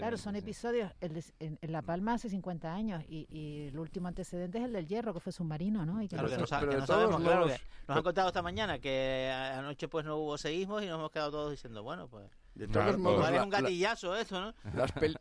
Claro, 0.03 0.17
son 0.17 0.37
episodios 0.37 0.93
en, 1.01 1.59
La 1.63 1.83
Palma 1.83 2.15
hace 2.15 2.29
50 2.29 2.73
años 2.73 3.03
y, 3.09 3.67
el 3.67 3.77
último 3.77 4.07
antecedente 4.07 4.59
es 4.59 4.65
el 4.67 4.73
del 4.73 4.87
Hierro 4.87 5.13
que 5.13 5.19
fue 5.19 5.33
submarino, 5.33 5.85
¿no? 5.85 6.01
Y 6.01 6.07
que 6.07 6.15
claro, 6.15 6.29
que, 6.29 6.37
no, 6.37 6.47
sabemos, 6.47 7.21
claro, 7.21 7.47
que 7.47 7.59
nos 7.89 7.97
han 7.97 8.03
contado 8.05 8.29
esta 8.29 8.43
mañana 8.43 8.79
que 8.79 9.33
anoche 9.35 9.89
pues 9.89 10.05
no 10.05 10.17
hubo 10.19 10.39
seísmos 10.39 10.85
y 10.85 10.87
nos 10.87 11.01
hemos 11.01 11.11
quedado 11.11 11.33
todos 11.33 11.51
diciendo, 11.51 11.83
bueno, 11.83 12.07
pues 12.07 12.31
de 12.55 12.69
todos 12.69 12.99
modos, 12.99 13.29
un 13.43 13.51
gatillazo 13.51 14.17
eso, 14.17 14.41
¿no? 14.41 14.55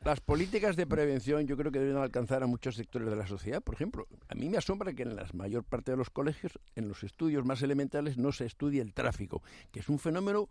Las, 0.04 0.22
políticas 0.22 0.76
de 0.76 0.86
prevención 0.86 1.48
yo 1.48 1.58
creo 1.58 1.72
que 1.72 1.80
deben 1.80 1.98
alcanzar 1.98 2.44
a 2.44 2.48
muchos 2.48 2.76
sectores 2.76 3.10
de 3.10 3.16
la 3.16 3.28
sociedad. 3.28 3.62
Por 3.62 3.76
ejemplo, 3.76 4.08
a 4.28 4.36
mí 4.36 4.50
me 4.50 4.58
asombra 4.58 4.94
que 4.94 5.04
en 5.04 5.16
la 5.16 5.26
mayor 5.34 5.64
parte 5.64 5.92
de 5.92 5.98
los 5.98 6.10
colegios, 6.10 6.60
en 6.76 6.88
los 6.88 7.04
estudios 7.04 7.44
más 7.44 7.62
elementales, 7.62 8.18
no 8.18 8.32
se 8.32 8.46
estudie 8.46 8.82
el 8.82 8.94
tráfico, 8.94 9.42
que 9.72 9.80
es 9.80 9.90
un 9.90 10.00
fenómeno 10.00 10.48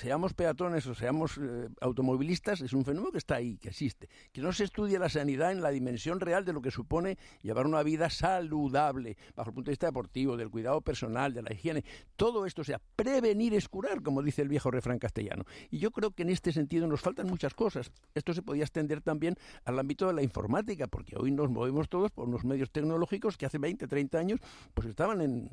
seamos 0.00 0.32
peatones 0.32 0.86
o 0.86 0.94
seamos 0.94 1.36
eh, 1.36 1.68
automovilistas, 1.80 2.62
es 2.62 2.72
un 2.72 2.84
fenómeno 2.84 3.12
que 3.12 3.18
está 3.18 3.36
ahí, 3.36 3.58
que 3.58 3.68
existe. 3.68 4.08
Que 4.32 4.40
no 4.40 4.52
se 4.52 4.64
estudie 4.64 4.98
la 4.98 5.10
sanidad 5.10 5.52
en 5.52 5.60
la 5.60 5.70
dimensión 5.70 6.20
real 6.20 6.44
de 6.44 6.54
lo 6.54 6.62
que 6.62 6.70
supone 6.70 7.18
llevar 7.42 7.66
una 7.66 7.82
vida 7.82 8.08
saludable, 8.08 9.18
bajo 9.36 9.50
el 9.50 9.54
punto 9.54 9.68
de 9.68 9.72
vista 9.72 9.86
deportivo, 9.86 10.38
del 10.38 10.50
cuidado 10.50 10.80
personal, 10.80 11.34
de 11.34 11.42
la 11.42 11.52
higiene. 11.52 11.84
Todo 12.16 12.46
esto, 12.46 12.64
sea, 12.64 12.80
prevenir 12.96 13.52
es 13.52 13.68
curar, 13.68 14.02
como 14.02 14.22
dice 14.22 14.40
el 14.40 14.48
viejo 14.48 14.70
refrán 14.70 14.98
castellano. 14.98 15.44
Y 15.70 15.78
yo 15.78 15.90
creo 15.90 16.12
que 16.12 16.22
en 16.22 16.30
este 16.30 16.50
sentido 16.52 16.86
nos 16.86 17.02
faltan 17.02 17.26
muchas 17.26 17.52
cosas. 17.52 17.92
Esto 18.14 18.32
se 18.32 18.42
podía 18.42 18.64
extender 18.64 19.02
también 19.02 19.36
al 19.64 19.78
ámbito 19.78 20.06
de 20.06 20.14
la 20.14 20.22
informática, 20.22 20.86
porque 20.86 21.16
hoy 21.18 21.30
nos 21.30 21.50
movemos 21.50 21.90
todos 21.90 22.10
por 22.10 22.26
unos 22.26 22.44
medios 22.44 22.70
tecnológicos 22.70 23.36
que 23.36 23.44
hace 23.44 23.58
20, 23.58 23.86
30 23.86 24.18
años 24.18 24.40
pues 24.72 24.88
estaban 24.88 25.20
en 25.20 25.50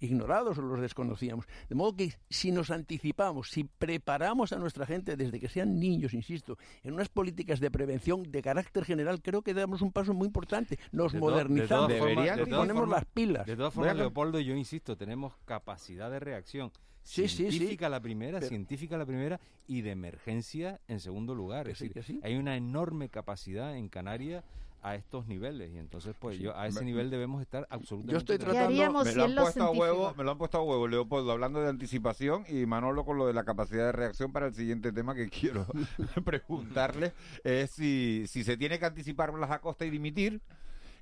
ignorados 0.00 0.58
o 0.58 0.62
los 0.62 0.80
desconocíamos. 0.80 1.46
De 1.68 1.74
modo 1.74 1.96
que 1.96 2.14
si 2.28 2.52
nos 2.52 2.70
anticipamos, 2.70 3.50
si 3.50 3.64
preparamos 3.64 4.52
a 4.52 4.58
nuestra 4.58 4.86
gente 4.86 5.16
desde 5.16 5.40
que 5.40 5.48
sean 5.48 5.78
niños, 5.78 6.14
insisto, 6.14 6.58
en 6.82 6.94
unas 6.94 7.08
políticas 7.08 7.60
de 7.60 7.70
prevención 7.70 8.22
de 8.22 8.42
carácter 8.42 8.84
general, 8.84 9.22
creo 9.22 9.42
que 9.42 9.54
damos 9.54 9.82
un 9.82 9.92
paso 9.92 10.14
muy 10.14 10.26
importante. 10.26 10.78
Nos 10.92 11.14
modernizamos, 11.14 11.92
y 11.92 12.50
ponemos 12.50 12.88
las 12.88 13.04
pilas. 13.04 13.46
De 13.46 13.56
todas 13.56 13.72
formas, 13.72 13.96
Leopoldo, 13.96 14.40
yo 14.40 14.54
insisto, 14.54 14.96
tenemos 14.96 15.34
capacidad 15.44 16.10
de 16.10 16.20
reacción. 16.20 16.72
científica 17.02 17.88
la 17.88 18.00
primera, 18.00 18.40
científica 18.40 18.96
la 18.96 19.06
primera 19.06 19.40
y 19.66 19.82
de 19.82 19.92
emergencia 19.92 20.80
en 20.88 21.00
segundo 21.00 21.34
lugar. 21.34 21.68
Es 21.68 21.78
decir, 21.78 22.20
hay 22.22 22.36
una 22.36 22.56
enorme 22.56 23.08
capacidad 23.08 23.76
en 23.76 23.88
Canarias 23.88 24.44
a 24.82 24.94
estos 24.94 25.26
niveles. 25.26 25.72
Y 25.72 25.78
entonces 25.78 26.14
pues 26.18 26.38
yo 26.38 26.56
a 26.56 26.66
ese 26.66 26.84
nivel 26.84 27.10
debemos 27.10 27.42
estar 27.42 27.66
absolutamente 27.70 28.12
yo 28.12 28.18
estoy 28.18 28.38
tratando 28.38 29.04
me 29.04 29.14
lo 29.14 29.24
han 29.24 29.34
puesto 29.34 29.64
a 29.64 29.70
huevo 29.70 30.14
me 30.16 30.24
lo 30.24 30.30
han 30.30 30.38
puesto 30.38 30.58
a 30.58 30.62
huevo 30.62 30.88
Leopoldo. 30.88 31.32
Hablando 31.32 31.60
de 31.60 31.68
anticipación 31.68 32.44
y 32.48 32.66
Manolo 32.66 33.04
con 33.04 33.18
lo 33.18 33.26
de 33.26 33.32
la 33.32 33.44
capacidad 33.44 33.86
de 33.86 33.92
reacción 33.92 34.32
para 34.32 34.46
el 34.46 34.54
siguiente 34.54 34.92
tema 34.92 35.14
que 35.14 35.28
quiero 35.30 35.66
preguntarle 36.24 37.12
es 37.44 37.70
si, 37.70 38.24
si 38.28 38.44
se 38.44 38.56
tiene 38.56 38.78
que 38.78 38.86
anticipar 38.86 39.32
Blas 39.32 39.50
Acosta 39.50 39.84
y 39.84 39.90
dimitir 39.90 40.40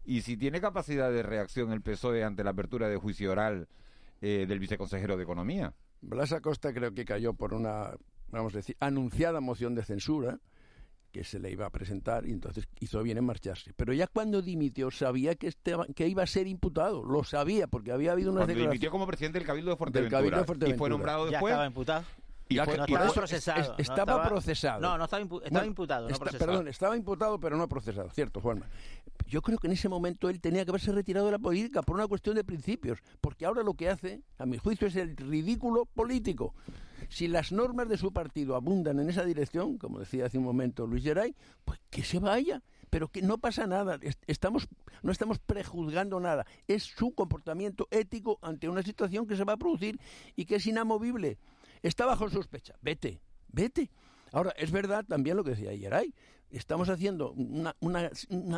y 0.05 0.23
si 0.23 0.37
tiene 0.37 0.61
capacidad 0.61 1.11
de 1.11 1.23
reacción 1.23 1.73
el 1.73 1.81
PSOE 1.81 2.25
ante 2.25 2.45
la 2.45 2.51
apertura 2.51 2.89
de 2.89 2.97
juicio 2.97 3.33
oral 3.33 3.69
eh, 4.21 4.45
del 4.47 4.59
viceconsejero 4.59 5.17
de 5.17 5.23
Economía. 5.23 5.73
Blas 6.01 6.33
Acosta 6.33 6.73
creo 6.73 6.93
que 6.95 7.05
cayó 7.05 7.35
por 7.35 7.55
una 7.55 7.95
vamos 8.29 8.55
a 8.55 8.59
decir 8.59 8.77
anunciada 8.81 9.41
moción 9.41 9.75
de 9.75 9.85
censura 9.85 10.41
que 11.15 11.23
se 11.23 11.39
le 11.39 11.49
iba 11.49 11.65
a 11.65 11.71
presentar 11.71 12.27
y 12.27 12.33
entonces 12.33 12.67
hizo 12.81 13.01
bien 13.05 13.17
en 13.19 13.25
marcharse. 13.25 13.73
Pero 13.77 13.93
ya 13.93 14.09
cuando 14.09 14.43
dimitió 14.43 14.91
sabía 14.91 15.37
que, 15.37 15.47
estaba, 15.47 15.87
que 15.87 16.09
iba 16.09 16.25
a 16.25 16.27
ser 16.27 16.49
imputado, 16.49 17.05
lo 17.05 17.23
sabía 17.23 17.69
porque 17.69 17.93
había 17.93 18.11
habido 18.11 18.33
una 18.33 18.41
cuando 18.41 18.61
dimitió 18.61 18.91
como 18.91 19.07
presidente 19.07 19.39
del 19.39 19.47
Cabildo 19.47 19.71
de 19.71 19.77
Fuerteventura, 19.77 20.45
y 20.67 20.73
fue 20.75 20.91
nombrado 20.91 21.27
después. 21.27 21.43
Ya 21.43 21.49
estaba 21.51 21.67
imputado. 21.67 22.05
Y, 22.49 22.57
no 22.57 22.63
estaba 22.65 23.13
procesado. 23.13 23.75
estaba, 23.79 24.29
procesado. 24.29 24.81
No, 24.81 24.99
no 24.99 25.05
estaba, 25.05 25.23
imputado, 25.67 26.09
no. 26.09 26.19
Perdón, 26.19 26.69
estaba 26.69 26.97
imputado, 26.97 27.41
pero 27.41 27.57
no 27.57 27.69
procesado, 27.69 28.11
cierto, 28.11 28.41
Juanma. 28.41 28.69
Yo 29.27 29.41
creo 29.41 29.59
que 29.59 29.67
en 29.67 29.73
ese 29.73 29.89
momento 29.89 30.29
él 30.29 30.41
tenía 30.41 30.65
que 30.65 30.71
haberse 30.71 30.93
retirado 30.93 31.27
de 31.27 31.33
la 31.33 31.39
política 31.39 31.83
por 31.83 31.97
una 31.97 32.07
cuestión 32.07 32.35
de 32.35 32.45
principios, 32.45 32.99
porque 33.21 33.47
ahora 33.47 33.63
lo 33.63 33.75
que 33.75 33.89
hace, 33.89 34.21
a 34.39 34.45
mi 34.45 34.59
juicio, 34.59 34.87
es 34.89 34.97
el 34.97 35.17
ridículo 35.17 35.87
político. 35.87 36.55
Si 37.09 37.29
las 37.29 37.53
normas 37.53 37.89
de 37.89 37.97
su 37.97 38.13
partido 38.13 38.57
abundan 38.57 39.01
en 39.01 39.09
esa 39.09 39.25
dirección, 39.25 39.79
como 39.79 39.99
decía 39.99 40.27
hace 40.27 40.39
un 40.39 40.45
momento 40.45 40.87
Luis 40.87 41.05
Geray, 41.05 41.35
pues 41.65 41.81
que 41.91 42.03
se 42.03 42.19
vaya 42.19 42.63
pero 42.95 43.09
que 43.09 43.23
no 43.23 43.39
pasa 43.39 43.67
nada, 43.67 43.99
estamos, 44.29 44.69
no 45.03 45.11
estamos 45.11 45.41
prejuzgando 45.41 46.21
nada, 46.21 46.47
es 46.69 46.85
su 46.85 47.13
comportamiento 47.13 47.89
ético 47.91 48.39
ante 48.41 48.69
una 48.69 48.85
situación 48.85 49.27
que 49.27 49.35
se 49.35 49.43
va 49.43 49.55
a 49.55 49.57
producir 49.57 49.99
y 50.37 50.45
que 50.45 50.55
es 50.55 50.67
inamovible. 50.69 51.39
Está 51.85 52.07
bajo 52.07 52.31
sospecha, 52.31 52.75
vete, 52.81 53.21
vete. 53.49 53.91
Ahora, 54.33 54.53
es 54.57 54.71
verdad 54.71 55.05
también 55.07 55.37
lo 55.37 55.45
que 55.45 55.51
decía 55.51 55.77
Geray, 55.77 56.15
estamos 56.49 56.89
haciendo 56.89 57.33
una, 57.33 57.77
una, 57.81 58.11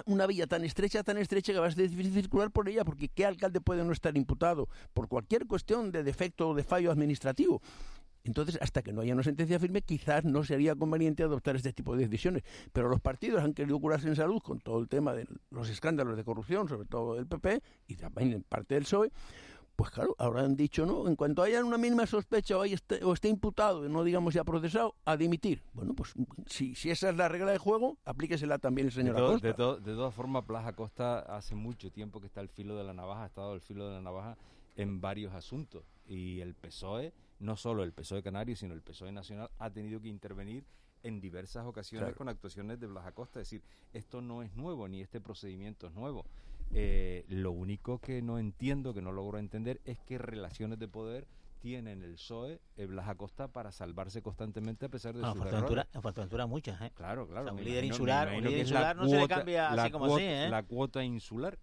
una, 0.07 0.27
vía 0.29 0.47
tan 0.47 0.65
estrecha, 0.65 1.03
tan 1.03 1.19
estrecha 1.19 1.53
que 1.53 1.59
va 1.59 1.67
a 1.67 1.71
ser 1.73 1.91
difícil 1.91 2.15
circular 2.15 2.53
por 2.53 2.69
ella, 2.69 2.85
porque 2.85 3.09
¿qué 3.09 3.27
alcalde 3.27 3.61
puede 3.61 3.83
no 3.83 3.91
estar 3.91 4.17
imputado 4.17 4.69
por 4.95 5.09
cualquier 5.09 5.49
cuestión 5.49 5.91
de 5.91 6.05
defecto 6.05 6.51
o 6.51 6.55
de 6.55 6.63
fallo 6.63 6.93
administrativo? 6.93 7.61
Entonces, 8.23 8.59
hasta 8.61 8.83
que 8.83 8.93
no 8.93 9.01
haya 9.01 9.13
una 9.13 9.25
sentencia 9.25 9.59
firme, 9.59 9.83
quizás 9.83 10.25
no 10.25 10.45
sería 10.45 10.77
conveniente 10.77 11.25
adoptar 11.25 11.57
este 11.57 11.73
tipo 11.73 11.97
de 11.97 12.05
decisiones. 12.05 12.45
Pero 12.73 12.89
los 12.89 13.01
partidos 13.01 13.43
han 13.43 13.55
querido 13.55 13.81
curarse 13.81 14.07
en 14.07 14.15
salud 14.15 14.41
con 14.41 14.61
todo 14.61 14.79
el 14.79 14.89
tema 14.89 15.15
de 15.15 15.27
los 15.51 15.69
escándalos 15.69 16.17
de 16.17 16.25
corrupción, 16.25 16.69
sobre 16.69 16.87
todo 16.87 17.17
del 17.17 17.27
PP 17.27 17.61
y 17.89 17.97
también 17.97 18.33
en 18.33 18.43
parte 18.43 18.75
del 18.75 18.85
PSOE. 18.85 19.11
Pues 19.77 19.91
claro, 19.91 20.17
ahora 20.19 20.41
han 20.41 20.57
dicho, 20.57 20.87
¿no? 20.87 21.07
En 21.07 21.17
cuanto 21.17 21.43
haya 21.43 21.63
una 21.63 21.77
mínima 21.77 22.07
sospecha 22.07 22.57
o, 22.57 22.65
esté, 22.65 23.05
o 23.05 23.13
esté 23.13 23.29
imputado, 23.29 23.87
no 23.91 24.05
digamos 24.05 24.33
ya 24.33 24.43
procesado, 24.43 24.95
a 25.05 25.19
dimitir. 25.19 25.63
Bueno, 25.75 25.93
pues 25.95 26.15
si, 26.47 26.75
si 26.75 26.91
esa 26.91 27.11
es 27.11 27.17
la 27.17 27.29
regla 27.29 27.53
de 27.53 27.59
juego, 27.59 27.99
aplíquesela 28.07 28.59
también 28.59 28.87
el 28.87 28.93
señor 28.93 29.19
Acosta. 29.19 29.47
De, 29.47 29.53
de 29.53 29.95
todas 29.95 30.15
formas, 30.15 30.47
Blas 30.47 30.67
Acosta 30.67 31.19
hace 31.19 31.55
mucho 31.55 31.91
tiempo 31.91 32.21
que 32.21 32.27
está 32.27 32.41
al 32.41 32.49
filo 32.49 32.75
de 32.75 32.85
la 32.85 32.95
navaja, 32.95 33.25
ha 33.25 33.27
estado 33.27 33.53
al 33.53 33.61
filo 33.61 33.87
de 33.87 33.97
la 33.97 34.01
navaja 34.01 34.39
en 34.77 35.01
varios 35.03 35.35
asuntos. 35.35 35.85
Y 36.07 36.41
el 36.41 36.55
PSOE, 36.55 37.13
no 37.41 37.57
solo 37.57 37.83
el 37.83 37.93
PSOE 37.93 38.23
Canario, 38.23 38.57
sino 38.57 38.73
el 38.73 38.81
PSOE 38.81 39.13
Nacional, 39.13 39.51
ha 39.59 39.69
tenido 39.69 40.01
que 40.01 40.09
intervenir 40.09 40.65
en 41.03 41.21
diversas 41.21 41.67
ocasiones 41.67 42.15
con 42.15 42.29
actuaciones 42.29 42.81
de 42.81 42.87
Blas 42.87 43.07
Acosta. 43.07 43.41
Es 43.41 43.51
decir, 43.51 43.63
esto 43.93 44.23
no 44.23 44.43
es 44.43 44.55
nuevo, 44.57 44.89
ni 44.89 45.03
este 45.03 45.21
procedimiento 45.21 45.87
es 45.87 45.93
nuevo. 45.93 46.25
Eh, 46.73 47.25
lo 47.29 47.53
único 47.53 47.99
que 47.99 48.23
no 48.23 48.39
entiendo, 48.39 48.93
que 48.93 49.03
no 49.03 49.13
logro 49.13 49.39
entender, 49.39 49.81
es 49.85 49.99
qué 50.01 50.19
relaciones 50.19 50.79
de 50.79 50.89
poder 50.89 51.27
tienen 51.67 52.03
el 52.03 52.13
PSOE, 52.13 52.61
el 52.77 52.87
Blas 52.89 53.09
Acosta, 53.09 53.49
para 53.49 53.73
salvarse 53.73 54.23
constantemente 54.23 54.87
a 54.87 54.89
pesar 54.89 55.15
de 55.15 55.23
no, 55.23 55.33
sus 55.33 55.47
errores. 55.47 55.85
Fuerteventura 56.01 56.47
muchas, 56.47 56.81
¿eh? 56.81 56.93
Claro, 56.95 57.27
claro. 57.27 57.53
un 57.53 57.65
líder 57.65 57.85
insular, 57.85 58.29
un 58.29 58.45
líder 58.45 58.61
insular 58.61 58.95
no 58.97 59.09
se 59.09 59.19
le 59.19 59.29
cambia 59.29 59.71
así 59.71 59.91
como 59.91 60.15
así, 60.15 60.25
¿eh? 60.25 60.49
La 60.49 60.63
cuota 60.63 61.03
insular. 61.03 61.59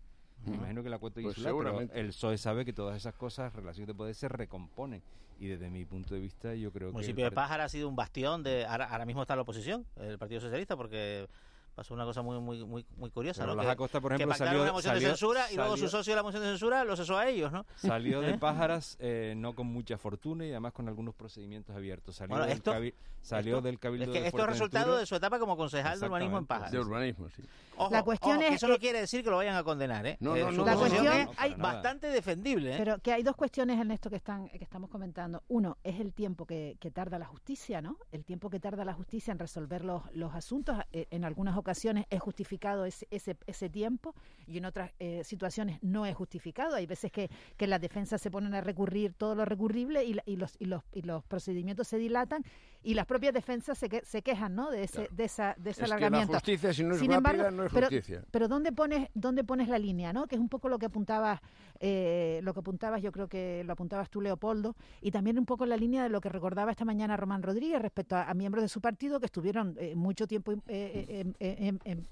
Me 0.46 0.56
imagino 0.56 0.84
que 0.84 0.90
la 0.90 0.98
cuota 0.98 1.22
pues 1.22 1.38
insular, 1.38 1.54
pero 1.58 1.80
el 1.94 2.08
PSOE 2.08 2.38
sabe 2.38 2.66
que 2.66 2.74
todas 2.74 2.98
esas 2.98 3.16
cosas, 3.16 3.54
relaciones 3.54 3.88
de 3.88 3.94
poder, 3.94 4.14
se 4.14 4.28
recomponen. 4.28 5.02
Y 5.40 5.48
desde 5.48 5.70
mi 5.70 5.86
punto 5.86 6.14
de 6.14 6.20
vista, 6.20 6.54
yo 6.54 6.72
creo 6.72 6.88
que... 6.88 6.90
El 6.90 6.94
municipio 6.94 7.26
de 7.26 7.32
Pájara 7.32 7.64
ha 7.64 7.70
sido 7.70 7.88
un 7.88 7.96
bastión 7.96 8.44
de... 8.44 8.66
Ahora, 8.66 8.86
ahora 8.86 9.06
mismo 9.06 9.22
está 9.22 9.36
la 9.36 9.42
oposición, 9.44 9.86
el 9.96 10.18
Partido 10.18 10.42
Socialista, 10.42 10.76
porque 10.76 11.28
pasó 11.74 11.94
una 11.94 12.06
cosa 12.06 12.22
muy 12.22 12.40
muy 12.40 12.64
muy 12.66 12.86
muy 12.98 13.10
curiosa, 13.10 13.46
¿no? 13.46 13.58
que, 13.58 13.68
Acosta, 13.68 14.00
por 14.00 14.14
ejemplo, 14.14 14.36
salió 14.36 14.62
una 14.62 14.72
moción 14.72 14.96
de 14.96 15.02
censura 15.02 15.52
y 15.52 15.56
luego 15.56 15.78
su 15.78 15.90
socio 15.90 16.12
de 16.12 16.16
la 16.18 16.24
moción 16.24 16.44
de 16.44 16.50
censura 16.50 16.84
los 16.84 17.00
cesó 17.00 17.18
a 17.18 17.28
ellos, 17.28 17.52
¿no? 17.52 17.66
Salió 17.76 18.22
de 18.22 18.32
¿Eh? 18.34 18.38
Pájaras 18.38 18.98
eh, 19.00 19.34
no 19.36 19.54
con 19.54 19.68
mucha 19.68 19.98
fortuna 19.98 20.46
y 20.46 20.52
además 20.52 20.74
con 20.74 20.88
algunos 20.88 21.16
procedimientos 21.16 21.76
abiertos. 21.76 22.16
Salió, 22.16 22.38
del, 22.38 22.50
esto, 22.50 22.74
salió 23.22 23.62
del 23.62 23.80
cabildo 23.80 24.06
es 24.06 24.12
que 24.12 24.22
de 24.22 24.28
esto 24.28 24.42
es 24.42 24.46
resultado 24.46 24.98
de 24.98 25.06
su 25.06 25.16
etapa 25.16 25.40
como 25.40 25.58
concejal 25.58 26.00
de 26.00 26.06
urbanismo 26.06 26.38
en 26.38 26.46
Pájaras. 26.46 26.72
De 26.72 26.80
urbanismo, 26.80 27.30
sí. 27.30 27.44
la 27.90 28.04
cuestión 28.04 28.42
es 28.42 28.56
eso 28.56 28.68
no 28.68 28.78
quiere 28.78 29.00
decir 29.00 29.24
que 29.24 29.30
lo 29.30 29.38
vayan 29.38 29.56
a 29.56 29.64
condenar, 29.64 30.06
¿eh? 30.06 30.18
No, 30.20 30.36
no, 30.36 30.52
no, 30.52 30.66
la 30.66 30.76
cuestión 30.76 31.08
es 31.08 31.58
bastante 31.58 32.08
defendible, 32.08 32.76
¿eh? 32.76 32.78
Pero 32.78 33.00
que 33.00 33.12
hay 33.12 33.24
dos 33.24 33.36
cuestiones 33.36 33.80
en 33.80 33.92
esto 33.92 34.10
que 34.10 34.18
están 34.18 34.50
que 34.50 34.64
estamos 34.64 34.90
comentando. 34.90 35.44
Uno 35.48 35.78
es 35.84 36.00
el 36.00 36.14
tiempo 36.14 36.46
que, 36.46 36.78
que 36.80 36.92
tarda 36.92 37.18
la 37.18 37.26
justicia, 37.26 37.82
¿no? 37.82 37.98
El 38.12 38.24
tiempo 38.26 38.50
que 38.50 38.60
tarda 38.60 38.86
la 38.86 38.94
justicia 38.94 39.32
en 39.32 39.40
resolver 39.40 39.84
los, 39.84 40.04
los 40.14 40.34
asuntos 40.36 40.78
eh, 40.92 41.08
en 41.10 41.26
algunas 41.26 41.58
ocasiones 41.58 41.63
es 42.10 42.20
justificado 42.20 42.34
justificado 42.34 42.86
ese, 42.86 43.08
ese, 43.12 43.38
ese 43.48 43.70
tiempo 43.70 44.16
y 44.48 44.58
en 44.58 44.66
otras 44.66 44.92
eh, 45.00 45.24
situaciones 45.24 45.78
no 45.82 46.06
es 46.06 46.16
justificado. 46.16 46.76
Hay 46.76 46.86
veces 46.86 47.12
que, 47.12 47.30
que 47.58 47.68
las 47.68 47.80
defensas 47.80 48.22
se 48.22 48.32
ponen 48.32 48.54
a 48.54 48.62
recurrir 48.62 49.14
todo 49.14 49.36
lo 49.36 49.46
recurrible 49.46 50.04
y, 50.04 50.18
y, 50.26 50.36
los, 50.36 50.56
y, 50.60 50.66
los, 50.66 50.84
y 50.92 51.04
los 51.04 51.24
procedimientos 51.24 51.88
se 51.88 51.98
dilatan 51.98 52.44
y 52.84 52.94
las 52.94 53.06
propias 53.06 53.34
defensas 53.34 53.78
se, 53.78 53.88
que, 53.90 54.04
se 54.06 54.22
quejan 54.22 54.56
¿no? 54.56 54.70
de 54.70 54.84
ese, 54.84 55.08
de 55.12 55.24
esa, 55.24 55.56
de 55.58 55.72
ese 55.72 55.84
es 55.84 55.92
alargamiento. 55.92 56.28
Que 56.28 56.34
la 56.34 56.40
justicia, 56.40 56.74
si 56.74 56.84
no 56.84 56.96
es 56.96 57.00
Sin 57.00 57.12
embargo, 57.12 57.50
no 57.50 57.64
es 57.64 57.74
pero, 57.74 57.88
justicia. 57.88 58.24
Pero 58.30 58.48
¿dónde 58.48 58.72
pones, 58.72 59.10
dónde 59.14 59.44
pones 59.44 59.70
la 59.70 59.80
línea? 59.80 60.12
¿no? 60.12 60.28
Que 60.28 60.36
es 60.36 60.42
un 60.42 60.50
poco 60.50 60.68
lo 60.70 60.78
que 60.78 60.88
apuntabas, 60.88 61.40
eh, 61.80 62.42
lo 62.44 62.54
que 62.54 62.60
apuntabas, 62.60 63.02
yo 63.02 63.12
creo 63.12 63.28
que 63.28 63.64
lo 63.66 63.74
apuntabas 63.74 64.10
tú, 64.10 64.22
Leopoldo, 64.22 64.76
y 65.02 65.12
también 65.12 65.40
un 65.40 65.46
poco 65.46 65.66
la 65.66 65.78
línea 65.78 66.04
de 66.04 66.10
lo 66.10 66.20
que 66.20 66.30
recordaba 66.30 66.72
esta 66.72 66.86
mañana 66.86 67.16
Román 67.16 67.42
Rodríguez 67.42 67.82
respecto 67.82 68.16
a, 68.16 68.30
a 68.30 68.34
miembros 68.34 68.64
de 68.64 68.68
su 68.68 68.82
partido 68.82 69.20
que 69.20 69.28
estuvieron 69.28 69.76
eh, 69.80 69.96
mucho 69.96 70.28
tiempo 70.28 70.54
eh, 70.68 71.26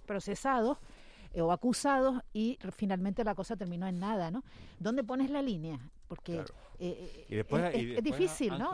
procesados 0.05 0.77
o 1.35 1.51
acusados 1.51 2.21
y 2.33 2.59
finalmente 2.75 3.23
la 3.23 3.35
cosa 3.35 3.55
terminó 3.55 3.87
en 3.87 3.99
nada, 3.99 4.31
¿no? 4.31 4.43
¿Dónde 4.79 5.03
pones 5.03 5.29
la 5.29 5.41
línea? 5.41 5.79
Porque 6.07 6.43
eh, 6.83 7.95
es, 7.97 8.03
difícil, 8.03 8.57
¿no? 8.57 8.71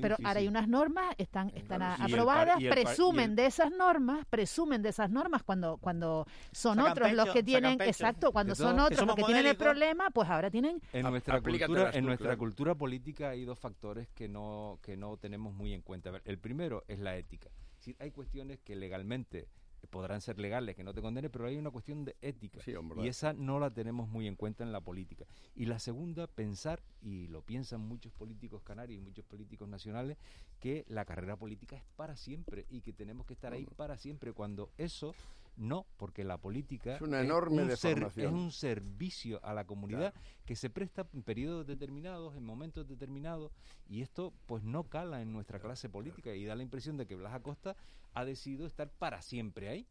Pero 0.00 0.16
ahora 0.24 0.40
hay 0.40 0.48
unas 0.48 0.66
normas, 0.68 1.14
están, 1.18 1.50
están 1.54 1.82
aprobadas, 1.82 2.56
presumen 2.58 3.36
de 3.36 3.46
esas 3.46 3.70
normas, 3.70 4.24
presumen 4.26 4.80
de 4.80 4.88
esas 4.88 5.10
normas 5.10 5.42
cuando 5.42 5.76
cuando 5.76 6.26
son 6.50 6.80
otros 6.80 7.12
los 7.12 7.28
que 7.30 7.42
tienen, 7.42 7.80
exacto, 7.82 8.32
cuando 8.32 8.54
son 8.54 8.80
otros 8.80 9.06
los 9.06 9.16
que 9.16 9.24
tienen 9.24 9.46
el 9.46 9.56
problema, 9.56 10.10
pues 10.10 10.28
ahora 10.28 10.50
tienen... 10.50 10.80
En 10.92 11.02
nuestra, 11.02 11.40
cultura, 11.40 11.90
en 11.92 12.06
nuestra 12.06 12.36
cultura 12.36 12.74
política 12.74 13.30
hay 13.30 13.44
dos 13.44 13.58
factores 13.58 14.08
que 14.10 14.28
no, 14.28 14.78
que 14.82 14.96
no 14.96 15.16
tenemos 15.18 15.54
muy 15.54 15.74
en 15.74 15.82
cuenta. 15.82 16.20
El 16.24 16.38
primero 16.38 16.84
es 16.88 16.98
la 16.98 17.16
ética. 17.16 17.50
Si 17.78 17.96
hay 17.98 18.12
cuestiones 18.12 18.60
que 18.60 18.76
legalmente 18.76 19.48
podrán 19.86 20.20
ser 20.20 20.38
legales, 20.38 20.76
que 20.76 20.84
no 20.84 20.94
te 20.94 21.00
condenen, 21.00 21.30
pero 21.30 21.46
hay 21.46 21.56
una 21.56 21.70
cuestión 21.70 22.04
de 22.04 22.16
ética. 22.22 22.60
y 23.02 23.08
esa 23.08 23.32
no 23.32 23.58
la 23.58 23.70
tenemos 23.70 24.08
muy 24.08 24.26
en 24.26 24.36
cuenta 24.36 24.64
en 24.64 24.72
la 24.72 24.80
política. 24.80 25.26
Y 25.54 25.66
la 25.66 25.78
segunda, 25.78 26.26
pensar, 26.26 26.82
y 27.00 27.26
lo 27.28 27.42
piensan 27.42 27.80
muchos 27.80 28.12
políticos 28.12 28.62
canarios 28.62 29.00
y 29.00 29.04
muchos 29.04 29.24
políticos 29.24 29.68
nacionales, 29.68 30.16
que 30.60 30.84
la 30.88 31.04
carrera 31.04 31.36
política 31.36 31.76
es 31.76 31.84
para 31.96 32.16
siempre 32.16 32.66
y 32.70 32.80
que 32.80 32.92
tenemos 32.92 33.26
que 33.26 33.34
estar 33.34 33.52
ahí 33.52 33.66
para 33.76 33.96
siempre, 33.98 34.32
cuando 34.32 34.70
eso 34.78 35.14
no, 35.56 35.86
porque 35.96 36.24
la 36.24 36.38
política 36.38 36.96
es, 36.96 37.02
una 37.02 37.20
enorme 37.20 37.62
un, 37.62 37.76
ser, 37.76 38.10
es 38.16 38.26
un 38.26 38.50
servicio 38.50 39.44
a 39.44 39.52
la 39.52 39.66
comunidad 39.66 40.14
que 40.44 40.56
se 40.56 40.70
presta 40.70 41.06
en 41.12 41.22
periodos 41.22 41.66
determinados, 41.66 42.36
en 42.36 42.44
momentos 42.44 42.88
determinados, 42.88 43.52
y 43.88 44.02
esto 44.02 44.32
pues 44.46 44.64
no 44.64 44.84
cala 44.84 45.20
en 45.20 45.32
nuestra 45.32 45.60
clase 45.60 45.88
política 45.88 46.34
y 46.34 46.44
da 46.44 46.56
la 46.56 46.62
impresión 46.62 46.96
de 46.96 47.06
que 47.06 47.16
Blas 47.16 47.34
Acosta 47.34 47.76
ha 48.14 48.24
decidido 48.24 48.66
estar 48.66 48.90
para 48.90 49.22
siempre 49.22 49.68
ahí 49.68 49.86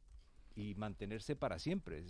y 0.55 0.75
mantenerse 0.75 1.35
para 1.35 1.59
siempre. 1.59 2.03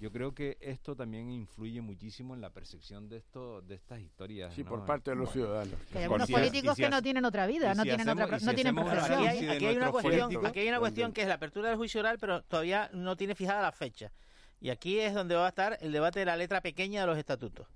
yo 0.00 0.10
creo 0.10 0.34
que 0.34 0.56
esto 0.60 0.96
también 0.96 1.30
influye 1.30 1.80
muchísimo 1.80 2.34
en 2.34 2.40
la 2.40 2.50
percepción 2.50 3.08
de 3.08 3.18
esto, 3.18 3.60
de 3.62 3.74
estas 3.74 4.00
historias. 4.00 4.54
Sí, 4.54 4.64
por 4.64 4.84
parte 4.84 5.10
de 5.10 5.16
los 5.16 5.30
ciudadanos. 5.30 5.74
hay 5.94 6.04
algunos 6.04 6.30
políticos 6.30 6.76
que 6.76 6.88
no 6.88 7.02
tienen 7.02 7.24
otra 7.24 7.46
vida, 7.46 7.74
no 7.74 7.82
tienen 7.82 8.08
otra, 8.08 8.38
no 8.38 8.54
tienen 8.54 8.74
profesión. 8.74 9.26
Aquí 9.26 9.66
hay, 9.66 9.76
una 9.76 9.90
cuestión, 9.90 10.46
aquí 10.46 10.60
hay 10.60 10.68
una 10.68 10.78
cuestión 10.78 11.12
que 11.12 11.22
es 11.22 11.28
la 11.28 11.34
apertura 11.34 11.68
del 11.68 11.76
juicio 11.76 12.00
oral, 12.00 12.18
pero 12.18 12.42
todavía 12.42 12.90
no 12.92 13.16
tiene 13.16 13.34
fijada 13.34 13.62
la 13.62 13.72
fecha. 13.72 14.12
Y 14.60 14.70
aquí 14.70 15.00
es 15.00 15.12
donde 15.12 15.34
va 15.34 15.46
a 15.46 15.48
estar 15.48 15.76
el 15.80 15.92
debate 15.92 16.20
de 16.20 16.26
la 16.26 16.36
letra 16.36 16.60
pequeña 16.60 17.00
de 17.00 17.06
los 17.06 17.18
estatutos. 17.18 17.66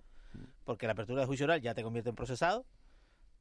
Porque 0.65 0.87
la 0.87 0.93
apertura 0.93 1.21
del 1.21 1.27
juicio 1.27 1.45
oral 1.45 1.61
ya 1.61 1.75
te 1.75 1.83
convierte 1.83 2.11
en 2.11 2.17
procesado, 2.17 2.65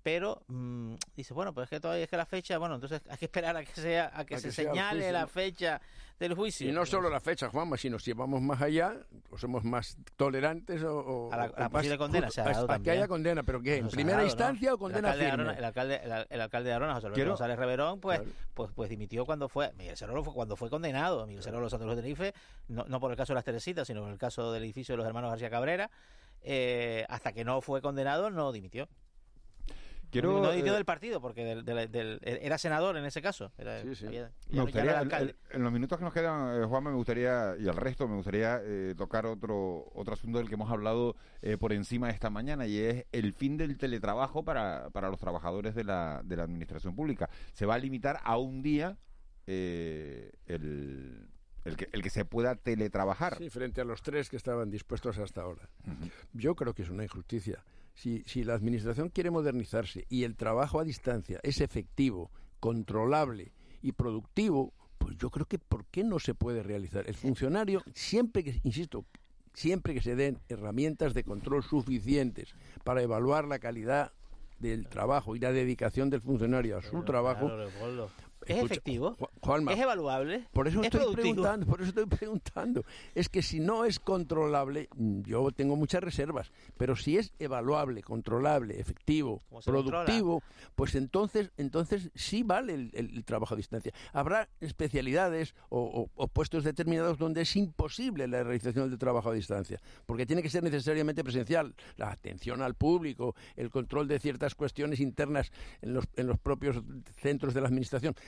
pero 0.05 0.43
mmm, 0.49 0.93
dice 1.15 1.33
bueno 1.33 1.51
pues 1.51 1.63
es 1.63 1.69
que 1.71 1.79
todavía 1.79 2.03
es 2.03 2.09
que 2.11 2.15
la 2.15 2.27
fecha 2.27 2.59
bueno 2.59 2.75
entonces 2.75 3.01
hay 3.09 3.17
que 3.17 3.25
esperar 3.25 3.57
a 3.57 3.65
que 3.65 3.73
sea 3.73 4.11
a 4.13 4.23
que 4.23 4.37
se 4.37 4.51
señale 4.51 5.11
la 5.11 5.25
fecha 5.25 5.81
del 6.19 6.35
juicio 6.35 6.69
y 6.69 6.71
no 6.71 6.85
solo 6.85 7.09
la 7.09 7.19
fecha 7.19 7.49
Juanma 7.49 7.75
si 7.75 7.89
nos 7.89 8.05
llevamos 8.05 8.39
más 8.39 8.61
allá 8.61 8.95
o 9.31 9.37
somos 9.39 9.63
más 9.63 9.97
tolerantes 10.15 10.83
o, 10.83 11.33
a 11.33 11.47
la, 11.47 11.69
posible 11.69 11.97
condena 11.97 12.29
se 12.29 12.39
ha 12.39 12.43
dado 12.43 12.71
a, 12.71 12.77
que 12.77 12.91
haya 12.91 13.07
condena 13.07 13.41
pero 13.41 13.59
que 13.63 13.77
en 13.77 13.87
primera 13.87 14.23
instancia 14.23 14.75
o 14.75 14.77
condena 14.77 15.11
el 15.13 15.21
firme 15.21 15.57
el 15.57 15.63
alcalde 15.63 15.99
el, 16.29 16.39
alcalde 16.39 16.69
de 16.69 16.75
Arona 16.75 16.93
José 16.93 17.09
Luis 17.09 17.25
González 17.25 17.57
Reverón 17.57 17.99
pues 17.99 18.21
pues 18.53 18.69
pues 18.75 18.91
dimitió 18.91 19.25
cuando 19.25 19.49
fue 19.49 19.73
Miguel 19.73 19.97
Cerolo 19.97 20.23
fue 20.23 20.35
cuando 20.35 20.55
fue 20.55 20.69
condenado. 20.69 21.25
Miguel 21.25 21.41
Cerolo 21.41 21.67
Santos 21.67 21.89
de 21.89 21.95
Tenerife 21.95 22.35
no, 22.67 22.85
no 22.87 22.99
por 22.99 23.09
el 23.09 23.17
caso 23.17 23.33
de 23.33 23.37
las 23.37 23.43
Teresitas 23.43 23.87
sino 23.87 24.03
por 24.03 24.11
el 24.11 24.19
caso 24.19 24.51
del 24.51 24.63
edificio 24.65 24.93
de 24.93 24.97
los 24.97 25.07
hermanos 25.07 25.31
García 25.31 25.49
Cabrera 25.49 25.89
eh, 26.43 27.07
hasta 27.09 27.33
que 27.33 27.43
no 27.43 27.59
fue 27.61 27.81
condenado 27.81 28.29
no 28.29 28.51
dimitió 28.51 28.87
Quiero, 30.21 30.41
no 30.41 30.51
dimitió 30.51 30.73
del 30.73 30.85
partido, 30.85 31.19
porque 31.19 31.43
del, 31.43 32.19
era 32.23 32.57
senador 32.57 32.95
en 32.95 33.05
ese 33.05 33.21
caso. 33.21 33.51
sí, 33.83 33.95
sí. 33.95 34.05
me 34.49 34.61
gustaría, 34.61 35.01
en 35.51 35.63
los 35.63 35.73
minutos 35.73 35.97
que 35.97 36.05
nos 36.05 36.13
quedan, 36.13 36.61
eh, 36.61 36.65
Juan, 36.65 36.85
me 36.85 36.93
gustaría, 36.93 37.55
y 37.59 37.67
el 37.67 37.75
resto, 37.75 38.07
me 38.07 38.15
gustaría 38.15 38.61
eh, 38.63 38.95
tocar 38.97 39.25
otro, 39.25 39.91
otro 39.93 40.13
asunto 40.13 40.37
del 40.37 40.47
que 40.47 40.53
hemos 40.53 40.71
hablado 40.71 41.17
eh, 41.41 41.57
por 41.57 41.73
encima 41.73 42.09
esta 42.09 42.29
mañana, 42.29 42.65
y 42.65 42.77
es 42.77 43.05
el 43.11 43.33
fin 43.33 43.57
del 43.57 43.77
teletrabajo 43.77 44.45
para, 44.45 44.89
para 44.91 45.09
los 45.09 45.19
trabajadores 45.19 45.75
de 45.75 45.83
la, 45.83 46.21
de 46.23 46.37
la 46.37 46.43
administración 46.43 46.95
pública. 46.95 47.29
Se 47.51 47.65
va 47.65 47.75
a 47.75 47.77
limitar 47.77 48.21
a 48.23 48.37
un 48.37 48.61
día 48.61 48.97
el, 49.47 50.31
el 51.65 51.75
que, 51.75 51.89
el 51.91 52.01
que 52.01 52.09
se 52.09 52.23
pueda 52.23 52.55
teletrabajar. 52.55 53.37
Sí, 53.37 53.49
frente 53.49 53.81
a 53.81 53.83
los 53.83 54.01
tres 54.01 54.29
que 54.29 54.37
estaban 54.37 54.71
dispuestos 54.71 55.17
hasta 55.17 55.41
ahora. 55.41 55.67
Yo 56.31 56.55
creo 56.55 56.73
que 56.73 56.83
es 56.83 56.89
una 56.89 57.03
injusticia 57.03 57.63
si, 57.95 58.23
si 58.25 58.43
la 58.43 58.53
Administración 58.53 59.09
quiere 59.09 59.31
modernizarse 59.31 60.05
y 60.09 60.23
el 60.23 60.35
trabajo 60.35 60.79
a 60.79 60.83
distancia 60.83 61.39
es 61.43 61.61
efectivo, 61.61 62.31
controlable 62.59 63.53
y 63.81 63.93
productivo, 63.93 64.73
pues 64.97 65.17
yo 65.17 65.29
creo 65.29 65.45
que 65.45 65.59
¿por 65.59 65.85
qué 65.85 66.03
no 66.03 66.19
se 66.19 66.35
puede 66.35 66.63
realizar? 66.63 67.07
El 67.07 67.15
funcionario, 67.15 67.83
siempre 67.93 68.43
que, 68.43 68.59
insisto, 68.63 69.05
siempre 69.53 69.93
que 69.93 70.01
se 70.01 70.15
den 70.15 70.39
herramientas 70.49 71.13
de 71.13 71.23
control 71.23 71.63
suficientes 71.63 72.53
para 72.83 73.01
evaluar 73.01 73.45
la 73.45 73.59
calidad 73.59 74.11
del 74.59 74.87
trabajo 74.87 75.35
y 75.35 75.39
la 75.39 75.51
dedicación 75.51 76.09
del 76.09 76.21
funcionario 76.21 76.77
a 76.77 76.81
su 76.81 77.03
trabajo, 77.03 77.49
¿Es 78.45 78.63
efectivo? 78.63 79.17
¿Es 79.71 79.79
evaluable? 79.79 80.47
Por 80.51 80.67
eso 80.67 80.81
estoy 80.81 81.13
preguntando, 81.13 81.65
por 81.65 81.81
eso 81.81 81.89
estoy 81.89 82.05
preguntando. 82.05 82.83
Es 83.13 83.29
que 83.29 83.41
si 83.41 83.59
no 83.59 83.85
es 83.85 83.99
controlable, 83.99 84.89
yo 85.23 85.51
tengo 85.51 85.75
muchas 85.75 86.03
reservas, 86.03 86.51
pero 86.77 86.95
si 86.95 87.17
es 87.17 87.33
evaluable, 87.39 88.03
controlable, 88.03 88.79
efectivo, 88.79 89.43
productivo, 89.63 90.43
pues 90.75 90.95
entonces, 90.95 91.51
entonces 91.57 92.11
sí 92.15 92.43
vale 92.43 92.91
el, 92.93 93.25
trabajo 93.25 93.53
a 93.53 93.57
distancia. 93.57 93.93
Habrá 94.13 94.49
especialidades 94.61 95.55
o, 95.69 96.07
puestos 96.33 96.63
determinados 96.63 97.17
donde 97.17 97.41
es 97.41 97.55
imposible 97.55 98.27
la 98.27 98.43
realización 98.43 98.89
del 98.89 98.99
trabajo 98.99 99.29
a 99.29 99.33
distancia, 99.33 99.81
porque 100.05 100.25
tiene 100.25 100.41
que 100.41 100.49
ser 100.49 100.63
necesariamente 100.63 101.23
presencial, 101.23 101.75
la 101.97 102.11
atención 102.11 102.61
al 102.61 102.75
público, 102.75 103.35
el 103.55 103.69
control 103.69 104.07
de 104.07 104.19
ciertas 104.19 104.55
cuestiones 104.55 104.99
internas 104.99 105.51
en 105.81 105.93
los, 105.93 106.05
en 106.15 106.27
los 106.27 106.37
propios 106.39 106.81
centros 107.21 107.53
de 107.53 107.61
la 107.61 107.67
administración. 107.67 108.15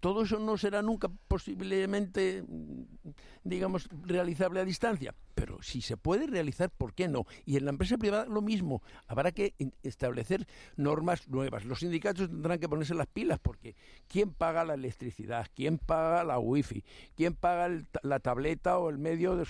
Todo 0.00 0.22
eso 0.22 0.38
no 0.38 0.56
será 0.56 0.82
nunca 0.82 1.08
posiblemente, 1.28 2.44
digamos, 3.42 3.88
realizable 4.04 4.60
a 4.60 4.64
distancia. 4.64 5.14
Pero 5.34 5.62
si 5.62 5.80
se 5.80 5.96
puede 5.96 6.26
realizar, 6.26 6.70
¿por 6.70 6.94
qué 6.94 7.08
no? 7.08 7.24
Y 7.44 7.56
en 7.56 7.64
la 7.64 7.70
empresa 7.70 7.98
privada 7.98 8.26
lo 8.26 8.42
mismo. 8.42 8.82
Habrá 9.06 9.32
que 9.32 9.54
establecer 9.82 10.46
normas 10.76 11.28
nuevas. 11.28 11.64
Los 11.64 11.80
sindicatos 11.80 12.28
tendrán 12.28 12.58
que 12.58 12.68
ponerse 12.68 12.94
las 12.94 13.06
pilas 13.06 13.38
porque 13.40 13.76
¿quién 14.08 14.32
paga 14.32 14.64
la 14.64 14.74
electricidad? 14.74 15.46
¿Quién 15.54 15.78
paga 15.78 16.24
la 16.24 16.38
wifi? 16.38 16.84
¿Quién 17.16 17.34
paga 17.34 17.68
la 18.02 18.20
tableta 18.20 18.78
o 18.78 18.90
el 18.90 18.98
medio 18.98 19.42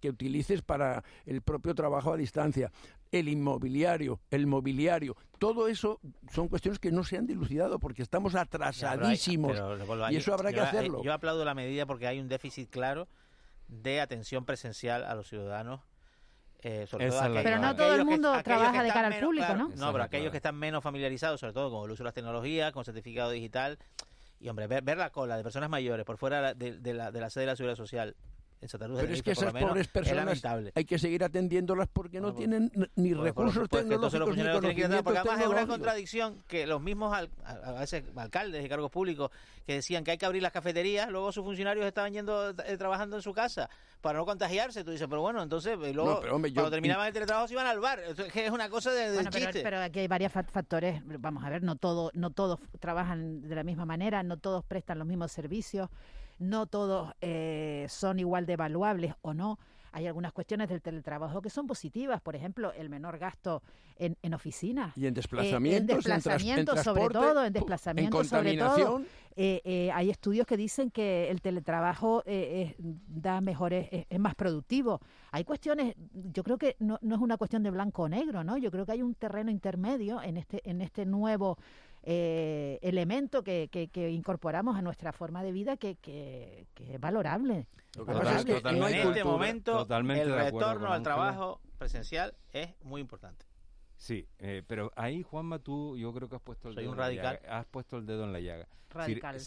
que 0.00 0.10
utilices 0.10 0.62
para 0.62 1.04
el 1.26 1.42
propio 1.42 1.74
trabajo 1.74 2.12
a 2.12 2.16
distancia? 2.16 2.72
el 3.12 3.28
inmobiliario, 3.28 4.20
el 4.30 4.46
mobiliario, 4.46 5.16
todo 5.38 5.68
eso 5.68 6.00
son 6.32 6.48
cuestiones 6.48 6.78
que 6.78 6.90
no 6.90 7.04
se 7.04 7.16
han 7.16 7.26
dilucidado 7.26 7.78
porque 7.78 8.02
estamos 8.02 8.34
atrasadísimos 8.34 9.56
y 10.10 10.16
eso 10.16 10.34
habrá 10.34 10.52
que 10.52 10.60
hacerlo. 10.60 11.02
Yo 11.02 11.12
aplaudo 11.12 11.44
la 11.44 11.54
medida 11.54 11.86
porque 11.86 12.06
hay 12.06 12.20
un 12.20 12.28
déficit 12.28 12.70
claro 12.70 13.08
de 13.68 14.00
atención 14.00 14.44
presencial 14.44 15.04
a 15.04 15.14
los 15.14 15.28
ciudadanos. 15.28 15.80
Eh, 16.62 16.86
pero 16.90 17.58
no 17.58 17.76
todo 17.76 17.94
el 17.94 18.04
mundo 18.04 18.32
trabaja 18.42 18.82
de 18.82 18.88
cara 18.88 19.08
al 19.08 19.20
público, 19.20 19.54
¿no? 19.54 19.68
No, 19.76 19.92
pero 19.92 20.04
aquellos 20.04 20.30
que 20.30 20.38
están 20.38 20.56
menos 20.56 20.82
familiarizados, 20.82 21.40
sobre 21.40 21.52
todo 21.52 21.70
con 21.70 21.84
el 21.84 21.90
uso 21.92 22.02
de 22.02 22.06
las 22.06 22.14
tecnologías, 22.14 22.72
con 22.72 22.84
certificado 22.84 23.30
digital, 23.30 23.78
y 24.40 24.48
hombre, 24.48 24.66
ver, 24.66 24.98
la 24.98 25.10
cola 25.10 25.36
de 25.36 25.42
personas 25.42 25.70
mayores 25.70 26.04
por 26.04 26.16
fuera 26.16 26.54
de, 26.54 26.94
la, 26.94 27.10
de 27.10 27.20
la 27.20 27.30
sede 27.30 27.44
de 27.44 27.50
la 27.50 27.56
Seguridad 27.56 27.76
Social 27.76 28.16
pero 28.60 29.00
es 29.00 29.22
que 29.22 29.32
esas 29.32 29.52
pobres 29.52 29.88
personas 29.88 30.42
hay 30.74 30.84
que 30.84 30.98
seguir 30.98 31.22
atendiéndolas 31.24 31.88
porque 31.92 32.20
no 32.20 32.34
tienen 32.34 32.70
ni 32.96 33.14
recursos 33.14 33.68
tecnológicos 33.68 34.36
ni 34.36 34.44
conocimientos 34.44 35.02
Porque 35.02 35.18
además 35.18 35.40
es 35.40 35.46
una 35.46 35.66
contradicción 35.66 36.42
que 36.48 36.66
los 36.66 36.80
mismos 36.80 37.16
a 37.44 37.72
veces 37.72 38.04
alcaldes 38.16 38.64
y 38.64 38.68
cargos 38.68 38.90
públicos 38.90 39.30
que 39.66 39.74
decían 39.74 40.04
que 40.04 40.12
hay 40.12 40.18
que 40.18 40.26
abrir 40.26 40.42
las 40.42 40.52
cafeterías, 40.52 41.10
luego 41.10 41.32
sus 41.32 41.44
funcionarios 41.44 41.84
estaban 41.84 42.12
yendo 42.12 42.50
eh, 42.50 42.76
trabajando 42.78 43.16
en 43.16 43.22
su 43.22 43.34
casa 43.34 43.68
para 44.00 44.20
no 44.20 44.24
contagiarse. 44.24 44.84
Tú 44.84 44.92
dices, 44.92 45.08
pero 45.10 45.20
bueno, 45.20 45.42
entonces 45.42 45.76
eh, 45.82 45.92
luego 45.92 46.20
cuando 46.20 46.70
terminaban 46.70 47.08
el 47.08 47.12
teletrabajo 47.12 47.48
se 47.48 47.54
iban 47.54 47.66
al 47.66 47.80
bar. 47.80 48.00
que 48.32 48.46
es 48.46 48.50
una 48.52 48.68
cosa 48.68 48.92
de, 48.92 49.12
bueno, 49.12 49.30
pero, 49.32 49.50
pero, 49.52 49.80
aquí 49.80 49.98
hay 49.98 50.08
varios 50.08 50.32
factores. 50.32 51.02
Vamos 51.04 51.44
a 51.44 51.50
ver, 51.50 51.64
no 51.64 51.74
todo, 51.74 52.12
no 52.14 52.30
todos 52.30 52.60
trabajan 52.78 53.42
de 53.48 53.54
la 53.56 53.64
misma 53.64 53.84
manera, 53.84 54.22
no 54.22 54.36
todos 54.36 54.64
prestan 54.64 55.00
los 55.00 55.08
mismos 55.08 55.32
servicios 55.32 55.90
no 56.38 56.66
todos 56.66 57.12
eh, 57.20 57.86
son 57.88 58.18
igual 58.18 58.46
de 58.46 58.54
evaluables 58.54 59.14
o 59.22 59.34
no. 59.34 59.58
Hay 59.92 60.06
algunas 60.06 60.32
cuestiones 60.32 60.68
del 60.68 60.82
teletrabajo 60.82 61.40
que 61.40 61.48
son 61.48 61.66
positivas, 61.66 62.20
por 62.20 62.36
ejemplo, 62.36 62.70
el 62.72 62.90
menor 62.90 63.16
gasto 63.16 63.62
en, 63.96 64.18
en 64.22 64.34
oficinas. 64.34 64.94
Y 64.94 65.06
en 65.06 65.14
desplazamientos. 65.14 65.80
en 65.80 66.02
desplazamientos, 66.02 66.80
sobre 66.82 67.08
todo, 67.08 67.44
en 67.46 67.52
desplazamientos, 67.54 68.26
sobre 68.26 68.58
todo. 68.58 69.00
Eh, 69.36 69.62
eh, 69.64 69.90
hay 69.92 70.10
estudios 70.10 70.46
que 70.46 70.58
dicen 70.58 70.90
que 70.90 71.30
el 71.30 71.40
teletrabajo 71.40 72.22
da 73.08 73.40
mejores, 73.40 73.88
es 73.90 74.20
más 74.20 74.34
productivo. 74.34 75.00
Hay 75.30 75.44
cuestiones, 75.44 75.94
yo 76.12 76.42
creo 76.42 76.58
que 76.58 76.76
no, 76.78 76.98
no 77.00 77.14
es 77.14 77.20
una 77.22 77.38
cuestión 77.38 77.62
de 77.62 77.70
blanco 77.70 78.02
o 78.02 78.08
negro, 78.08 78.44
¿no? 78.44 78.58
Yo 78.58 78.70
creo 78.70 78.84
que 78.84 78.92
hay 78.92 79.02
un 79.02 79.14
terreno 79.14 79.50
intermedio 79.50 80.20
en 80.20 80.36
este, 80.36 80.60
en 80.68 80.82
este 80.82 81.06
nuevo 81.06 81.56
eh, 82.08 82.78
elemento 82.82 83.42
que, 83.42 83.68
que, 83.68 84.10
incorporamos 84.10 84.76
a 84.76 84.82
nuestra 84.82 85.12
forma 85.12 85.42
de 85.42 85.50
vida 85.50 85.76
que, 85.76 85.96
que, 85.96 86.68
es 86.78 87.00
valorable. 87.00 87.66
en 87.96 88.82
este 88.84 89.24
momento 89.24 89.84
el 89.90 90.32
retorno 90.32 90.92
al 90.92 91.02
trabajo 91.02 91.60
presencial 91.78 92.32
es 92.52 92.80
muy 92.82 93.00
importante. 93.00 93.44
Sí, 93.96 94.28
eh, 94.38 94.62
pero 94.68 94.92
ahí, 94.94 95.24
Juanma, 95.24 95.58
tú 95.58 95.96
yo 95.96 96.12
creo 96.12 96.28
que 96.28 96.36
has 96.36 96.42
puesto 96.42 96.68
el, 96.68 96.76
dedo, 96.76 96.92
En 96.92 96.98
la 96.98 97.12
llaga, 97.12 97.40
has 97.48 97.66
puesto 97.66 97.96
el 97.96 98.06
dedo 98.06 98.22
en 98.22 98.32
la 98.32 98.38
llaga. 98.38 98.68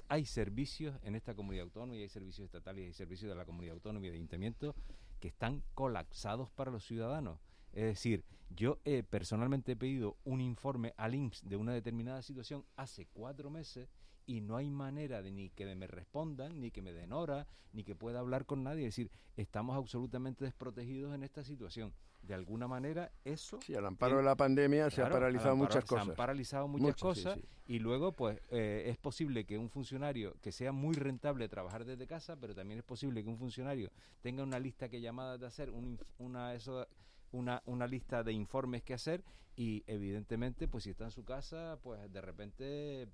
hay 0.10 0.26
servicios 0.26 0.98
en 1.04 1.16
esta 1.16 1.36
comunidad 1.36 1.64
autónoma 1.64 1.96
y 1.96 2.02
hay 2.02 2.10
servicios 2.10 2.44
estatales 2.46 2.84
y 2.84 2.88
hay 2.88 2.94
servicios 2.94 3.30
de 3.30 3.38
la 3.38 3.46
comunidad 3.46 3.76
autónoma 3.76 4.06
y 4.08 4.10
de 4.10 4.16
ayuntamientos 4.16 4.76
que 5.22 5.30
están 5.30 5.64
colapsados 5.76 6.50
para 6.52 6.72
los 6.72 6.84
ciudadanos. 6.84 7.40
Es 7.74 7.86
decir, 7.86 8.24
yo 8.50 8.80
he 8.84 9.04
personalmente 9.04 9.74
he 9.74 9.76
pedido 9.76 10.18
un 10.24 10.42
informe 10.42 10.94
al 10.98 11.16
INPS 11.16 11.48
de 11.48 11.56
una 11.56 11.74
determinada 11.74 12.22
situación 12.22 12.66
hace 12.76 13.06
cuatro 13.06 13.50
meses 13.50 13.90
y 14.26 14.42
no 14.42 14.58
hay 14.58 14.70
manera 14.70 15.22
de 15.22 15.32
ni 15.32 15.50
que 15.50 15.66
me 15.76 15.88
respondan, 15.88 16.60
ni 16.60 16.70
que 16.70 16.82
me 16.82 16.94
den 16.94 17.14
hora, 17.14 17.48
ni 17.74 17.84
que 17.84 17.96
pueda 17.96 18.20
hablar 18.20 18.46
con 18.46 18.64
nadie. 18.64 18.86
Es 18.86 18.96
decir, 18.96 19.12
estamos 19.38 19.76
absolutamente 19.76 20.46
desprotegidos 20.46 21.16
en 21.16 21.24
esta 21.24 21.44
situación. 21.44 21.94
De 22.22 22.34
alguna 22.34 22.68
manera, 22.68 23.12
eso... 23.24 23.60
Sí, 23.62 23.74
al 23.74 23.86
amparo 23.86 24.18
de 24.18 24.24
la 24.24 24.36
pandemia 24.36 24.90
se 24.90 25.02
han 25.02 25.12
paralizado 25.12 25.56
muchas 25.56 25.84
cosas. 25.86 26.06
Se 26.06 26.12
han 26.12 26.18
paralizado 26.18 26.68
muchas, 26.68 26.96
cosas 27.02 27.40
y 27.66 27.80
luego, 27.80 28.12
pues, 28.12 28.40
eh, 28.52 28.84
es 28.88 28.98
posible 28.98 29.46
que 29.46 29.58
un 29.58 29.70
funcionario, 29.70 30.36
que 30.42 30.52
sea 30.52 30.72
muy 30.72 30.96
rentable 30.96 31.48
trabajar 31.48 31.86
desde 31.86 32.06
casa, 32.06 32.36
pero 32.36 32.54
también 32.54 32.80
es 32.80 32.86
posible 32.86 33.24
que 33.24 33.30
un 33.30 33.38
funcionario 33.38 33.90
tenga 34.22 34.44
una 34.44 34.60
lista 34.60 34.90
que 34.90 35.02
llamadas 35.02 35.40
de 35.40 35.48
hacer, 35.48 35.72
una... 36.18 36.54
Eso, 36.54 36.86
una, 37.32 37.62
una 37.66 37.88
lista 37.88 38.24
de 38.24 38.34
informes 38.34 38.84
que 38.84 38.94
hacer 38.94 39.24
y 39.56 39.84
evidentemente 39.88 40.68
pues 40.68 40.86
si 40.86 40.90
está 40.90 41.06
en 41.06 41.12
su 41.12 41.26
casa 41.26 41.80
pues 41.84 42.12
de 42.12 42.22
repente 42.22 43.08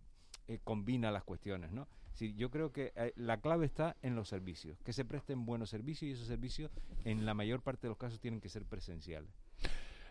eh, 0.48 0.60
combina 0.64 1.12
las 1.12 1.24
cuestiones, 1.24 1.72
¿no? 1.72 1.88
Sí, 2.14 2.34
yo 2.36 2.50
creo 2.52 2.72
que 2.72 2.94
eh, 2.96 3.14
la 3.16 3.42
clave 3.42 3.66
está 3.66 3.98
en 4.02 4.16
los 4.16 4.30
servicios, 4.30 4.78
que 4.84 4.94
se 4.94 5.04
presten 5.06 5.46
buenos 5.46 5.70
servicios 5.70 6.10
y 6.10 6.14
esos 6.14 6.28
servicios 6.28 6.72
en 7.04 7.26
la 7.26 7.34
mayor 7.34 7.62
parte 7.62 7.88
de 7.88 7.90
los 7.90 7.98
casos 7.98 8.20
tienen 8.20 8.42
que 8.42 8.50
ser 8.50 8.64
presenciales. 8.64 9.30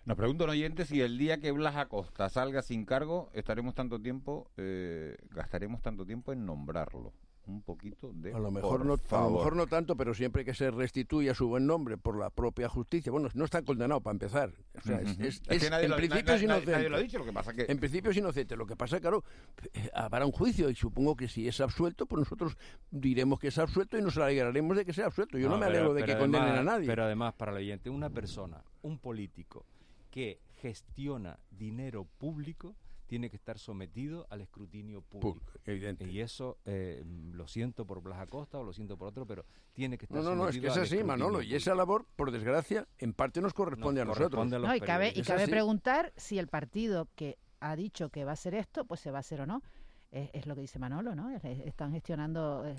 Nos 0.05 0.16
pregunta 0.18 0.44
un 0.44 0.50
oyente 0.50 0.84
si 0.84 1.00
el 1.00 1.16
día 1.16 1.38
que 1.38 1.50
Blas 1.50 1.76
Acosta 1.76 2.28
salga 2.28 2.61
sin 2.62 2.84
cargo, 2.84 3.30
estaremos 3.32 3.74
tanto 3.74 4.00
tiempo, 4.00 4.50
eh, 4.59 5.16
gastaremos 5.30 5.80
tanto 5.80 6.05
tiempo 6.05 6.32
en 6.32 6.44
nombrarlo 6.44 7.14
un 7.47 7.62
poquito 7.62 8.12
de 8.12 8.32
a 8.32 8.38
lo 8.38 8.51
mejor 8.51 8.84
no 8.84 8.95
a 8.95 9.20
lo 9.22 9.30
mejor 9.30 9.57
no 9.57 9.66
tanto 9.66 9.97
pero 9.97 10.14
siempre 10.14 10.45
que 10.45 10.55
se 10.55 10.70
restituya 10.70 11.34
su 11.34 11.49
buen 11.49 11.66
nombre 11.66 11.97
por 11.99 12.18
la 12.18 12.30
propia 12.30 12.68
justicia. 12.68 13.12
Bueno 13.12 13.28
no 13.34 13.45
está 13.45 13.62
condenado 13.62 14.01
para 14.01 14.12
empezar. 14.12 14.53
Es, 14.74 15.42
en 15.49 15.95
principio 15.97 16.34
es 16.34 16.42
inocente 16.42 16.88
lo 16.88 16.97
ha 16.97 17.01
dicho, 17.01 17.18
lo 17.18 17.24
que 17.24 17.32
pasa 17.32 17.53
que... 17.53 17.66
en 17.68 17.78
principio 17.78 18.11
es 18.11 18.16
inocente. 18.16 18.57
Lo 18.57 18.66
que 18.66 18.76
pasa 18.76 19.01
claro 19.01 19.24
eh, 19.72 19.90
habrá 19.95 20.24
un 20.26 20.32
juicio 20.32 20.70
y 20.70 20.74
supongo 20.74 21.16
que 21.16 21.28
si 21.28 21.47
es 21.49 21.61
absuelto 21.61 22.07
pues 22.07 22.20
nosotros 22.20 22.57
diremos 22.90 23.38
que 23.38 23.49
es 23.49 23.59
absuelto 23.59 23.99
y 23.99 24.03
nos 24.03 24.16
alegraremos 24.16 24.76
de 24.76 24.84
que 24.84 24.92
sea 24.92 25.07
absuelto. 25.07 25.38
Yo 25.38 25.49
no, 25.49 25.59
me 25.59 25.66
alegro 25.66 25.95
de 25.95 26.05
que 26.05 26.16
condenen 26.16 26.55
a 26.55 26.62
nadie. 26.62 26.86
pero 26.86 27.05
además 27.05 27.34
para 27.34 27.53
el 27.53 27.59
oyente 27.59 27.90
una 27.90 28.11
persona 28.11 28.62
un 28.82 28.99
político 28.99 29.66
que 30.11 30.40
gestiona 30.61 31.38
dinero 31.51 32.07
público 32.18 32.74
tiene 33.14 33.30
que 33.30 33.36
estar 33.36 33.60
sometido 33.60 34.26
al 34.28 34.40
escrutinio 34.40 35.00
público. 35.00 35.52
evidente. 35.64 36.04
Y 36.04 36.20
eso 36.20 36.58
eh, 36.64 37.00
lo 37.30 37.46
siento 37.46 37.86
por 37.86 38.02
Blas 38.02 38.18
Acosta 38.18 38.58
o 38.58 38.64
lo 38.64 38.72
siento 38.72 38.96
por 38.96 39.06
otro, 39.06 39.24
pero 39.24 39.46
tiene 39.72 39.96
que 39.96 40.06
estar 40.06 40.16
sometido 40.16 40.34
No, 40.34 40.42
no, 40.42 40.50
es 40.50 40.58
que 40.58 40.66
es 40.66 40.76
así, 40.76 41.04
Manolo. 41.04 41.40
Y 41.40 41.54
esa 41.54 41.76
labor, 41.76 42.06
por 42.16 42.32
desgracia, 42.32 42.88
en 42.98 43.12
parte 43.12 43.40
nos 43.40 43.54
corresponde 43.54 44.00
a 44.00 44.04
nosotros. 44.04 44.50
no, 44.50 44.74
y 44.74 44.80
cabe, 44.80 45.12
y 45.14 45.22
cabe 45.22 45.46
preguntar 45.46 46.12
si 46.16 46.40
el 46.40 46.48
partido 46.48 47.06
que 47.14 47.38
ha 47.60 47.76
dicho 47.76 48.10
que 48.10 48.24
va 48.24 48.32
a 48.32 48.34
hacer 48.34 48.56
esto, 48.56 48.84
pues 48.84 48.98
se 48.98 49.12
va 49.12 49.18
a 49.18 49.20
hacer 49.20 49.42
o 49.42 49.46
no. 49.46 49.62
Es, 50.10 50.44
lo 50.46 50.56
que 50.56 50.62
dice 50.62 50.80
Manolo, 50.80 51.14
¿no? 51.14 51.30
Están 51.30 51.92
gestionando 51.92 52.66
eh, 52.66 52.74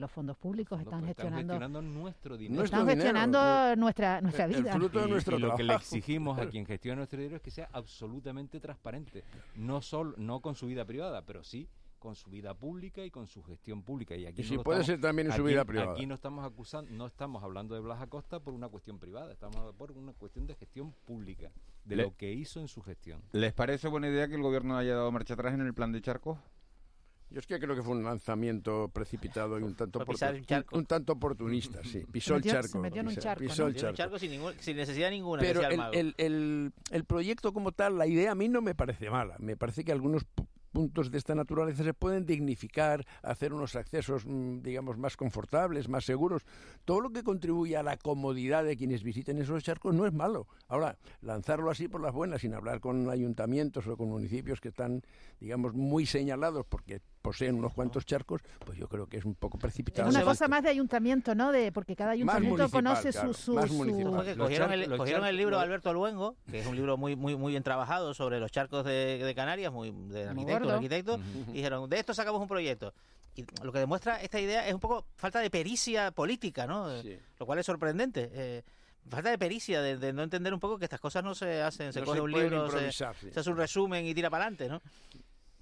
los 0.00 0.10
fondos 0.10 0.36
públicos 0.36 0.80
están, 0.80 1.04
gestionando, 1.04 1.82
nuestro 1.82 2.36
dinero. 2.36 2.64
Están 2.64 2.86
gestionando 2.86 3.76
nuestra, 3.76 4.20
nuestra 4.20 4.46
vida. 4.46 4.74
y, 4.74 5.38
lo 5.38 5.54
que 5.54 5.62
le 5.62 5.74
exigimos 5.74 6.38
a 6.38 6.48
quien 6.48 6.66
gestiona 6.66 6.96
nuestro 6.96 7.18
dinero 7.18 7.36
es 7.36 7.42
que 7.42 7.50
sea 7.50 7.68
absolutamente 7.72 8.58
transparente. 8.58 9.24
No, 9.54 9.82
solo, 9.82 10.14
no 10.16 10.40
con 10.40 10.54
su 10.54 10.66
vida 10.66 10.84
privada, 10.84 11.22
pero 11.22 11.44
sí 11.44 11.68
con 12.00 12.16
su 12.16 12.30
vida 12.30 12.54
pública 12.54 13.04
y 13.04 13.10
con 13.10 13.26
su 13.26 13.42
gestión 13.42 13.82
pública. 13.82 14.16
Y, 14.16 14.26
aquí 14.26 14.42
si 14.42 14.58
puede 14.58 14.82
ser 14.84 15.00
también 15.00 15.30
en 15.30 15.36
su 15.36 15.44
vida 15.44 15.64
privada. 15.64 15.92
Aquí 15.92 16.06
no 16.06 16.14
estamos 16.14 16.44
acusando, 16.44 16.90
no 16.90 17.06
estamos 17.06 17.44
hablando 17.44 17.74
de 17.74 17.82
Blas 17.82 18.00
Acosta 18.00 18.40
por 18.40 18.54
una 18.54 18.68
cuestión 18.68 18.98
privada, 18.98 19.30
estamos 19.30 19.74
por 19.74 19.92
una 19.92 20.14
cuestión 20.14 20.46
de 20.46 20.54
gestión 20.54 20.92
pública, 21.04 21.52
de 21.84 21.96
lo 21.96 22.16
que 22.16 22.32
hizo 22.32 22.58
en 22.58 22.68
su 22.68 22.82
gestión. 22.82 23.22
¿Les 23.32 23.52
parece 23.52 23.86
buena 23.86 24.08
idea 24.08 24.26
que 24.28 24.34
el 24.34 24.42
gobierno 24.42 24.78
haya 24.78 24.94
dado 24.94 25.12
marcha 25.12 25.34
atrás 25.34 25.52
en 25.52 25.60
el 25.60 25.74
plan 25.74 25.92
de 25.92 26.00
Charcos? 26.00 26.38
Yo 27.30 27.38
es 27.38 27.46
que 27.46 27.60
creo 27.60 27.76
que 27.76 27.82
fue 27.82 27.94
un 27.94 28.02
lanzamiento 28.02 28.88
precipitado 28.92 29.58
y 29.58 29.62
un 29.62 29.76
tanto, 29.76 30.04
un, 30.72 30.86
tanto 30.86 31.12
oportunista, 31.12 31.80
sí. 31.84 32.04
Pisó 32.10 32.34
el 32.34 32.42
charco. 32.42 32.68
Se 32.68 32.78
metió 32.78 33.02
en 33.02 33.08
un 33.08 33.16
charco. 33.16 33.44
Pisó 33.44 33.68
el 33.68 33.74
charco. 33.76 34.18
sin, 34.18 34.40
sin, 34.58 34.76
necesidad 34.76 35.10
ninguna. 35.10 35.40
Pero 35.40 35.62
el, 35.62 36.14
el, 36.18 36.72
el, 36.90 37.04
proyecto 37.04 37.52
como 37.52 37.70
tal, 37.70 37.98
la 37.98 38.08
idea 38.08 38.32
a 38.32 38.34
mí 38.34 38.48
no 38.48 38.60
me 38.62 38.74
parece 38.74 39.10
mala. 39.10 39.36
Me 39.38 39.56
parece 39.56 39.84
que 39.84 39.92
algunos 39.92 40.26
puntos 40.70 41.10
de 41.10 41.18
esta 41.18 41.34
naturaleza 41.34 41.84
se 41.84 41.94
pueden 41.94 42.26
dignificar, 42.26 43.04
hacer 43.22 43.52
unos 43.52 43.76
accesos, 43.76 44.24
mm, 44.26 44.62
digamos, 44.62 44.96
más 44.98 45.16
confortables, 45.16 45.88
más 45.88 46.04
seguros. 46.04 46.44
Todo 46.84 47.00
lo 47.00 47.10
que 47.10 47.22
contribuye 47.22 47.76
a 47.76 47.82
la 47.82 47.96
comodidad 47.96 48.64
de 48.64 48.76
quienes 48.76 49.02
visiten 49.02 49.38
esos 49.38 49.62
charcos 49.62 49.94
no 49.94 50.06
es 50.06 50.12
malo. 50.12 50.46
Ahora, 50.68 50.96
lanzarlo 51.20 51.70
así 51.70 51.88
por 51.88 52.00
las 52.00 52.12
buenas, 52.12 52.40
sin 52.40 52.54
hablar 52.54 52.80
con 52.80 53.10
ayuntamientos 53.10 53.86
o 53.86 53.96
con 53.96 54.08
municipios 54.08 54.60
que 54.60 54.68
están, 54.68 55.02
digamos, 55.40 55.74
muy 55.74 56.06
señalados 56.06 56.66
porque 56.66 57.00
poseen 57.20 57.54
unos 57.54 57.72
cuantos 57.72 58.04
charcos, 58.06 58.42
pues 58.64 58.78
yo 58.78 58.88
creo 58.88 59.06
que 59.06 59.18
es 59.18 59.24
un 59.24 59.34
poco 59.34 59.58
precipitado. 59.58 60.08
Es 60.08 60.14
una 60.14 60.24
cosa 60.24 60.48
más 60.48 60.62
de 60.62 60.70
ayuntamiento, 60.70 61.34
¿no? 61.34 61.52
De, 61.52 61.72
porque 61.72 61.94
cada 61.94 62.12
ayuntamiento 62.12 62.68
conoce 62.70 63.12
su... 63.12 63.34
su, 63.34 63.54
Cogieron, 63.54 64.72
el, 64.72 64.96
cogieron 64.96 65.26
el, 65.26 65.36
libro 65.36 65.56
de 65.56 65.62
Alberto 65.62 65.92
Luengo, 65.92 66.36
que 66.50 66.60
es 66.60 66.66
un 66.66 66.76
libro 66.76 66.96
muy 66.96 67.16
muy 67.16 67.36
muy 67.36 67.52
bien 67.52 67.62
trabajado 67.62 68.14
sobre 68.14 68.40
los 68.40 68.50
charcos 68.50 68.84
de, 68.84 69.32
Canarias, 69.36 69.72
muy 69.72 69.90
de 69.90 70.28
arquitectos, 70.28 70.72
arquitectos, 70.72 71.20
y 71.48 71.52
dijeron, 71.52 71.88
de 71.88 71.98
esto 71.98 72.14
sacamos 72.14 72.40
un 72.40 72.48
proyecto. 72.48 72.92
Y 73.36 73.44
lo 73.62 73.72
que 73.72 73.78
demuestra 73.78 74.20
esta 74.20 74.40
idea 74.40 74.66
es 74.66 74.74
un 74.74 74.80
poco 74.80 75.06
falta 75.16 75.40
de 75.40 75.50
pericia 75.50 76.10
política, 76.10 76.66
¿no? 76.66 76.88
Lo 77.38 77.46
cual 77.46 77.58
es 77.58 77.66
sorprendente. 77.66 78.30
Eh, 78.32 78.62
falta 79.08 79.30
de 79.30 79.38
pericia, 79.38 79.80
de, 79.82 80.12
no 80.12 80.22
entender 80.22 80.52
un 80.52 80.60
poco 80.60 80.78
que 80.78 80.84
estas 80.84 81.00
cosas 81.00 81.22
no 81.22 81.34
se 81.34 81.62
hacen, 81.62 81.92
se 81.92 82.02
coge 82.02 82.20
un 82.20 82.32
libro, 82.32 82.70
se, 82.70 82.92
se, 82.92 83.04
hace 83.04 83.50
un 83.50 83.56
resumen 83.56 84.04
y 84.06 84.14
tira 84.14 84.30
para 84.30 84.44
adelante, 84.44 84.68
¿no? 84.68 84.80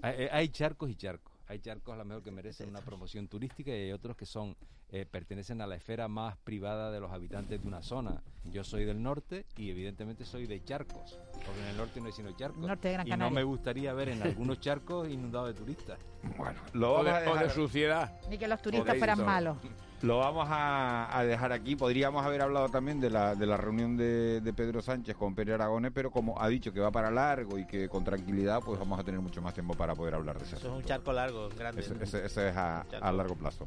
hay 0.00 0.48
charcos 0.50 0.90
y 0.90 0.94
charcos 0.94 1.37
hay 1.48 1.60
charcos 1.60 1.94
a 1.94 1.96
lo 1.96 2.04
mejor 2.04 2.22
que 2.22 2.30
merecen 2.30 2.68
una 2.68 2.80
promoción 2.80 3.26
turística 3.26 3.70
y 3.70 3.84
hay 3.84 3.92
otros 3.92 4.16
que 4.16 4.26
son 4.26 4.54
eh, 4.90 5.06
pertenecen 5.10 5.60
a 5.60 5.66
la 5.66 5.76
esfera 5.76 6.06
más 6.08 6.36
privada 6.38 6.90
de 6.90 7.00
los 7.00 7.10
habitantes 7.10 7.60
de 7.60 7.66
una 7.66 7.82
zona. 7.82 8.22
Yo 8.44 8.64
soy 8.64 8.84
del 8.84 9.02
norte 9.02 9.46
y 9.56 9.70
evidentemente 9.70 10.24
soy 10.24 10.46
de 10.46 10.62
charcos, 10.62 11.18
porque 11.32 11.60
en 11.60 11.66
el 11.68 11.76
norte 11.76 12.00
no 12.00 12.06
hay 12.06 12.12
sino 12.12 12.32
charcos. 12.36 12.64
y 13.04 13.10
no 13.10 13.30
me 13.30 13.42
gustaría 13.42 13.92
ver 13.94 14.10
en 14.10 14.22
algunos 14.22 14.60
charcos 14.60 15.08
inundados 15.08 15.48
de 15.48 15.54
turistas. 15.54 15.98
Bueno, 16.36 16.60
lo 16.74 16.92
vamos 16.94 17.12
a 17.12 17.20
dejar... 17.20 17.48
de 17.48 17.50
suciedad. 17.50 18.20
Ni 18.28 18.38
que 18.38 18.48
los 18.48 18.60
turistas 18.60 18.96
fueran 18.98 19.24
malos. 19.24 19.56
Lo 20.02 20.18
vamos 20.18 20.46
a, 20.50 21.24
dejar 21.26 21.52
aquí. 21.52 21.74
Podríamos 21.74 22.24
haber 22.24 22.42
hablado 22.42 22.68
también 22.68 23.00
de 23.00 23.10
la, 23.10 23.34
de 23.34 23.46
la 23.46 23.56
reunión 23.56 23.96
de, 23.96 24.52
Pedro 24.56 24.80
Sánchez 24.80 25.16
con 25.16 25.34
Pérez 25.34 25.54
Aragones, 25.54 25.92
pero 25.94 26.10
como 26.10 26.40
ha 26.40 26.48
dicho 26.48 26.72
que 26.72 26.80
va 26.80 26.90
para 26.90 27.10
largo 27.10 27.58
y 27.58 27.66
que 27.66 27.88
con 27.88 28.04
tranquilidad, 28.04 28.60
pues 28.64 28.78
vamos 28.78 28.98
a 28.98 29.04
tener 29.04 29.20
mucho 29.20 29.42
más 29.42 29.54
tiempo 29.54 29.74
para 29.74 29.94
poder 29.94 30.14
hablar 30.14 30.38
de 30.38 30.44
eso. 30.44 30.56
Eso 30.56 30.68
es 30.68 30.74
un 30.74 30.84
charco 30.84 31.12
largo, 31.12 31.48
grande. 31.56 31.80
Ese, 31.80 32.24
es 32.24 32.38
a, 32.38 32.84
largo 33.12 33.34
plazo. 33.34 33.66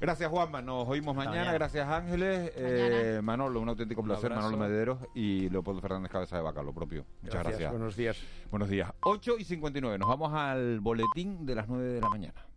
Gracias 0.00 0.28
Juanma, 0.30 0.60
nos 0.60 0.88
oímos 0.88 1.14
mañana. 1.14 1.52
Gracias 1.52 1.88
Ángeles. 1.88 2.52
Eh, 2.56 3.20
Manolo, 3.22 3.60
un 3.60 3.68
auténtico 3.68 4.02
placer. 4.02 4.30
Manolo 4.30 4.56
Mederos 4.56 4.98
y 5.14 5.48
Leopoldo 5.48 5.80
Fernández 5.80 6.10
Cabeza 6.10 6.36
de 6.36 6.42
Vaca, 6.42 6.62
lo 6.62 6.72
propio. 6.72 7.04
Muchas 7.22 7.44
gracias. 7.44 7.70
Buenos 7.70 7.96
días. 7.96 8.18
Buenos 8.50 8.68
días. 8.68 8.92
8 9.02 9.36
y 9.38 9.44
59. 9.44 9.98
Nos 9.98 10.08
vamos 10.08 10.32
al 10.34 10.80
boletín 10.80 11.46
de 11.46 11.54
las 11.54 11.68
9 11.68 11.84
de 11.84 12.00
la 12.00 12.08
mañana. 12.08 12.51